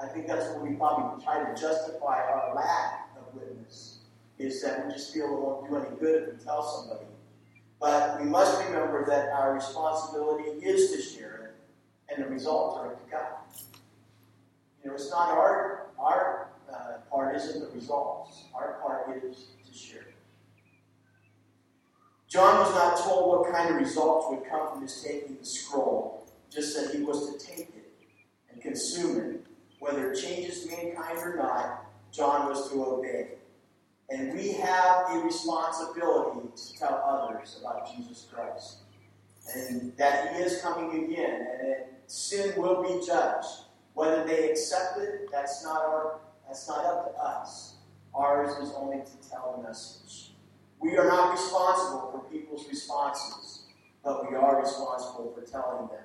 I 0.01 0.07
think 0.07 0.27
that's 0.27 0.45
where 0.53 0.63
we 0.63 0.75
probably 0.75 1.23
try 1.23 1.43
to 1.43 1.59
justify 1.59 2.21
our 2.21 2.55
lack 2.55 3.09
of 3.17 3.33
witness, 3.35 3.99
is 4.39 4.61
that 4.63 4.85
we 4.85 4.93
just 4.93 5.13
feel 5.13 5.25
it 5.25 5.39
won't 5.39 5.69
do 5.69 5.75
any 5.77 5.99
good 5.99 6.29
if 6.29 6.39
we 6.39 6.43
tell 6.43 6.63
somebody. 6.63 7.05
But 7.79 8.21
we 8.21 8.25
must 8.25 8.63
remember 8.65 9.05
that 9.05 9.29
our 9.33 9.53
responsibility 9.53 10.49
is 10.65 10.91
to 10.91 11.01
share 11.01 11.53
it, 12.09 12.15
and 12.15 12.23
the 12.23 12.29
results 12.29 12.77
are 12.77 12.89
to 12.89 13.11
God. 13.11 13.27
You 14.81 14.89
know, 14.89 14.95
it's 14.95 15.09
not 15.09 15.29
our 15.29 15.87
our 15.99 16.49
uh, 16.74 16.97
part 17.09 17.36
isn't 17.36 17.59
the 17.59 17.76
results. 17.76 18.45
Our 18.53 18.80
part 18.82 19.24
is 19.24 19.47
to 19.65 19.78
share. 19.78 20.05
John 22.28 22.59
was 22.59 22.74
not 22.74 22.97
told 22.97 23.30
what 23.30 23.53
kind 23.53 23.69
of 23.69 23.76
results 23.76 24.28
would 24.30 24.49
come 24.49 24.71
from 24.71 24.82
his 24.82 25.03
taking 25.03 25.38
the 25.38 25.45
scroll, 25.45 26.28
just 26.51 26.76
that 26.76 26.95
he 26.95 27.03
was 27.03 27.32
to 27.32 27.45
take 27.45 27.69
it 27.69 27.93
and 28.51 28.61
consume 28.61 29.19
it. 29.19 29.45
Whether 29.80 30.13
it 30.13 30.19
changes 30.19 30.65
mankind 30.67 31.19
or 31.19 31.36
not, 31.36 31.86
John 32.11 32.49
was 32.49 32.71
to 32.71 32.84
obey. 32.86 33.28
And 34.09 34.34
we 34.34 34.53
have 34.53 35.11
a 35.11 35.19
responsibility 35.19 36.47
to 36.55 36.78
tell 36.78 37.03
others 37.05 37.59
about 37.59 37.95
Jesus 37.95 38.28
Christ. 38.34 38.78
And 39.55 39.95
that 39.97 40.36
he 40.36 40.41
is 40.41 40.61
coming 40.61 41.03
again, 41.03 41.47
and 41.51 41.69
that 41.69 42.01
sin 42.07 42.53
will 42.59 42.82
be 42.82 43.05
judged. 43.05 43.47
Whether 43.93 44.24
they 44.24 44.49
accept 44.49 44.97
it, 44.99 45.30
that's 45.32 45.63
not 45.63 45.82
our 45.82 46.19
that's 46.47 46.67
not 46.67 46.85
up 46.85 47.13
to 47.13 47.19
us. 47.21 47.75
Ours 48.13 48.57
is 48.57 48.73
only 48.75 48.97
to 48.97 49.29
tell 49.29 49.55
the 49.57 49.67
message. 49.67 50.31
We 50.79 50.97
are 50.97 51.07
not 51.07 51.31
responsible 51.31 52.11
for 52.11 52.29
people's 52.31 52.67
responses, 52.67 53.63
but 54.03 54.29
we 54.29 54.35
are 54.35 54.61
responsible 54.61 55.33
for 55.33 55.41
telling 55.49 55.87
them. 55.87 56.03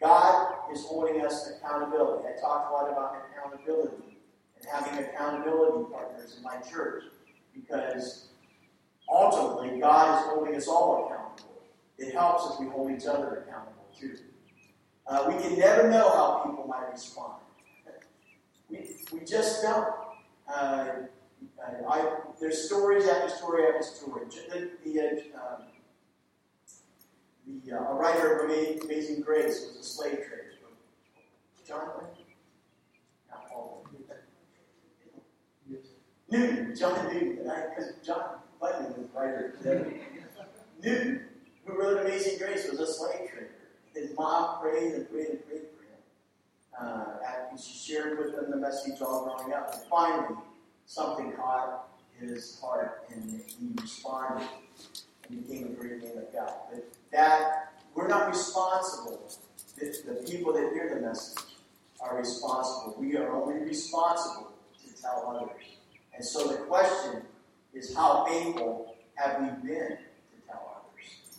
God 0.00 0.54
is 0.72 0.84
holding 0.84 1.24
us 1.24 1.50
accountability. 1.50 2.26
I 2.26 2.40
talked 2.40 2.70
a 2.70 2.72
lot 2.72 2.90
about 2.90 3.16
accountability 3.30 4.18
and 4.56 4.68
having 4.70 5.04
accountability 5.04 5.92
partners 5.92 6.36
in 6.36 6.42
my 6.42 6.56
church 6.58 7.04
because 7.54 8.28
ultimately 9.08 9.80
God 9.80 10.18
is 10.18 10.30
holding 10.30 10.54
us 10.54 10.68
all 10.68 11.06
accountable. 11.06 11.62
It 11.98 12.14
helps 12.14 12.54
if 12.54 12.60
we 12.60 12.66
hold 12.66 12.90
each 12.90 13.06
other 13.06 13.44
accountable 13.46 13.86
too. 13.98 14.16
Uh, 15.06 15.24
we 15.28 15.42
can 15.42 15.58
never 15.58 15.90
know 15.90 16.08
how 16.10 16.44
people 16.46 16.66
might 16.66 16.90
respond. 16.92 17.40
We, 18.70 18.96
we 19.12 19.24
just 19.24 19.62
don't. 19.62 19.94
Uh, 20.48 20.86
I, 21.88 22.16
there's 22.40 22.66
stories 22.66 23.06
after 23.06 23.28
story 23.34 23.64
after 23.66 23.82
story. 23.82 24.26
The, 24.50 24.70
the, 24.84 25.00
uh, 25.00 25.38
um, 25.38 25.62
the 27.64 27.76
uh, 27.76 27.92
writer 27.94 28.38
of 28.38 28.50
Amazing 28.84 29.22
Grace 29.22 29.66
was 29.66 29.76
a 29.80 29.82
slave 29.82 30.16
trader. 30.16 30.50
John 31.66 31.88
Not 33.30 33.48
Paul. 33.48 33.86
Newton, 36.28 36.76
John 36.76 37.12
Newton, 37.12 37.36
because 37.36 37.92
John 38.04 38.22
Bunyan 38.60 38.92
was 38.96 39.06
writer. 39.14 39.54
Newton, 40.82 41.20
who 41.64 41.78
wrote 41.80 42.04
Amazing 42.04 42.38
Grace, 42.38 42.68
was 42.68 42.80
a 42.80 42.86
slave 42.92 43.30
trader. 43.30 43.50
His 43.94 44.16
mom 44.16 44.60
prayed 44.60 44.94
and 44.94 45.10
prayed 45.10 45.28
and 45.28 45.46
prayed. 45.46 45.62
Uh, 46.80 47.04
after 47.26 47.62
she 47.62 47.92
shared 47.92 48.18
with 48.18 48.34
him 48.34 48.50
the 48.50 48.56
message 48.56 49.00
all 49.02 49.24
growing 49.24 49.52
up. 49.52 49.74
And 49.74 49.82
finally, 49.90 50.36
something 50.86 51.32
caught 51.32 51.88
his 52.18 52.58
heart 52.60 53.04
and 53.12 53.42
he 53.46 53.68
responded 53.80 54.48
and 55.28 55.46
became 55.46 55.66
a 55.66 55.70
great 55.70 56.02
man 56.02 56.16
of 56.16 56.32
God. 56.32 56.52
But 56.72 56.90
that, 57.12 57.72
we're 57.94 58.08
not 58.08 58.28
responsible. 58.28 59.30
The, 59.78 59.96
the 60.06 60.14
people 60.30 60.52
that 60.54 60.72
hear 60.72 60.94
the 60.94 61.06
message 61.06 61.44
are 62.00 62.16
responsible. 62.16 62.96
We 62.98 63.16
are 63.16 63.30
only 63.30 63.62
responsible 63.62 64.52
to 64.82 65.02
tell 65.02 65.36
others. 65.36 65.64
And 66.14 66.24
so 66.24 66.48
the 66.48 66.58
question 66.58 67.22
is 67.74 67.94
how 67.94 68.26
able 68.28 68.96
have 69.14 69.40
we 69.40 69.68
been 69.68 69.88
to 69.88 70.46
tell 70.48 70.76
others? 70.76 71.38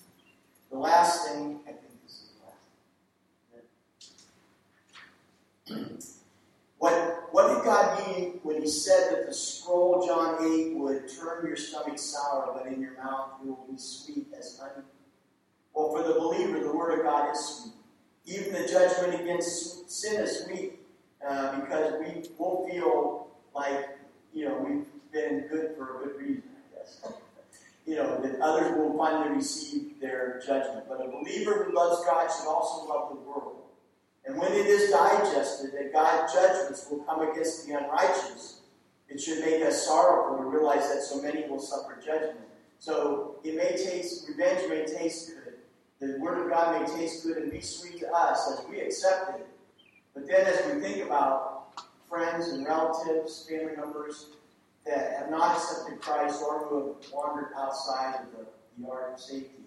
The 0.71 0.77
last 0.77 1.27
thing, 1.27 1.59
I 1.65 1.71
think 1.71 2.03
this 2.03 2.13
is 2.13 2.29
the 2.39 2.45
last. 2.45 3.67
What, 6.77 7.29
what 7.31 7.53
did 7.53 7.63
God 7.63 8.07
mean 8.07 8.39
when 8.43 8.61
He 8.61 8.67
said 8.67 9.11
that 9.11 9.27
the 9.27 9.33
scroll, 9.33 10.05
John 10.05 10.43
8, 10.43 10.77
would 10.77 11.07
turn 11.07 11.45
your 11.45 11.55
stomach 11.55 11.99
sour, 11.99 12.51
but 12.53 12.71
in 12.71 12.81
your 12.81 12.95
mouth 12.97 13.33
it 13.43 13.47
will 13.47 13.67
be 13.69 13.77
sweet 13.77 14.27
as 14.37 14.59
honey? 14.59 14.85
Well, 15.73 15.91
for 15.91 16.03
the 16.03 16.19
believer, 16.19 16.59
the 16.59 16.75
Word 16.75 16.99
of 16.99 17.05
God 17.05 17.31
is 17.31 17.39
sweet. 17.39 17.73
Even 18.25 18.53
the 18.53 18.67
judgment 18.67 19.21
against 19.21 19.91
sin 19.91 20.21
is 20.21 20.43
sweet 20.43 20.79
uh, 21.27 21.59
because 21.59 21.93
we 21.99 22.23
will 22.37 22.67
feel 22.69 23.27
like, 23.53 23.97
you 24.33 24.45
know, 24.45 24.57
we've 24.67 24.85
been 25.11 25.47
good 25.49 25.75
for 25.77 26.03
a 26.03 26.07
good 26.07 26.17
reason, 26.17 26.43
I 26.49 26.77
guess. 26.77 27.01
you 27.85 27.95
know, 27.95 28.21
that 28.21 28.39
others 28.39 28.77
will 28.77 28.97
finally 28.97 29.35
receive 29.35 29.99
their 29.99 30.41
judgment. 30.45 30.85
But 30.87 31.05
a 31.05 31.09
believer 31.09 31.65
who 31.65 31.75
loves 31.75 32.03
God 32.05 32.29
should 32.29 32.47
also 32.47 32.87
love 32.87 33.09
the 33.09 33.21
world. 33.21 33.60
And 34.25 34.37
when 34.37 34.51
it 34.51 34.67
is 34.67 34.91
digested 34.91 35.71
that 35.73 35.93
God's 35.93 36.33
judgments 36.33 36.87
will 36.89 36.99
come 36.99 37.27
against 37.27 37.65
the 37.65 37.73
unrighteous, 37.73 38.61
it 39.09 39.19
should 39.19 39.43
make 39.43 39.61
us 39.63 39.85
sorrowful 39.85 40.37
to 40.37 40.43
realize 40.43 40.89
that 40.93 41.01
so 41.01 41.21
many 41.21 41.47
will 41.49 41.59
suffer 41.59 41.99
judgment. 42.05 42.45
So 42.79 43.35
it 43.43 43.55
may 43.55 43.71
taste, 43.71 44.27
revenge 44.29 44.69
may 44.69 44.85
taste 44.85 45.29
good. 45.29 45.55
The 45.99 46.19
Word 46.19 46.45
of 46.45 46.49
God 46.49 46.81
may 46.81 46.95
taste 46.95 47.23
good 47.23 47.37
and 47.37 47.51
be 47.51 47.61
sweet 47.61 47.99
to 47.99 48.11
us 48.11 48.51
as 48.51 48.65
we 48.67 48.79
accept 48.79 49.39
it. 49.39 49.47
But 50.13 50.27
then 50.27 50.45
as 50.45 50.73
we 50.73 50.81
think 50.81 51.05
about 51.05 51.83
friends 52.07 52.49
and 52.49 52.65
relatives, 52.65 53.47
family 53.49 53.75
members 53.75 54.27
that 54.85 55.17
have 55.19 55.29
not 55.29 55.57
accepted 55.57 56.01
Christ 56.01 56.41
or 56.47 56.67
who 56.67 56.87
have 56.87 57.11
wandered 57.13 57.49
outside 57.55 58.15
of 58.21 58.31
the, 58.31 58.45
the 58.77 58.89
ark 58.89 59.13
of 59.13 59.19
safety, 59.19 59.63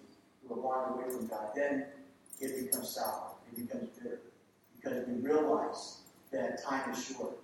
who 0.47 0.55
have 0.55 0.63
wandered 0.63 0.95
away 0.95 1.09
from 1.09 1.27
God, 1.27 1.51
then 1.55 1.85
it 2.39 2.65
becomes 2.65 2.89
sour. 2.89 3.31
It 3.51 3.67
becomes 3.67 3.89
bitter 3.97 4.19
because 4.85 5.07
we 5.07 5.13
realize 5.15 5.97
that 6.31 6.63
time 6.63 6.91
is 6.91 7.03
short 7.03 7.37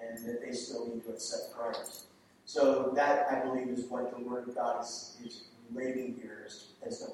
and 0.00 0.18
that 0.26 0.40
they 0.44 0.52
still 0.52 0.88
need 0.88 1.04
to 1.04 1.10
accept 1.10 1.54
Christ. 1.56 2.04
So 2.44 2.92
that, 2.94 3.26
I 3.30 3.40
believe, 3.44 3.68
is 3.68 3.84
what 3.86 4.16
the 4.16 4.24
Word 4.24 4.48
of 4.48 4.54
God 4.54 4.82
is, 4.82 5.16
is 5.24 5.44
relating 5.70 6.16
here 6.20 6.44
as, 6.46 6.68
as, 6.86 7.00
the 7.00 7.06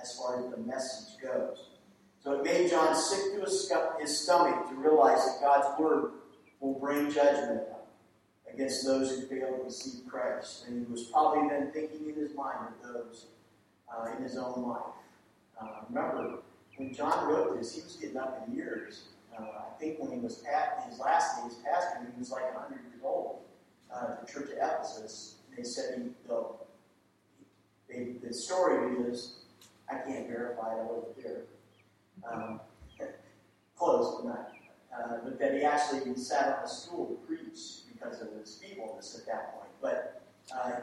as 0.00 0.18
far 0.18 0.44
as 0.44 0.50
the 0.50 0.58
message 0.58 1.20
goes. 1.22 1.68
So 2.22 2.32
it 2.32 2.44
made 2.44 2.68
John 2.68 2.94
sick 2.94 3.34
to 3.34 3.40
his, 3.40 3.72
his 4.00 4.20
stomach 4.20 4.68
to 4.68 4.74
realize 4.74 5.24
that 5.24 5.40
God's 5.40 5.80
Word 5.80 6.10
will 6.60 6.78
bring 6.78 7.10
judgment 7.10 7.62
against 8.52 8.84
those 8.84 9.10
who 9.10 9.26
fail 9.26 9.56
to 9.56 9.64
receive 9.64 10.06
Christ. 10.06 10.66
And 10.66 10.84
he 10.84 10.92
was 10.92 11.04
probably 11.04 11.48
then 11.48 11.70
thinking 11.72 12.08
in 12.08 12.14
his 12.14 12.34
mind 12.34 12.58
of 12.82 12.92
those 12.92 13.26
uh, 13.90 14.16
in 14.16 14.22
his 14.22 14.36
own 14.36 14.68
life. 14.68 14.82
Uh, 15.60 15.84
remember, 15.88 16.38
when 16.78 16.94
John 16.94 17.28
wrote 17.28 17.58
this, 17.58 17.74
he 17.74 17.82
was 17.82 17.96
getting 17.96 18.16
up 18.16 18.46
in 18.46 18.54
years. 18.54 19.02
Uh, 19.36 19.42
I 19.42 19.78
think 19.78 19.98
when 19.98 20.12
he 20.12 20.18
was 20.18 20.42
at 20.44 20.86
his 20.88 20.98
last 20.98 21.42
days 21.42 21.58
pastor, 21.64 22.06
he 22.12 22.18
was 22.18 22.30
like 22.30 22.54
100 22.54 22.80
years 22.90 23.02
old. 23.04 23.40
Uh, 23.92 24.16
the 24.20 24.32
church 24.32 24.50
of 24.50 24.58
Ephesus, 24.58 25.36
they 25.56 25.62
said 25.62 25.98
he, 25.98 26.10
the, 26.28 26.44
they, 27.88 28.12
the 28.26 28.32
story 28.32 28.96
is, 29.08 29.36
I 29.90 29.96
can't 29.96 30.28
verify 30.28 30.74
it, 30.74 30.80
I 30.80 30.84
wasn't. 30.84 31.46
Um, 32.30 32.60
close, 33.76 34.16
but 34.16 34.28
not. 34.28 34.52
Uh, 34.92 35.18
but 35.22 35.38
that 35.38 35.54
he 35.54 35.62
actually 35.62 36.16
sat 36.16 36.58
on 36.58 36.64
a 36.64 36.68
stool 36.68 37.06
to 37.06 37.14
preach 37.26 37.82
because 37.92 38.20
of 38.20 38.28
his 38.38 38.56
feebleness 38.56 39.18
at 39.18 39.26
that 39.26 39.54
point. 39.54 39.70
But 39.80 40.22
uh, 40.52 40.80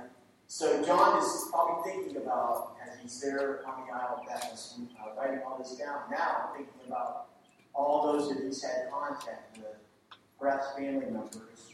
so 0.47 0.83
John 0.83 1.21
is 1.21 1.47
probably 1.51 1.91
thinking 1.91 2.17
about, 2.17 2.75
as 2.85 2.99
he's 3.01 3.19
there 3.21 3.61
on 3.67 3.85
the 3.85 3.93
Isle 3.93 4.21
of 4.21 4.27
Patmos, 4.27 4.79
uh, 4.99 5.19
writing 5.19 5.39
all 5.45 5.57
this 5.57 5.75
down, 5.77 6.01
now 6.11 6.51
thinking 6.55 6.73
about 6.87 7.27
all 7.73 8.13
those 8.13 8.29
that 8.29 8.43
he's 8.43 8.63
had 8.63 8.89
contact 8.91 9.57
with, 9.57 9.75
perhaps 10.39 10.67
family 10.77 11.05
members, 11.05 11.73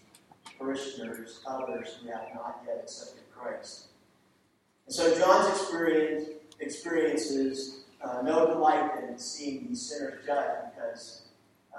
parishioners, 0.58 1.42
others 1.46 1.98
who 2.02 2.10
have 2.10 2.28
not 2.34 2.64
yet 2.66 2.80
accepted 2.84 3.24
Christ. 3.36 3.88
And 4.86 4.96
so 4.96 5.18
John's 5.18 5.50
experience 5.50 6.30
experiences 6.60 7.82
uh, 8.04 8.22
no 8.24 8.48
delight 8.48 8.92
in 9.04 9.18
seeing 9.18 9.68
these 9.68 9.90
sinners 9.90 10.26
judged 10.26 10.76
because 10.76 11.24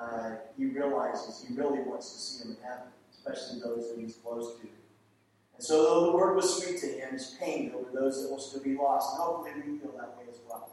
uh, 0.01 0.33
he 0.57 0.67
realizes 0.67 1.45
he 1.47 1.55
really 1.55 1.81
wants 1.81 2.13
to 2.13 2.19
see 2.19 2.43
them 2.43 2.57
in 2.57 2.63
heaven, 2.63 2.87
especially 3.13 3.61
those 3.61 3.91
that 3.91 4.01
he's 4.01 4.17
close 4.17 4.57
to. 4.61 4.69
And 5.55 5.65
so, 5.65 5.83
though 5.83 6.07
the 6.07 6.17
word 6.17 6.35
was 6.35 6.63
sweet 6.63 6.79
to 6.81 6.87
him, 6.87 7.11
he's 7.13 7.37
pained 7.41 7.75
over 7.75 7.91
those 7.93 8.23
that 8.23 8.31
will 8.31 8.41
still 8.41 8.63
be 8.63 8.75
lost. 8.75 9.13
And 9.13 9.23
hopefully, 9.23 9.53
we 9.67 9.79
feel 9.79 9.93
that 9.93 10.17
way 10.19 10.25
as 10.31 10.39
well. 10.49 10.71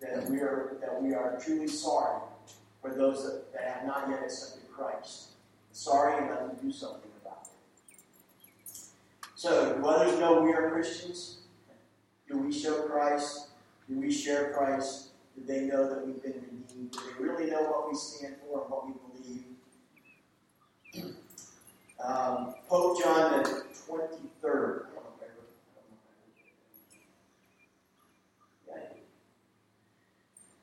That 0.00 0.28
we 0.30 0.40
are, 0.40 0.76
that 0.80 1.02
we 1.02 1.14
are 1.14 1.38
truly 1.42 1.68
sorry 1.68 2.20
for 2.82 2.94
those 2.94 3.24
that, 3.24 3.52
that 3.52 3.62
have 3.62 3.86
not 3.86 4.08
yet 4.10 4.22
accepted 4.22 4.70
Christ. 4.70 5.30
Sorry 5.72 6.18
and 6.18 6.28
let 6.30 6.40
them 6.40 6.56
do 6.62 6.72
something 6.72 7.10
about 7.22 7.42
it. 7.44 8.78
So, 9.34 9.76
do 9.76 9.86
others 9.86 10.18
know 10.18 10.40
we 10.40 10.52
are 10.52 10.70
Christians? 10.70 11.38
Do 12.28 12.38
we 12.38 12.52
show 12.52 12.82
Christ? 12.82 13.48
Do 13.88 14.00
we 14.00 14.10
share 14.10 14.52
Christ? 14.52 15.10
Do 15.36 15.44
they 15.46 15.62
know 15.66 15.88
that 15.88 16.06
we've 16.06 16.22
been 16.22 16.32
redeemed? 16.32 16.92
Do 16.92 16.98
they 17.18 17.24
really 17.24 17.50
know 17.50 17.62
what 17.62 17.88
we 17.88 17.94
stand 17.96 18.36
for 18.40 18.62
and 18.62 18.70
what 18.70 18.86
we 18.86 18.92
believe? 18.92 19.44
Um, 22.06 22.54
Pope 22.68 23.02
John 23.02 23.42
the 23.42 23.64
23rd. 23.90 24.86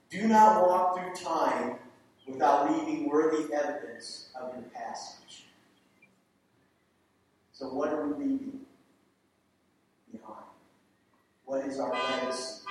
Do 0.10 0.28
not 0.28 0.68
walk 0.68 0.96
through 0.96 1.26
time 1.26 1.78
without 2.28 2.72
leaving 2.72 3.10
worthy 3.10 3.52
evidence 3.52 4.30
of 4.40 4.54
your 4.54 4.64
passage. 4.72 5.46
So, 7.52 7.74
what 7.74 7.90
are 7.90 8.06
we 8.06 8.24
leaving 8.24 8.60
behind? 10.12 10.46
What 11.46 11.66
is 11.66 11.80
our 11.80 11.92
legacy? 11.92 12.62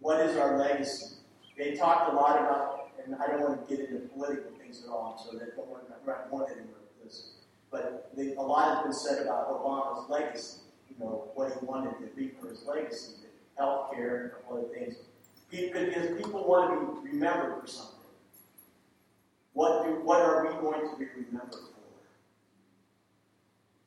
What 0.00 0.20
is 0.20 0.36
our 0.36 0.58
legacy? 0.58 1.14
They 1.56 1.76
talked 1.76 2.12
a 2.12 2.16
lot 2.16 2.40
about, 2.40 2.90
and 3.04 3.14
I 3.14 3.28
don't 3.28 3.42
want 3.42 3.68
to 3.68 3.76
get 3.76 3.88
into 3.88 4.08
political 4.08 4.55
things 4.66 4.84
at 4.84 4.90
all, 4.90 5.16
so 5.16 5.38
that 5.38 5.56
don't 5.56 5.68
want 5.68 5.88
to 5.88 5.94
want 6.30 6.50
anywhere 6.50 6.80
with 6.82 7.04
this. 7.04 7.30
But 7.70 8.10
they, 8.16 8.34
a 8.34 8.40
lot 8.40 8.76
has 8.76 8.84
been 8.84 8.92
said 8.92 9.22
about 9.22 9.48
Obama's 9.50 10.08
legacy. 10.10 10.58
You 10.90 11.04
know 11.04 11.30
what 11.34 11.52
he 11.52 11.64
wanted 11.64 11.92
to 11.98 12.20
leave 12.20 12.34
for 12.40 12.48
his 12.48 12.64
legacy, 12.64 13.12
health 13.56 13.92
care 13.94 14.16
and 14.16 14.26
a 14.26 14.28
couple 14.30 14.58
other 14.58 14.74
things. 14.74 14.96
Because 15.50 16.22
people 16.22 16.46
want 16.48 16.96
to 16.96 17.02
be 17.02 17.10
remembered 17.10 17.60
for 17.60 17.66
something. 17.66 17.92
What 19.52 19.84
do, 19.84 19.90
what 20.02 20.20
are 20.20 20.46
we 20.46 20.52
going 20.60 20.88
to 20.90 20.96
be 20.96 21.06
remembered 21.16 21.52
for? 21.52 21.60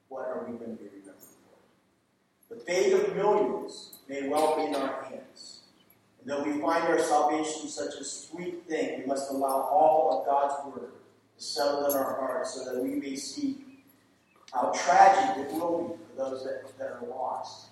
What 0.08 0.28
are 0.28 0.46
we 0.46 0.58
going 0.58 0.78
to 0.78 0.84
be 0.84 0.90
remembered 0.90 1.16
for? 1.20 2.56
The 2.56 2.62
fate 2.62 2.94
of 2.94 3.16
millions 3.16 3.98
may 4.08 4.28
well 4.28 4.56
be 4.56 4.64
in 4.64 4.76
our 4.76 5.04
hands. 5.04 5.59
Though 6.26 6.44
we 6.44 6.60
find 6.60 6.84
our 6.84 7.00
salvation 7.00 7.70
such 7.70 7.96
a 7.96 8.04
sweet 8.04 8.68
thing, 8.68 9.00
we 9.00 9.06
must 9.06 9.32
allow 9.32 9.68
all 9.72 10.20
of 10.20 10.26
God's 10.26 10.54
word 10.66 10.92
to 11.38 11.44
settle 11.44 11.86
in 11.86 11.96
our 11.96 12.16
hearts 12.20 12.54
so 12.54 12.66
that 12.66 12.84
we 12.84 12.90
may 12.90 13.16
see 13.16 13.58
how 14.54 14.72
tragic 14.76 15.46
it 15.46 15.54
will 15.54 15.90
be 15.90 15.94
for 16.16 16.30
those 16.30 16.44
that, 16.44 16.78
that 16.78 16.92
are 16.92 17.08
lost. 17.08 17.68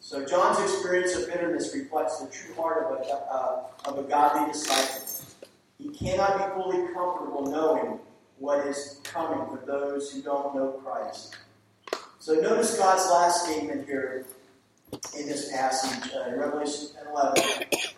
So 0.00 0.24
John's 0.26 0.58
experience 0.60 1.14
of 1.14 1.26
bitterness 1.26 1.74
reflects 1.74 2.20
the 2.20 2.30
true 2.30 2.54
heart 2.54 2.84
of 2.84 3.00
a, 3.00 3.12
uh, 3.12 3.66
of 3.86 3.98
a 3.98 4.02
godly 4.02 4.52
disciple. 4.52 5.08
He 5.78 5.88
cannot 5.88 6.38
be 6.38 6.62
fully 6.62 6.92
comfortable 6.92 7.46
knowing 7.50 7.98
what 8.38 8.66
is 8.66 9.00
coming 9.04 9.46
for 9.48 9.64
those 9.66 10.12
who 10.12 10.22
don't 10.22 10.54
know 10.54 10.80
Christ. 10.84 11.36
So 12.18 12.34
notice 12.34 12.76
God's 12.76 13.10
last 13.10 13.46
statement 13.46 13.86
here 13.86 14.26
in 14.92 15.26
this 15.26 15.50
passage, 15.50 16.12
uh, 16.14 16.28
in 16.28 16.38
Revelation 16.38 16.88
11. 17.10 17.42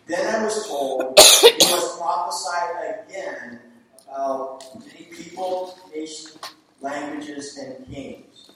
Then 0.06 0.34
I 0.34 0.44
was 0.44 0.66
told, 0.66 1.18
you 1.42 1.70
must 1.70 1.98
prophesy 1.98 3.08
again 3.08 3.60
about 4.08 4.64
many 4.78 5.06
people, 5.06 5.78
nations, 5.94 6.38
languages, 6.80 7.58
and 7.58 7.86
kings. 7.92 8.50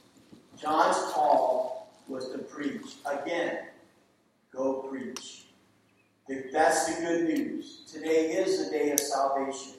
John's 0.61 0.97
call 1.13 1.93
was 2.09 2.31
to 2.31 2.39
preach. 2.39 2.97
Again, 3.07 3.59
go 4.53 4.83
preach. 4.83 5.45
That's 6.53 6.95
the 6.95 7.01
good 7.03 7.25
news. 7.25 7.83
Today 7.91 8.33
is 8.33 8.65
the 8.65 8.71
day 8.71 8.91
of 8.91 9.01
salvation. 9.01 9.75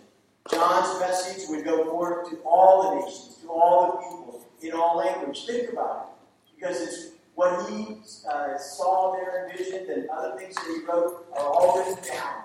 John's 0.50 1.00
message 1.00 1.48
would 1.50 1.64
go 1.64 1.86
forth 1.92 2.30
to 2.32 2.38
all 2.38 2.90
the 2.90 3.06
nations, 3.06 3.38
to 3.44 3.50
all 3.50 3.92
the 3.92 3.98
people, 3.98 4.48
in 4.62 4.74
all 4.74 4.98
language. 4.98 5.46
Think 5.46 5.72
about 5.72 6.10
it. 6.10 6.56
Because 6.56 6.82
it's 6.82 7.09
what 7.40 7.70
he 7.70 7.96
uh, 8.30 8.58
saw 8.58 9.14
there, 9.14 9.48
envisioned, 9.48 9.90
and 9.90 10.10
other 10.10 10.38
things 10.38 10.54
that 10.56 10.66
he 10.66 10.86
wrote 10.86 11.26
are 11.32 11.46
all 11.46 11.80
written 11.80 12.04
down. 12.04 12.44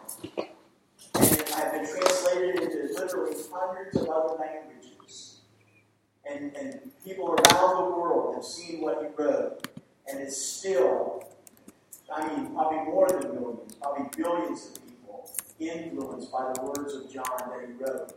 And 1.17 1.49
have 1.49 1.73
been 1.73 1.85
translated 1.85 2.63
into 2.63 2.95
literally 2.95 3.35
hundreds 3.53 3.97
of 3.97 4.09
other 4.09 4.37
languages. 4.39 5.41
And, 6.31 6.55
and 6.55 6.93
people 7.05 7.27
around 7.27 7.91
the 7.91 7.97
world 7.97 8.37
have 8.37 8.45
seen 8.45 8.83
what 8.83 9.03
he 9.03 9.09
wrote. 9.21 9.67
And 10.07 10.21
it's 10.21 10.41
still, 10.41 11.25
I 12.15 12.29
mean, 12.29 12.55
probably 12.55 12.85
more 12.85 13.09
than 13.09 13.35
millions, 13.35 13.75
probably 13.75 14.07
billions 14.17 14.67
of 14.69 14.87
people 14.87 15.29
influenced 15.59 16.31
by 16.31 16.53
the 16.55 16.63
words 16.63 16.95
of 16.95 17.13
John 17.13 17.25
that 17.51 17.67
he 17.67 17.73
wrote. 17.73 18.13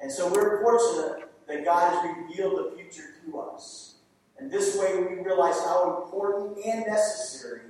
And 0.00 0.10
so 0.10 0.32
we're 0.32 0.62
fortunate 0.62 1.28
that 1.48 1.66
God 1.66 1.92
has 1.92 2.16
revealed 2.16 2.72
the 2.72 2.76
future 2.78 3.10
to 3.26 3.40
us. 3.40 3.93
And 4.38 4.50
this 4.50 4.78
way 4.78 4.98
we 4.98 5.22
realize 5.22 5.58
how 5.60 6.02
important 6.02 6.64
and 6.64 6.86
necessary 6.86 7.60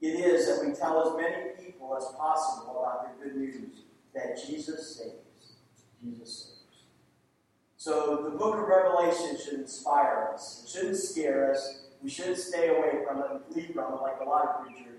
it 0.00 0.08
is 0.08 0.46
that 0.46 0.66
we 0.66 0.74
tell 0.74 1.08
as 1.08 1.16
many 1.16 1.50
people 1.64 1.96
as 1.96 2.04
possible 2.16 2.80
about 2.80 3.18
the 3.18 3.24
good 3.24 3.36
news 3.36 3.82
that 4.14 4.36
Jesus 4.46 4.96
saves. 4.96 5.56
Jesus 6.02 6.34
saves. 6.34 6.58
So 7.76 8.28
the 8.30 8.36
book 8.36 8.58
of 8.58 8.68
Revelation 8.68 9.36
should 9.42 9.60
inspire 9.60 10.30
us. 10.34 10.64
It 10.64 10.70
shouldn't 10.70 10.96
scare 10.96 11.52
us. 11.52 11.86
We 12.02 12.10
shouldn't 12.10 12.38
stay 12.38 12.68
away 12.68 13.04
from 13.06 13.20
it 13.20 13.26
and 13.30 13.40
flee 13.52 13.72
from 13.72 13.94
it 13.94 14.02
like 14.02 14.20
a 14.20 14.24
lot 14.24 14.44
of 14.44 14.66
preachers 14.66 14.92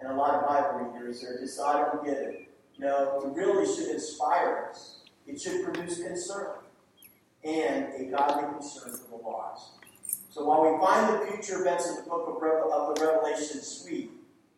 and 0.00 0.10
a 0.10 0.14
lot 0.14 0.34
of 0.34 0.46
Bible 0.46 0.90
readers 0.90 1.22
are 1.24 1.38
just, 1.38 1.60
I 1.60 1.78
don't 1.78 2.04
get 2.04 2.16
it. 2.16 2.48
No, 2.78 3.20
it 3.22 3.36
really 3.36 3.66
should 3.66 3.90
inspire 3.90 4.68
us. 4.70 5.00
It 5.26 5.40
should 5.40 5.62
produce 5.64 6.02
concern 6.02 6.56
and 7.44 7.88
a 7.94 8.04
godly 8.10 8.44
concern 8.54 8.92
for 8.92 9.18
the 9.18 9.22
lost. 9.22 9.72
So 10.30 10.44
while 10.44 10.62
we 10.62 10.78
find 10.78 11.12
the 11.12 11.26
future 11.26 11.60
events 11.60 11.90
of 11.90 11.96
the 11.96 12.02
book 12.10 12.28
of, 12.28 12.40
Revel- 12.40 12.72
of 12.72 12.94
the 12.94 13.04
Revelation 13.04 13.62
sweet, 13.62 14.12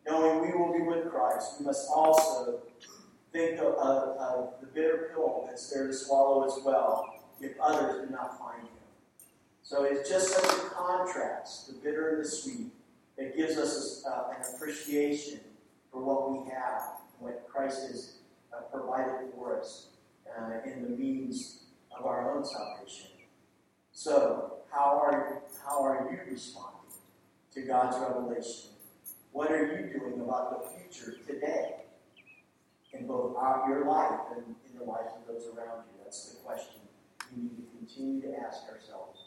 knowing 0.05 0.41
we 0.41 0.55
will 0.55 0.71
be 0.71 0.83
with 0.83 1.09
Christ, 1.11 1.55
we 1.59 1.65
must 1.65 1.89
also 1.89 2.59
think 3.31 3.59
of, 3.59 3.73
of, 3.73 4.17
of 4.17 4.53
the 4.61 4.67
bitter 4.67 5.09
pill 5.11 5.45
that's 5.47 5.67
there 5.71 5.87
to 5.87 5.93
swallow 5.93 6.45
as 6.45 6.63
well 6.63 7.15
if 7.41 7.59
others 7.59 8.05
do 8.07 8.13
not 8.13 8.37
find 8.37 8.61
him. 8.61 8.69
So 9.63 9.83
it's 9.83 10.07
just 10.07 10.29
such 10.29 10.43
a 10.43 10.69
contrast, 10.69 11.67
the 11.67 11.73
bitter 11.73 12.09
and 12.09 12.23
the 12.23 12.29
sweet, 12.29 12.67
that 13.17 13.35
gives 13.35 13.57
us 13.57 14.05
uh, 14.07 14.29
an 14.29 14.45
appreciation 14.53 15.39
for 15.91 16.03
what 16.03 16.31
we 16.31 16.51
have, 16.51 16.81
what 17.19 17.47
Christ 17.51 17.87
has 17.87 18.17
uh, 18.55 18.61
provided 18.71 19.31
for 19.35 19.59
us 19.59 19.87
uh, 20.29 20.69
in 20.69 20.83
the 20.83 20.89
means 20.89 21.61
of 21.97 22.05
our 22.05 22.35
own 22.35 22.45
salvation. 22.45 23.07
So, 23.91 24.53
how 24.71 24.99
are, 25.03 25.42
how 25.65 25.83
are 25.83 26.09
you 26.11 26.19
responding 26.31 26.91
to 27.53 27.61
God's 27.61 27.97
revelation? 27.97 28.71
What 29.31 29.51
are 29.51 29.65
you 29.65 29.99
doing 29.99 30.21
about 30.21 30.63
the 30.63 30.69
future 30.69 31.17
today 31.25 31.75
in 32.91 33.07
both 33.07 33.35
our, 33.37 33.67
your 33.67 33.85
life 33.85 34.19
and 34.35 34.55
in 34.69 34.77
the 34.77 34.83
lives 34.83 35.13
of 35.19 35.27
those 35.27 35.47
around 35.47 35.83
you? 35.87 36.03
That's 36.03 36.29
the 36.29 36.37
question 36.41 36.81
we 37.35 37.43
need 37.43 37.57
to 37.57 37.77
continue 37.77 38.21
to 38.21 38.39
ask 38.39 38.63
ourselves. 38.69 39.19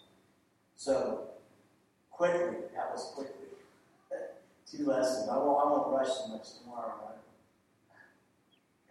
So, 0.77 1.29
quickly, 2.11 2.57
that 2.75 2.93
was 2.93 3.13
quickly. 3.15 3.49
Two 4.71 4.87
lessons. 4.87 5.29
I 5.29 5.37
won't, 5.39 5.65
I 5.65 5.71
won't 5.71 5.93
rush 5.93 6.09
so 6.09 6.29
much 6.29 6.47
tomorrow. 6.61 6.93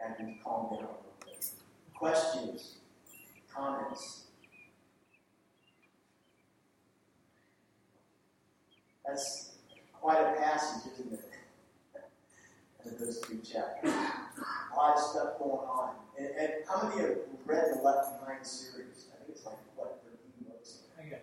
I, 0.01 0.05
I 0.05 0.13
can 0.15 0.39
calm 0.43 0.65
down 0.71 0.79
a 0.79 0.81
little 0.81 1.13
bit. 1.25 1.49
Questions, 1.93 2.75
comments. 3.53 4.24
That's 9.07 9.51
quite 9.93 10.21
a 10.21 10.39
passage, 10.39 10.91
isn't 10.93 11.13
it? 11.13 11.31
In 12.85 12.97
those 12.99 13.19
three 13.19 13.39
chapters. 13.39 13.91
A 13.91 14.75
lot 14.75 14.95
of 14.95 15.01
stuff 15.01 15.39
going 15.39 15.67
on. 15.67 15.95
And, 16.17 16.29
and 16.39 16.51
how 16.67 16.87
many 16.87 17.01
have 17.01 17.17
read 17.45 17.65
the 17.73 17.81
Left 17.81 18.19
Behind 18.19 18.45
series? 18.45 19.07
I 19.13 19.17
think 19.23 19.29
it's 19.29 19.45
like, 19.45 19.55
what, 19.75 20.03
13 20.03 20.19
books? 20.47 20.79
I 20.99 21.03
got 21.09 21.21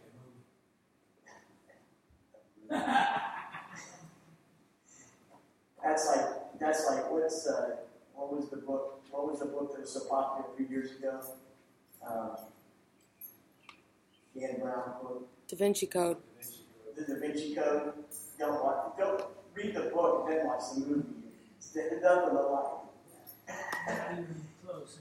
the 2.70 2.76
movie. 2.76 2.84
That's 5.84 6.06
like 6.06 6.26
that's 6.60 6.86
like 6.88 7.10
what's 7.10 7.46
uh, 7.46 7.76
what 8.14 8.32
was 8.32 8.48
the 8.50 8.58
book? 8.58 9.02
What 9.10 9.28
was 9.28 9.40
the 9.40 9.46
book 9.46 9.72
that 9.72 9.80
was 9.80 9.92
so 9.92 10.04
popular 10.04 10.52
a 10.52 10.56
few 10.56 10.66
years 10.66 10.92
ago? 10.92 11.20
Um, 12.06 12.36
Dan 14.38 14.60
Brown 14.60 14.92
book, 15.02 15.28
Da 15.48 15.56
Vinci 15.56 15.86
Code. 15.86 16.18
The 16.96 17.04
Da 17.04 17.20
Vinci 17.20 17.54
Code. 17.54 17.92
Don't 18.38 18.64
watch. 18.64 18.92
Don't 18.98 19.24
read 19.54 19.74
the 19.74 19.82
book 19.82 20.26
and 20.28 20.38
then 20.38 20.46
watch 20.46 20.62
the 20.74 20.80
movie. 20.80 21.04
Nothing 21.74 22.36
alike. 22.36 22.64
Not 23.88 24.12
even 24.12 24.46
close. 24.64 24.98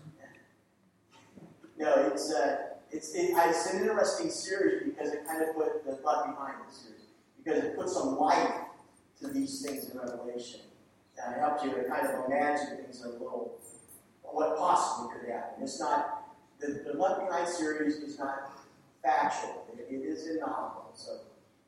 No, 1.77 1.93
it's 2.13 2.31
uh, 2.31 2.57
it's 2.91 3.13
it, 3.15 3.31
it's 3.35 3.73
an 3.73 3.81
interesting 3.81 4.29
series 4.29 4.83
because 4.83 5.11
it 5.13 5.25
kind 5.25 5.41
of 5.43 5.55
put 5.55 5.85
the 5.85 5.95
thought 5.95 6.27
behind 6.27 6.55
the 6.67 6.73
series 6.73 7.01
because 7.43 7.63
it 7.63 7.75
puts 7.75 7.93
some 7.93 8.17
light 8.17 8.65
to 9.19 9.27
these 9.29 9.61
things 9.61 9.89
in 9.89 9.97
Revelation. 9.97 10.61
And 11.23 11.35
it 11.35 11.39
helps 11.39 11.63
you 11.63 11.71
to 11.71 11.83
kind 11.83 12.07
of 12.07 12.25
imagine 12.25 12.77
things 12.77 13.03
a 13.03 13.09
little 13.09 13.59
what 14.23 14.57
possibly 14.57 15.13
could 15.13 15.29
happen. 15.29 15.63
It's 15.63 15.79
not 15.79 16.23
the, 16.59 16.83
the 16.85 16.97
Left 16.97 17.27
Behind 17.27 17.47
series 17.47 17.95
is 17.95 18.17
not 18.17 18.51
factual. 19.03 19.65
It, 19.73 19.87
it 19.93 20.05
is 20.05 20.27
a 20.27 20.39
novel, 20.39 20.91
so 20.93 21.19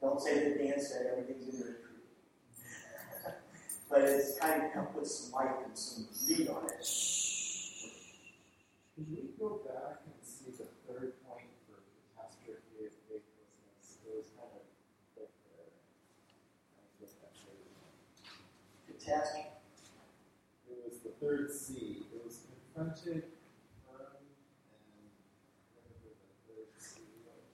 don't 0.04 0.22
say 0.22 0.44
that 0.44 0.58
Dan 0.58 0.80
said 0.80 1.08
everything's 1.12 1.48
in 1.54 1.60
there 1.60 1.78
but 3.94 4.02
it's 4.02 4.40
kind 4.40 4.64
of 4.76 4.94
puts 4.96 5.14
some 5.16 5.32
light 5.34 5.56
and 5.64 5.78
some 5.78 6.08
meat 6.28 6.50
on 6.50 6.66
it. 6.66 6.82
Can 8.96 9.06
we 9.12 9.30
go 9.40 9.62
back 9.64 10.02
and 10.06 10.16
see 10.24 10.50
the 10.50 10.66
third 10.88 11.14
point 11.22 11.46
for 11.70 11.78
catastrophe 12.18 12.90
faithlessness? 13.06 14.02
It 14.02 14.18
was 14.18 14.26
kind 14.34 14.50
of 14.50 14.66
quick 15.14 15.30
there. 15.46 15.70
I 16.74 16.90
think 16.98 17.14
that 17.22 17.34
maybe- 17.46 18.98
Catastrophe. 18.98 19.50
It 20.72 20.78
was 20.84 20.98
the 21.06 21.14
third 21.22 21.52
C. 21.54 22.08
It 22.16 22.26
was 22.26 22.48
confronted, 22.50 23.30
firm, 23.86 24.18
and 24.18 25.06
whatever 25.78 26.02
the 26.02 26.34
third 26.50 26.74
C 26.82 27.02
was. 27.30 27.46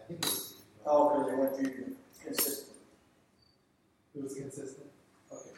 I 0.00 0.08
think 0.08 0.24
it 0.24 0.30
was. 0.30 0.56
Oh, 0.86 1.08
because 1.10 1.30
they 1.30 1.36
went 1.36 1.56
through 1.56 1.96
consistent. 2.24 2.76
It 4.14 4.22
was 4.22 4.34
consistent. 4.34 4.86
Okay. 5.32 5.50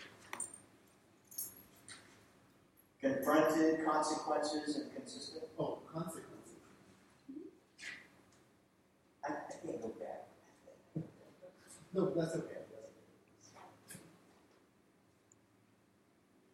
Confronted 3.00 3.84
consequences 3.84 4.76
and 4.76 4.94
consistent. 4.94 5.44
Oh, 5.58 5.78
consequences. 5.92 6.34
I, 9.24 9.28
I 9.28 9.32
can't 9.64 9.82
go 9.82 9.88
back. 10.00 10.28
No, 11.94 12.10
that's 12.14 12.34
okay. 12.36 12.54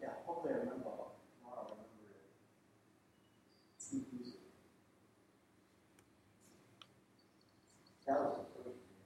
Yeah, 0.00 0.08
hopefully 0.26 0.54
I 0.54 0.58
remember 0.58 0.86
all- 0.88 1.16
tomorrow. 1.38 1.66
I 1.66 1.70
remember 1.70 2.14
it. 2.14 2.30
Keep 3.90 4.12
using 4.12 4.34
it. 4.34 4.52
That 8.06 8.20
was 8.20 8.36
the 8.38 8.62
first 8.62 8.76
year. 8.76 9.02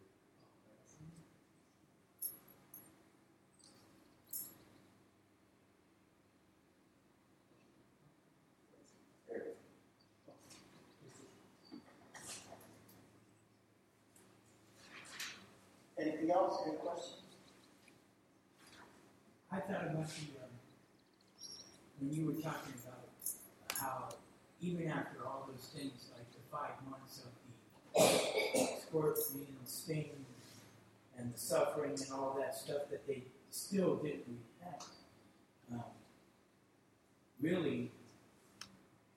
There. 9.28 9.42
it 16.06 16.14
is. 16.14 16.19
Anything 16.30 16.44
else? 16.44 16.62
Any 16.66 16.76
questions? 16.76 17.16
I 19.52 19.56
thought 19.56 19.82
about 19.82 20.06
the, 20.06 20.42
um, 20.42 20.50
when 21.98 22.12
you 22.12 22.26
were 22.26 22.40
talking 22.40 22.74
about 22.84 23.76
how 23.76 24.08
even 24.60 24.88
after 24.88 25.26
all 25.26 25.48
those 25.50 25.66
things, 25.74 26.10
like 26.16 26.30
the 26.30 26.38
five 26.52 26.70
months 26.88 27.22
of 27.24 27.32
the 27.94 28.68
scorpion 28.80 29.56
sting 29.64 30.10
and 31.18 31.34
the 31.34 31.38
suffering 31.38 31.92
and 31.92 32.12
all 32.12 32.36
that 32.38 32.54
stuff, 32.54 32.82
that 32.90 33.06
they 33.08 33.24
still 33.50 33.96
didn't 33.96 34.24
repent. 34.60 34.84
Um, 35.72 35.82
really, 37.40 37.90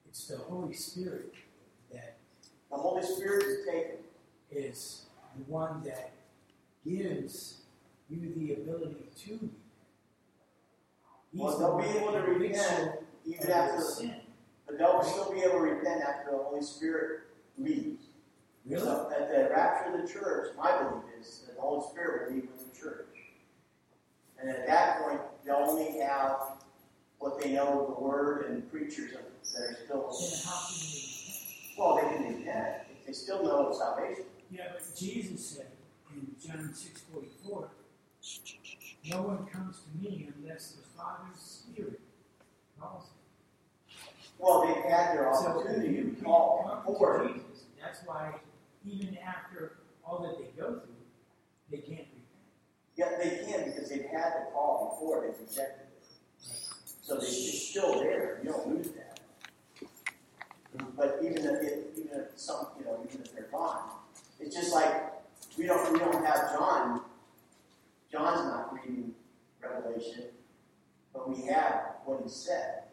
it's 0.08 0.28
the 0.28 0.38
Holy 0.38 0.74
Spirit 0.74 1.34
that 1.92 2.18
The 2.72 2.78
Holy 2.78 3.04
Spirit 3.04 3.44
is 3.44 3.66
taken. 3.68 3.98
is 4.52 5.04
the 5.36 5.44
one 5.52 5.84
that 5.84 6.12
gives 6.88 7.62
you 8.10 8.34
the 8.36 8.54
ability 8.54 8.96
to 9.26 9.32
repent. 9.34 9.52
He's 11.32 11.42
Well, 11.42 11.58
they'll 11.58 11.78
be 11.78 11.98
able 11.98 12.12
to 12.14 12.20
repent 12.20 13.00
even 13.26 13.52
after, 13.52 13.82
sin. 13.82 14.16
but 14.68 14.78
they'll 14.78 15.04
still 15.04 15.32
be 15.32 15.42
able 15.42 15.60
to 15.60 15.72
repent 15.76 16.02
after 16.04 16.32
the 16.32 16.38
Holy 16.38 16.62
Spirit 16.62 17.22
leaves. 17.58 18.06
Really? 18.66 18.84
So 18.84 19.12
at 19.18 19.30
the 19.30 19.50
rapture 19.50 19.94
of 19.96 20.02
the 20.02 20.08
church, 20.14 20.56
my 20.58 20.78
belief 20.84 21.04
is 21.20 21.40
that 21.48 21.56
the 21.56 21.62
Holy 21.62 21.86
Spirit 21.92 22.28
will 22.30 22.36
leave 22.36 22.48
with 22.52 22.72
the 22.74 22.80
church. 22.80 23.08
And 24.40 24.50
at 24.50 24.68
that 24.68 25.00
point, 25.02 25.22
they'll 25.46 25.56
only 25.56 26.00
have 26.00 26.38
what 27.20 27.42
they 27.42 27.54
know 27.54 27.82
of 27.82 27.96
the 27.96 28.02
Word 28.04 28.46
and 28.50 28.70
preachers 28.70 29.12
that 29.12 29.22
are 29.22 29.76
still, 29.86 30.18
Then 30.20 30.40
how 30.46 30.68
can 30.68 30.76
you 30.80 31.00
repent? 31.00 31.78
well, 31.78 31.96
they 31.96 32.02
can 32.16 32.38
repent. 32.38 32.76
If 33.00 33.06
they 33.08 33.14
still 33.14 33.44
know 33.44 33.68
of 33.68 33.76
salvation. 33.76 34.26
Yeah, 34.52 34.68
but 34.74 34.84
Jesus 34.96 35.46
said 35.46 35.68
in 36.16 36.36
John 36.46 36.74
six 36.74 37.02
forty 37.12 37.30
four, 37.46 37.70
no 39.12 39.22
one 39.22 39.46
comes 39.48 39.80
to 39.80 40.02
me 40.02 40.30
unless 40.38 40.72
the 40.72 40.84
Father's 40.98 41.40
Spirit 41.40 42.00
calls 42.80 43.04
him. 43.06 43.10
Well, 44.40 44.66
they've 44.66 44.84
had 44.84 45.16
their 45.16 45.32
So 45.34 45.48
opportunity 45.48 45.96
you 45.96 46.16
to 46.16 46.24
call 46.24 46.84
before. 46.86 47.28
Jesus, 47.28 47.66
that's 47.82 48.00
why 48.06 48.34
even 48.86 49.18
after 49.18 49.78
all 50.06 50.20
that 50.24 50.38
they 50.38 50.50
go 50.60 50.80
through, 50.80 50.96
they 51.72 51.78
can't 51.78 52.08
repent. 52.08 52.18
Yet 52.96 53.20
they 53.22 53.46
can 53.46 53.72
because 53.72 53.90
they've 53.90 54.06
had 54.06 54.34
the 54.34 54.52
call 54.52 54.92
before, 54.92 55.22
they've 55.22 55.40
rejected 55.40 55.88
it. 55.88 56.04
So 57.02 57.16
they, 57.16 57.28
it's 57.28 57.70
still 57.70 58.00
there. 58.00 58.40
You 58.44 58.52
don't 58.52 58.68
lose 58.68 58.90
that. 58.90 59.20
But 60.98 61.20
even 61.22 61.38
if 61.38 61.62
it, 61.62 61.94
even 61.98 62.20
if 62.20 62.28
some, 62.36 62.68
you 62.80 62.86
know, 62.86 63.00
even 63.08 63.22
if 63.22 63.34
they're 63.34 63.48
gone, 63.52 63.90
it's 64.40 64.56
just 64.56 64.74
like 64.74 65.13
we 65.58 65.66
don't 65.66 65.94
we 65.94 66.00
don't 66.00 66.26
have 66.26 66.54
John. 66.54 67.02
John's 68.12 68.46
not 68.46 68.74
reading 68.74 69.14
Revelation, 69.62 70.26
but 71.14 71.30
we 71.30 71.46
have 71.48 71.96
what 72.06 72.22
he 72.24 72.30
said. 72.30 72.84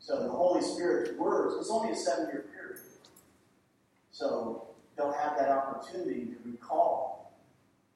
So 0.00 0.22
the 0.22 0.28
Holy 0.28 0.62
Spirit's 0.62 1.16
words. 1.18 1.54
It's 1.58 1.70
only 1.70 1.92
a 1.92 1.96
seven-year 1.96 2.46
period, 2.54 2.80
so 4.10 4.68
they'll 4.96 5.12
have 5.12 5.36
that 5.38 5.50
opportunity 5.50 6.26
to 6.26 6.36
recall 6.44 7.32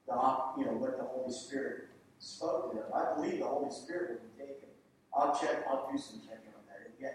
the 0.07 0.15
you 0.59 0.67
know 0.67 0.77
what 0.77 0.99
the 0.99 1.05
Holy 1.05 1.33
Spirit 1.33 1.89
spoke 2.19 2.73
to 2.73 2.79
them. 2.79 2.87
I 2.95 3.15
believe 3.15 3.39
the 3.39 3.47
Holy 3.47 3.71
Spirit 3.71 4.11
will 4.11 4.47
be 4.47 4.53
taken. 4.53 4.69
I'll 5.15 5.39
check. 5.39 5.65
I'll 5.69 5.91
do 5.91 5.99
some 5.99 6.21
checking 6.21 6.55
on 6.55 6.63
that. 6.69 6.91
Yeah, 7.01 7.09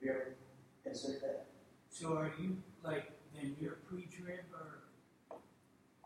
you 0.00 0.10
ever 0.10 0.34
consider 0.84 1.18
that? 1.20 1.46
So 1.90 2.14
are 2.14 2.32
you 2.40 2.56
like 2.82 3.10
then 3.34 3.56
you're 3.60 3.78
pre-trib 3.88 4.40
or 4.52 4.79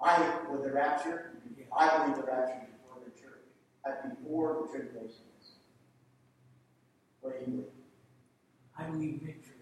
I 0.03 0.39
with 0.51 0.63
the 0.65 0.73
rapture. 0.73 1.33
I 1.77 1.99
believe 1.99 2.17
the 2.17 2.23
rapture 2.23 2.67
before 2.73 3.03
the 3.05 3.11
church. 3.21 3.43
Uh, 3.85 4.09
before 4.09 4.63
the 4.63 4.79
tribulation. 4.79 5.25
What 7.21 7.39
do 7.39 7.51
you 7.51 7.57
believe? 7.57 7.67
I 8.79 8.85
believe 8.85 9.23
mid-trib? 9.23 9.57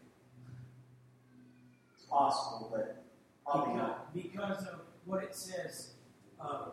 It's 1.95 2.05
possible, 2.07 2.71
but 2.75 3.05
I'll 3.47 3.67
be 3.67 3.73
Because, 3.73 4.01
because 4.13 4.67
of 4.67 4.81
what 5.05 5.23
it 5.23 5.37
says 5.37 5.93
uh, 6.41 6.71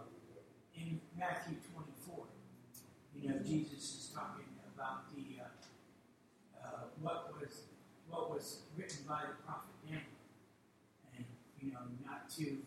in 0.76 1.00
Matthew 1.18 1.58
24. 1.74 2.26
You 3.22 3.30
know, 3.30 3.36
Jesus 3.46 3.84
is 3.84 4.12
talking 4.16 4.46
about 4.74 5.14
the 5.14 5.44
uh, 5.44 6.66
uh, 6.66 6.84
what 7.02 7.34
was 7.40 7.64
what 8.10 8.32
was 8.32 8.62
written 8.76 9.06
by 9.08 9.22
the 9.28 9.44
prophet 9.46 9.76
Daniel, 9.86 10.02
and 11.16 11.26
you 11.62 11.72
know, 11.72 11.80
not 12.04 12.30
to 12.38 12.58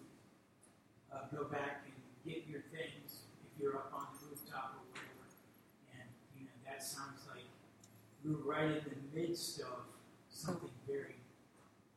go 1.35 1.45
back 1.45 1.89
and 1.89 1.95
get 2.25 2.45
your 2.47 2.61
things 2.71 3.25
if 3.45 3.61
you're 3.61 3.77
up 3.77 3.91
on 3.95 4.07
the 4.13 4.29
rooftop 4.29 4.77
or 4.77 4.85
whatever. 4.93 5.27
And 5.97 6.09
you 6.37 6.45
know, 6.45 6.57
that 6.69 6.83
sounds 6.83 7.25
like 7.29 7.49
we're 8.25 8.45
right 8.45 8.71
in 8.71 8.85
the 8.85 9.21
midst 9.21 9.61
of 9.61 9.89
something 10.31 10.71
very 10.87 11.17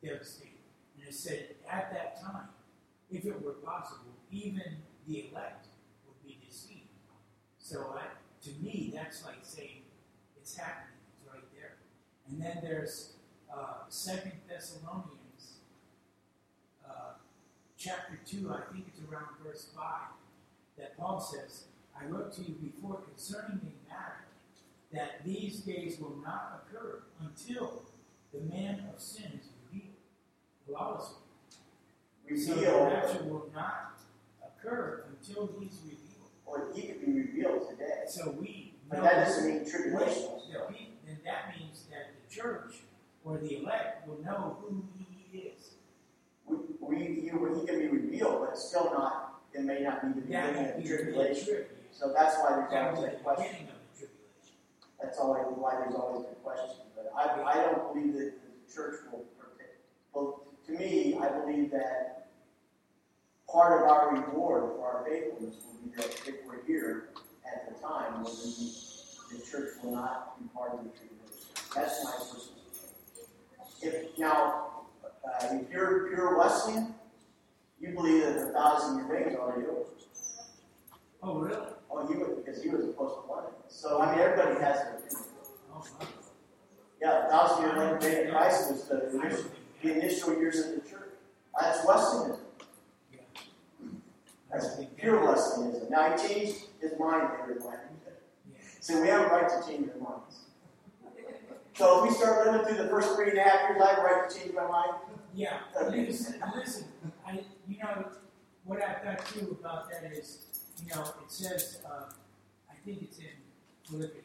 devastating. 0.02 0.52
And 0.98 1.08
it 1.08 1.14
said, 1.14 1.54
at 1.70 1.92
that 1.92 2.20
time, 2.20 2.48
if 3.10 3.24
it 3.24 3.44
were 3.44 3.52
possible, 3.52 4.12
even 4.32 4.76
the 5.06 5.26
elect 5.30 5.66
would 6.06 6.26
be 6.26 6.38
deceived. 6.46 6.88
So 7.58 7.94
I, 7.96 8.04
to 8.44 8.50
me, 8.62 8.92
that's 8.94 9.24
like 9.24 9.42
saying 9.42 9.82
it's 10.36 10.56
happening. 10.56 10.96
It's 11.12 11.32
right 11.32 11.44
there. 11.54 11.74
And 12.28 12.40
then 12.40 12.58
there's 12.62 13.12
uh, 13.52 13.84
Second 13.88 14.32
Thessalonians, 14.48 15.25
chapter 17.86 18.18
two. 18.26 18.52
I 18.52 18.72
think 18.72 18.86
it's 18.88 19.00
around 19.08 19.26
verse 19.44 19.68
five 19.76 20.10
that 20.76 20.96
Paul 20.96 21.20
says, 21.20 21.66
"I 21.98 22.06
wrote 22.06 22.32
to 22.34 22.42
you 22.42 22.54
before 22.54 22.96
concerning 22.96 23.60
the 23.60 23.88
matter 23.88 24.26
that 24.92 25.24
these 25.24 25.60
days 25.60 26.00
will 26.00 26.16
not 26.16 26.64
occur 26.66 27.02
until 27.20 27.84
the 28.32 28.40
man 28.40 28.88
of 28.92 29.00
sin 29.00 29.40
is 29.40 29.48
revealed, 29.64 29.94
the 30.66 30.72
lawless 30.72 31.12
one." 31.12 32.38
So 32.38 32.54
the 32.54 32.66
rapture 32.66 33.24
will 33.24 33.50
not 33.54 34.00
occur 34.42 35.04
until 35.08 35.46
he's 35.58 35.78
revealed. 35.82 36.02
or 36.44 36.72
he 36.72 36.86
could 36.86 37.04
be 37.04 37.12
revealed 37.12 37.68
today. 37.68 38.04
So 38.06 38.30
we 38.30 38.74
But 38.88 39.02
that 39.02 39.24
doesn't 39.24 39.48
mean 39.52 39.68
tribulation. 39.68 40.40
the 40.52 40.86
then 41.04 41.20
that 41.24 41.58
means 41.58 41.86
that 41.90 42.14
the 42.22 42.32
church 42.32 42.82
or 43.24 43.38
the 43.38 43.56
elect 43.62 44.06
will 44.06 44.18
know 44.22 44.58
who. 44.60 44.84
We, 46.96 47.02
we, 47.02 47.60
he, 47.60 47.66
can 47.66 47.78
be 47.78 47.88
revealed, 47.88 48.40
but 48.40 48.50
it's 48.52 48.68
still 48.68 48.90
not. 48.92 49.40
It 49.52 49.62
may 49.64 49.80
not 49.80 50.02
be 50.02 50.20
the 50.20 50.26
beginning 50.26 50.64
will 50.64 50.76
of 50.76 50.82
the 50.82 50.88
tribulation. 50.88 51.64
So 51.92 52.12
that's 52.16 52.36
why 52.36 52.56
there's 52.56 52.70
That 52.70 52.94
always 52.94 53.10
the 53.12 53.16
question. 53.18 53.44
beginning 53.44 53.68
of 53.68 53.76
the 53.92 53.98
tribulation. 53.98 54.56
That's 55.02 55.18
always 55.18 55.44
why 55.56 55.76
there's 55.76 55.94
always 55.94 56.26
the 56.28 56.34
question. 56.36 56.86
But 56.94 57.12
I, 57.14 57.42
I 57.42 57.54
don't 57.64 57.92
believe 57.92 58.14
that 58.14 58.32
the 58.40 58.72
church 58.74 58.96
will 59.12 59.24
protect. 59.38 59.76
Well, 60.14 60.44
to 60.66 60.72
me, 60.72 61.18
I 61.20 61.28
believe 61.40 61.70
that 61.72 62.28
part 63.50 63.82
of 63.82 63.88
our 63.90 64.14
reward 64.14 64.72
for 64.76 64.86
our 64.86 65.04
faithfulness 65.04 65.56
will 65.64 65.88
be 65.88 65.96
that 65.96 66.06
if 66.26 66.34
we're 66.46 66.64
here 66.66 67.08
at 67.46 67.68
the 67.68 67.80
time, 67.80 68.22
well, 68.22 68.34
then 68.34 68.70
the 69.32 69.44
church 69.44 69.70
will 69.82 69.92
not 69.92 70.40
be 70.40 70.48
part 70.54 70.72
of 70.72 70.84
the 70.84 70.90
tribulation. 70.90 71.52
That's 71.74 72.04
my 72.04 72.12
personal. 72.12 72.56
If 73.82 74.18
now, 74.18 74.85
uh, 75.26 75.46
if 75.50 75.70
you're 75.70 76.08
pure 76.08 76.38
Wesleyan, 76.38 76.94
you 77.80 77.90
believe 77.90 78.22
that 78.22 78.38
the 78.38 78.46
thousand 78.52 78.96
year 78.96 79.06
reign 79.06 79.28
is 79.28 79.36
already 79.36 79.66
over. 79.66 79.84
Oh, 81.22 81.38
really? 81.38 81.56
Oh, 81.90 82.06
he 82.06 82.14
was 82.14 82.30
because 82.44 82.62
he 82.62 82.68
was 82.68 82.84
a 82.84 82.88
post-millennial. 82.88 83.52
So 83.68 84.00
I 84.00 84.10
mean, 84.10 84.20
everybody 84.20 84.60
has 84.60 84.76
their 84.82 84.94
opinion. 84.96 85.24
Oh, 85.74 85.84
wow. 86.00 86.06
Yeah, 87.00 87.28
thousand 87.28 87.64
year 87.64 87.90
reign 87.90 88.00
day 88.00 88.24
of 88.24 88.30
Christ 88.30 88.70
was 88.70 88.84
the 88.84 89.18
initial, 89.18 89.44
the 89.82 89.92
initial 89.92 90.34
years 90.38 90.60
of 90.60 90.74
the 90.74 90.88
church. 90.88 91.10
That's 91.60 91.84
Wesleyanism. 91.86 92.44
Yeah. 93.12 93.18
That's 94.50 94.76
pure 94.96 95.24
Wesleyanism. 95.24 95.90
Now 95.90 96.16
he 96.16 96.28
changed 96.28 96.56
his 96.80 96.92
mind 96.98 97.28
every. 97.42 97.56
So 98.86 99.02
we 99.02 99.08
have 99.08 99.22
a 99.22 99.34
right 99.34 99.48
to 99.48 99.68
change 99.68 99.88
our 99.90 99.98
minds. 99.98 100.42
So 101.74 102.04
if 102.04 102.08
we 102.08 102.16
start 102.16 102.46
living 102.46 102.64
through 102.64 102.84
the 102.84 102.88
first 102.88 103.16
three 103.16 103.30
and 103.30 103.38
a 103.38 103.42
half 103.42 103.68
years, 103.68 103.82
I 103.82 103.88
have 103.88 103.98
a 103.98 104.02
right 104.02 104.30
to 104.30 104.38
change 104.38 104.54
my 104.54 104.64
mind. 104.64 104.92
Yeah, 105.36 105.58
listen, 105.90 106.42
listen, 106.56 106.84
I, 107.26 107.40
you 107.68 107.76
know, 107.78 108.06
what 108.64 108.82
I've 108.82 109.04
got 109.04 109.26
too 109.26 109.58
about 109.60 109.90
that 109.90 110.10
is, 110.10 110.46
you 110.82 110.94
know, 110.94 111.02
it 111.02 111.30
says, 111.30 111.80
uh, 111.84 112.10
I 112.70 112.74
think 112.86 113.02
it's 113.02 113.18
in 113.18 113.26
Philippians, 113.84 114.24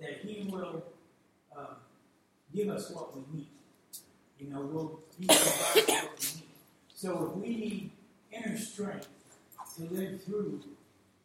that 0.00 0.20
He 0.22 0.48
will 0.50 0.84
uh, 1.54 1.74
give 2.54 2.70
us 2.70 2.90
what 2.92 3.14
we 3.14 3.24
need. 3.30 3.48
You 4.38 4.48
know, 4.48 4.62
we'll 4.62 5.00
He 5.20 5.26
provides 5.26 5.86
what 5.86 6.18
we 6.18 6.40
need. 6.40 6.48
So 6.94 7.26
if 7.26 7.36
we 7.36 7.48
need 7.48 7.90
inner 8.32 8.56
strength 8.56 9.08
to 9.76 9.82
live 9.94 10.22
through 10.24 10.62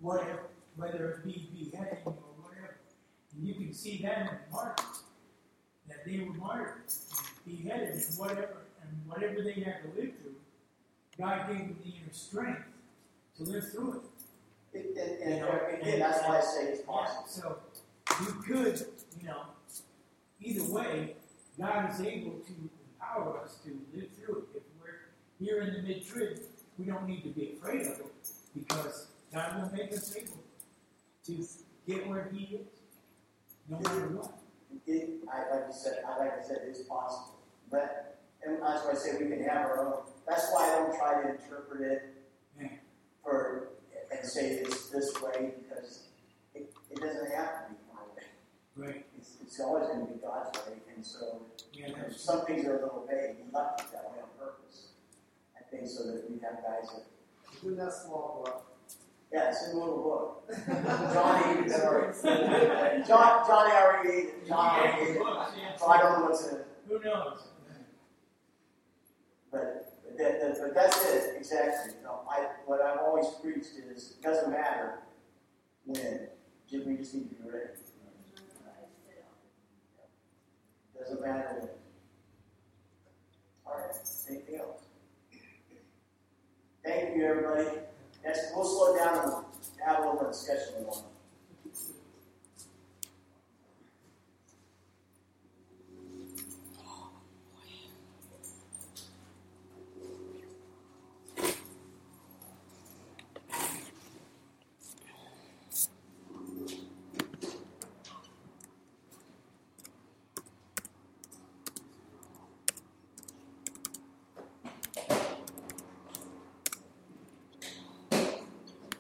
whatever, 0.01 0.47
whether 0.75 1.11
it 1.11 1.25
be 1.25 1.47
beheading 1.53 1.99
or 2.03 2.13
whatever, 2.41 2.75
and 3.33 3.47
you 3.47 3.53
can 3.53 3.73
see 3.73 4.01
that 4.03 4.17
in 4.17 4.25
the 4.25 4.33
martyrs, 4.51 5.03
that 5.87 6.05
they 6.05 6.19
were 6.19 6.33
martyred, 6.33 6.81
beheaded, 7.45 8.03
whatever, 8.17 8.57
and 8.89 8.97
whatever 9.07 9.41
they 9.43 9.53
had 9.61 9.81
to 9.83 9.88
live 10.01 10.11
through, 10.21 10.35
God 11.17 11.47
gave 11.47 11.57
them 11.59 11.77
the 11.83 11.89
inner 11.89 12.13
strength 12.13 12.63
to 13.38 13.43
live 13.43 13.71
through 13.71 13.93
it. 14.73 14.77
It, 14.79 15.21
and, 15.23 15.33
and 15.33 15.81
again, 15.81 15.99
that's 15.99 16.27
why 16.27 16.38
I 16.38 16.41
say 16.41 16.63
it's 16.67 16.81
Yeah, 16.81 16.85
possible. 16.85 17.27
so 17.27 17.57
you 18.21 18.33
could, 18.45 18.85
you 19.19 19.27
know, 19.27 19.41
either 20.41 20.71
way, 20.71 21.15
God 21.59 21.91
is 21.91 22.01
able 22.01 22.39
to 22.39 22.53
empower 22.93 23.39
us 23.43 23.57
to 23.65 23.69
live 23.95 24.09
through 24.23 24.45
it. 24.53 24.57
If 24.57 24.63
we're 24.79 25.09
here 25.39 25.61
in 25.61 25.73
the 25.73 25.81
mid 25.81 26.05
trib, 26.05 26.39
we 26.77 26.85
don't 26.85 27.07
need 27.07 27.23
to 27.23 27.29
be 27.29 27.53
afraid 27.57 27.81
of 27.81 27.99
it 27.99 28.27
because 28.53 29.07
God 29.33 29.61
will 29.61 29.71
make 29.71 29.91
us 29.93 30.15
able 30.15 30.38
to 31.25 31.45
get 31.88 32.07
where 32.07 32.29
He 32.31 32.57
is, 32.57 32.67
no 33.69 33.79
matter 33.79 34.07
what. 34.09 34.33
It, 34.85 35.09
I, 35.33 35.53
like 35.55 35.67
I 35.69 35.71
said, 35.71 36.03
I, 36.07 36.19
like 36.19 36.39
I 36.39 36.47
said, 36.47 36.59
it's 36.67 36.81
possible. 36.83 37.35
But, 37.71 38.16
and 38.45 38.61
that's 38.61 38.85
why 38.85 38.91
I 38.91 38.95
say 38.95 39.17
we 39.19 39.29
can 39.29 39.43
have 39.43 39.65
our 39.65 39.85
own. 39.85 39.93
That's 40.27 40.49
why 40.51 40.65
I 40.71 40.75
don't 40.75 40.97
try 40.97 41.21
to 41.23 41.29
interpret 41.31 41.81
it 41.81 42.13
for 43.23 43.69
and 44.11 44.25
say 44.27 44.51
it's 44.51 44.89
this 44.89 45.13
way 45.21 45.51
because 45.61 46.03
it, 46.55 46.71
it 46.89 46.99
doesn't 47.01 47.29
have 47.31 47.67
to 47.67 47.73
be 47.73 47.77
my 47.93 48.01
way. 48.15 48.23
Right. 48.93 49.05
It's, 49.17 49.33
it's 49.41 49.59
always 49.59 49.88
going 49.88 50.07
to 50.07 50.13
be 50.13 50.19
God's 50.19 50.57
way. 50.65 50.75
And 50.95 51.05
so 51.05 51.41
Yeah, 51.73 51.88
that's 51.95 52.21
some 52.21 52.45
things 52.45 52.65
are 52.65 52.77
a 52.79 52.81
little 52.83 53.05
vague. 53.09 53.35
We 53.38 53.51
left 53.53 53.81
it 53.81 53.88
that 53.91 54.09
way 54.11 54.19
on 54.23 54.29
purpose. 54.39 54.88
I 55.57 55.63
think 55.69 55.88
so 55.88 56.03
that 56.07 56.29
we 56.29 56.39
have 56.39 56.63
guys 56.63 56.89
that, 56.93 57.05
It's 57.53 57.63
in 57.63 57.75
that 57.77 57.91
small 57.93 58.43
book. 58.45 58.65
yeah, 59.33 59.49
it's 59.49 59.65
in 59.67 59.71
the 59.77 59.83
little 59.83 60.03
book. 60.03 60.49
Johnny, 61.13 61.69
sorry. 61.69 62.13
John, 63.05 63.45
Johnny 63.45 63.73
already 63.73 64.09
ate 64.09 64.25
it. 64.29 64.47
John 64.47 64.79
already 64.79 65.01
ate 65.01 65.15
it. 65.17 65.21
So 65.79 65.88
I 65.88 65.97
don't 66.01 66.19
know 66.19 66.25
what's 66.29 66.47
in 66.47 66.55
it. 66.59 66.67
Who 66.88 66.99
knows? 67.01 67.39
But, 70.18 70.24
that, 70.24 70.41
that, 70.41 70.57
but 70.59 70.74
that's 70.74 71.05
it, 71.13 71.36
exactly. 71.38 71.93
You 71.97 72.03
know, 72.03 72.22
I, 72.30 72.47
what 72.65 72.82
I've 72.82 72.99
always 72.99 73.28
preached 73.41 73.74
is 73.91 74.15
it 74.18 74.24
doesn't 74.24 74.51
matter 74.51 74.99
when, 75.86 76.28
ju- 76.70 76.84
we 76.88 76.97
just 76.97 77.13
need 77.13 77.30
to 77.30 77.36
be 77.36 77.49
ready. 77.49 77.70
Doesn't 80.97 81.22
matter 81.22 81.57
when. 81.59 81.70
All 83.65 83.78
right, 83.80 83.95
anything 84.30 84.55
else? 84.59 84.82
Thank 86.84 87.15
you, 87.15 87.26
everybody. 87.26 87.78
Next, 88.24 88.51
we'll 88.55 88.65
slow 88.65 88.97
down 88.97 89.24
and 89.24 89.45
have 89.86 90.03
a 90.03 90.09
little 90.09 90.28
discussion 90.32 90.86
on 90.89 91.03